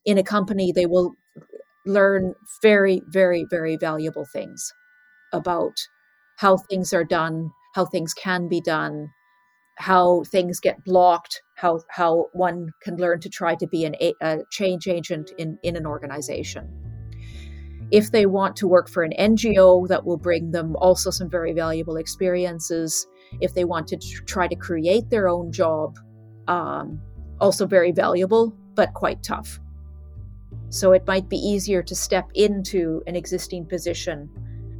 in 0.05 0.17
a 0.17 0.23
company 0.23 0.71
they 0.71 0.85
will 0.85 1.13
learn 1.85 2.33
very 2.61 3.01
very 3.07 3.45
very 3.49 3.77
valuable 3.77 4.25
things 4.33 4.71
about 5.33 5.73
how 6.37 6.57
things 6.57 6.93
are 6.93 7.03
done 7.03 7.51
how 7.77 7.85
things 7.85 8.11
can 8.15 8.47
be 8.47 8.59
done, 8.59 9.07
how 9.75 10.23
things 10.23 10.59
get 10.59 10.83
blocked, 10.83 11.43
how 11.57 11.79
how 11.91 12.25
one 12.33 12.71
can 12.81 12.97
learn 12.97 13.19
to 13.19 13.29
try 13.29 13.53
to 13.53 13.67
be 13.67 13.85
an, 13.85 13.95
a 14.19 14.39
change 14.49 14.87
agent 14.87 15.29
in, 15.37 15.59
in 15.61 15.75
an 15.75 15.85
organization. 15.85 16.67
If 17.91 18.11
they 18.11 18.25
want 18.25 18.55
to 18.55 18.67
work 18.67 18.89
for 18.89 19.03
an 19.03 19.13
NGO, 19.19 19.87
that 19.89 20.03
will 20.03 20.17
bring 20.17 20.49
them 20.49 20.75
also 20.77 21.11
some 21.11 21.29
very 21.29 21.53
valuable 21.53 21.97
experiences. 21.97 23.05
If 23.41 23.53
they 23.53 23.63
want 23.63 23.87
to 23.89 23.97
try 24.25 24.47
to 24.47 24.55
create 24.55 25.11
their 25.11 25.29
own 25.29 25.51
job, 25.51 25.99
um, 26.47 26.99
also 27.39 27.67
very 27.67 27.91
valuable, 27.91 28.57
but 28.73 28.95
quite 28.95 29.21
tough. 29.21 29.59
So 30.69 30.93
it 30.93 31.05
might 31.05 31.29
be 31.29 31.37
easier 31.37 31.83
to 31.83 31.93
step 31.93 32.27
into 32.33 33.03
an 33.05 33.15
existing 33.15 33.67
position 33.67 34.29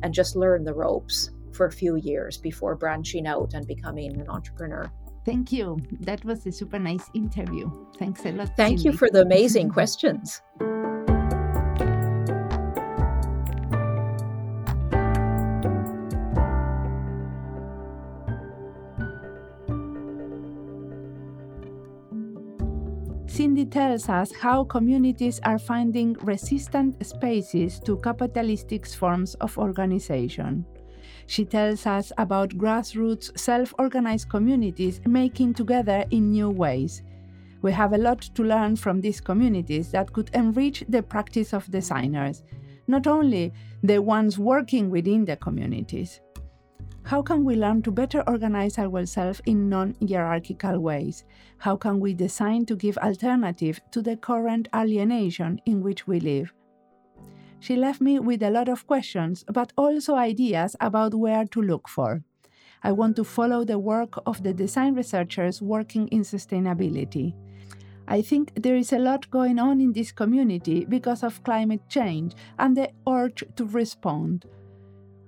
and 0.02 0.16
just 0.16 0.36
learn 0.36 0.64
the 0.64 0.74
ropes 0.74 1.30
for 1.58 1.66
a 1.66 1.72
few 1.72 1.96
years 1.96 2.38
before 2.38 2.76
branching 2.76 3.28
out 3.28 3.54
and 3.56 3.68
becoming 3.68 4.14
an 4.22 4.30
entrepreneur. 4.30 4.90
Thank 5.26 5.52
you. 5.52 5.78
That 6.00 6.24
was 6.24 6.46
a 6.46 6.52
super 6.52 6.80
nice 6.80 7.10
interview. 7.14 7.70
Thanks 7.98 8.26
a 8.26 8.32
lot. 8.32 8.56
Thank 8.56 8.80
Cindy. 8.80 8.84
you 8.84 8.98
for 8.98 9.10
the 9.10 9.24
amazing 9.24 9.70
questions. 9.70 10.42
Cindy 23.28 23.66
tells 23.66 24.10
us 24.10 24.32
how 24.34 24.64
communities 24.64 25.40
are 25.44 25.60
finding 25.60 26.14
resistant 26.24 27.06
spaces 27.06 27.80
to 27.82 27.98
capitalistic 27.98 28.88
forms 28.88 29.36
of 29.36 29.58
organization. 29.58 30.66
She 31.28 31.44
tells 31.44 31.86
us 31.86 32.14
about 32.18 32.58
grassroots 32.58 33.38
self 33.38 33.74
organized 33.78 34.30
communities 34.30 35.02
making 35.06 35.54
together 35.54 36.06
in 36.10 36.32
new 36.32 36.50
ways. 36.50 37.04
We 37.62 37.74
have 37.74 37.92
a 37.94 37.98
lot 37.98 38.22
to 38.22 38.44
learn 38.44 38.78
from 38.78 39.02
these 39.02 39.20
communities 39.20 39.92
that 39.92 40.14
could 40.14 40.32
enrich 40.34 40.86
the 40.88 41.04
practice 41.04 41.54
of 41.54 41.70
designers, 41.70 42.44
not 42.88 43.08
only 43.08 43.52
the 43.84 44.02
ones 44.02 44.40
working 44.40 44.90
within 44.90 45.26
the 45.26 45.36
communities. 45.36 46.22
How 47.04 47.22
can 47.22 47.44
we 47.44 47.56
learn 47.56 47.82
to 47.84 47.92
better 47.92 48.22
organize 48.28 48.80
ourselves 48.80 49.42
in 49.46 49.70
non 49.70 49.96
hierarchical 50.02 50.80
ways? 50.80 51.26
How 51.58 51.76
can 51.76 52.00
we 52.00 52.14
design 52.14 52.66
to 52.68 52.76
give 52.76 52.98
alternative 52.98 53.82
to 53.92 54.02
the 54.02 54.16
current 54.18 54.70
alienation 54.74 55.60
in 55.66 55.82
which 55.82 56.08
we 56.08 56.20
live? 56.22 56.54
She 57.60 57.76
left 57.76 58.02
me 58.02 58.20
with 58.20 58.44
a 58.44 58.52
lot 58.52 58.70
of 58.70 58.88
questions, 58.88 59.44
but 59.52 59.74
also 59.78 60.16
ideas 60.16 60.76
about 60.80 61.14
where 61.14 61.46
to 61.46 61.62
look 61.62 61.88
for. 61.88 62.24
I 62.84 62.92
want 62.92 63.16
to 63.16 63.24
follow 63.24 63.64
the 63.66 63.80
work 63.80 64.20
of 64.26 64.44
the 64.44 64.54
design 64.54 64.94
researchers 64.96 65.62
working 65.62 66.08
in 66.10 66.22
sustainability. 66.22 67.34
I 68.08 68.22
think 68.22 68.54
there 68.56 68.76
is 68.76 68.94
a 68.94 69.00
lot 69.00 69.30
going 69.30 69.60
on 69.60 69.82
in 69.82 69.92
this 69.92 70.12
community 70.12 70.86
because 70.86 71.24
of 71.24 71.44
climate 71.44 71.90
change 71.90 72.34
and 72.58 72.78
the 72.78 72.92
urge 73.08 73.44
to 73.56 73.66
respond. 73.66 74.46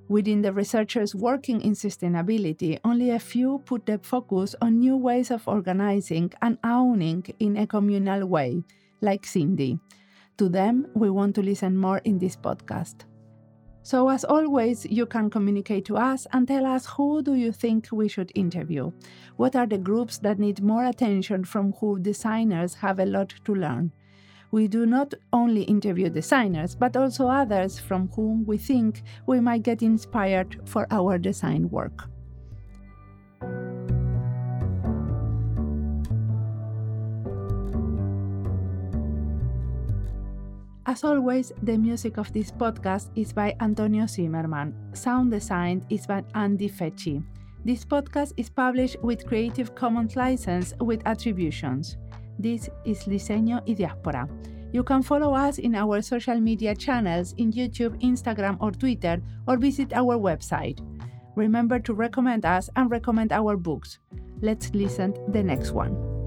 Within 0.08 0.42
the 0.42 0.54
researchers 0.54 1.14
working 1.14 1.62
in 1.62 1.74
sustainability, 1.74 2.80
only 2.84 3.10
a 3.12 3.20
few 3.20 3.62
put 3.66 3.86
the 3.86 4.00
focus 4.00 4.56
on 4.62 4.80
new 4.80 4.96
ways 4.96 5.30
of 5.30 5.48
organizing 5.48 6.32
and 6.42 6.58
owning 6.64 7.26
in 7.40 7.58
a 7.58 7.68
communal 7.68 8.26
way, 8.26 8.64
like 9.02 9.26
Cindy. 9.26 9.78
To 10.40 10.50
them, 10.50 10.88
we 10.96 11.10
want 11.10 11.36
to 11.36 11.42
listen 11.42 11.78
more 11.78 12.00
in 12.00 12.18
this 12.18 12.36
podcast. 12.36 13.06
So 13.84 14.10
as 14.10 14.24
always, 14.24 14.86
you 14.86 15.06
can 15.06 15.30
communicate 15.30 15.86
to 15.86 15.98
us 15.98 16.28
and 16.34 16.48
tell 16.48 16.66
us 16.66 16.86
who 16.86 17.22
do 17.22 17.36
you 17.36 17.52
think 17.52 17.90
we 17.92 18.08
should 18.08 18.32
interview? 18.36 18.92
What 19.38 19.56
are 19.56 19.68
the 19.68 19.78
groups 19.78 20.18
that 20.20 20.40
need 20.40 20.64
more 20.64 20.86
attention 20.86 21.44
from 21.44 21.74
who 21.74 22.00
designers 22.00 22.74
have 22.76 23.00
a 23.00 23.06
lot 23.06 23.34
to 23.46 23.54
learn? 23.54 23.92
we 24.52 24.68
do 24.68 24.86
not 24.86 25.14
only 25.32 25.64
interview 25.64 26.10
designers, 26.10 26.76
but 26.76 26.98
also 26.98 27.28
others 27.28 27.78
from 27.78 28.10
whom 28.16 28.46
we 28.46 28.58
think 28.58 29.04
we 29.28 29.40
might 29.40 29.64
get 29.64 29.84
inspired 29.84 30.58
for 30.68 30.88
our 30.90 31.18
design 31.18 31.70
work. 31.70 32.10
As 40.90 41.04
always, 41.04 41.52
the 41.62 41.78
music 41.78 42.18
of 42.18 42.34
this 42.34 42.50
podcast 42.50 43.10
is 43.14 43.32
by 43.32 43.56
Antonio 43.62 44.08
Zimmerman. 44.08 44.74
Sound 44.94 45.30
design 45.30 45.86
is 45.92 46.08
by 46.08 46.24
Andy 46.34 46.68
Fecci. 46.68 47.24
This 47.64 47.86
podcast 47.86 48.34
is 48.38 48.50
published 48.50 48.98
with 49.04 49.28
Creative 49.28 49.76
Commons 49.76 50.16
license 50.16 50.74
with 50.80 51.06
attributions. 51.06 51.96
This 52.40 52.72
is 52.86 53.04
Diseño 53.04 53.62
y 53.68 53.76
Diáspora. 53.76 54.28
You 54.74 54.82
can 54.82 55.04
follow 55.04 55.36
us 55.36 55.60
in 55.60 55.76
our 55.76 56.02
social 56.02 56.42
media 56.42 56.74
channels 56.74 57.36
in 57.38 57.54
YouTube, 57.54 58.02
Instagram, 58.02 58.58
or 58.60 58.72
Twitter, 58.72 59.22
or 59.48 59.58
visit 59.58 59.94
our 59.94 60.18
website. 60.18 60.82
Remember 61.36 61.78
to 61.78 61.94
recommend 61.94 62.46
us 62.46 62.68
and 62.76 62.90
recommend 62.90 63.32
our 63.32 63.58
books. 63.58 64.00
Let's 64.42 64.74
listen 64.74 65.14
the 65.28 65.44
next 65.44 65.70
one. 65.70 66.19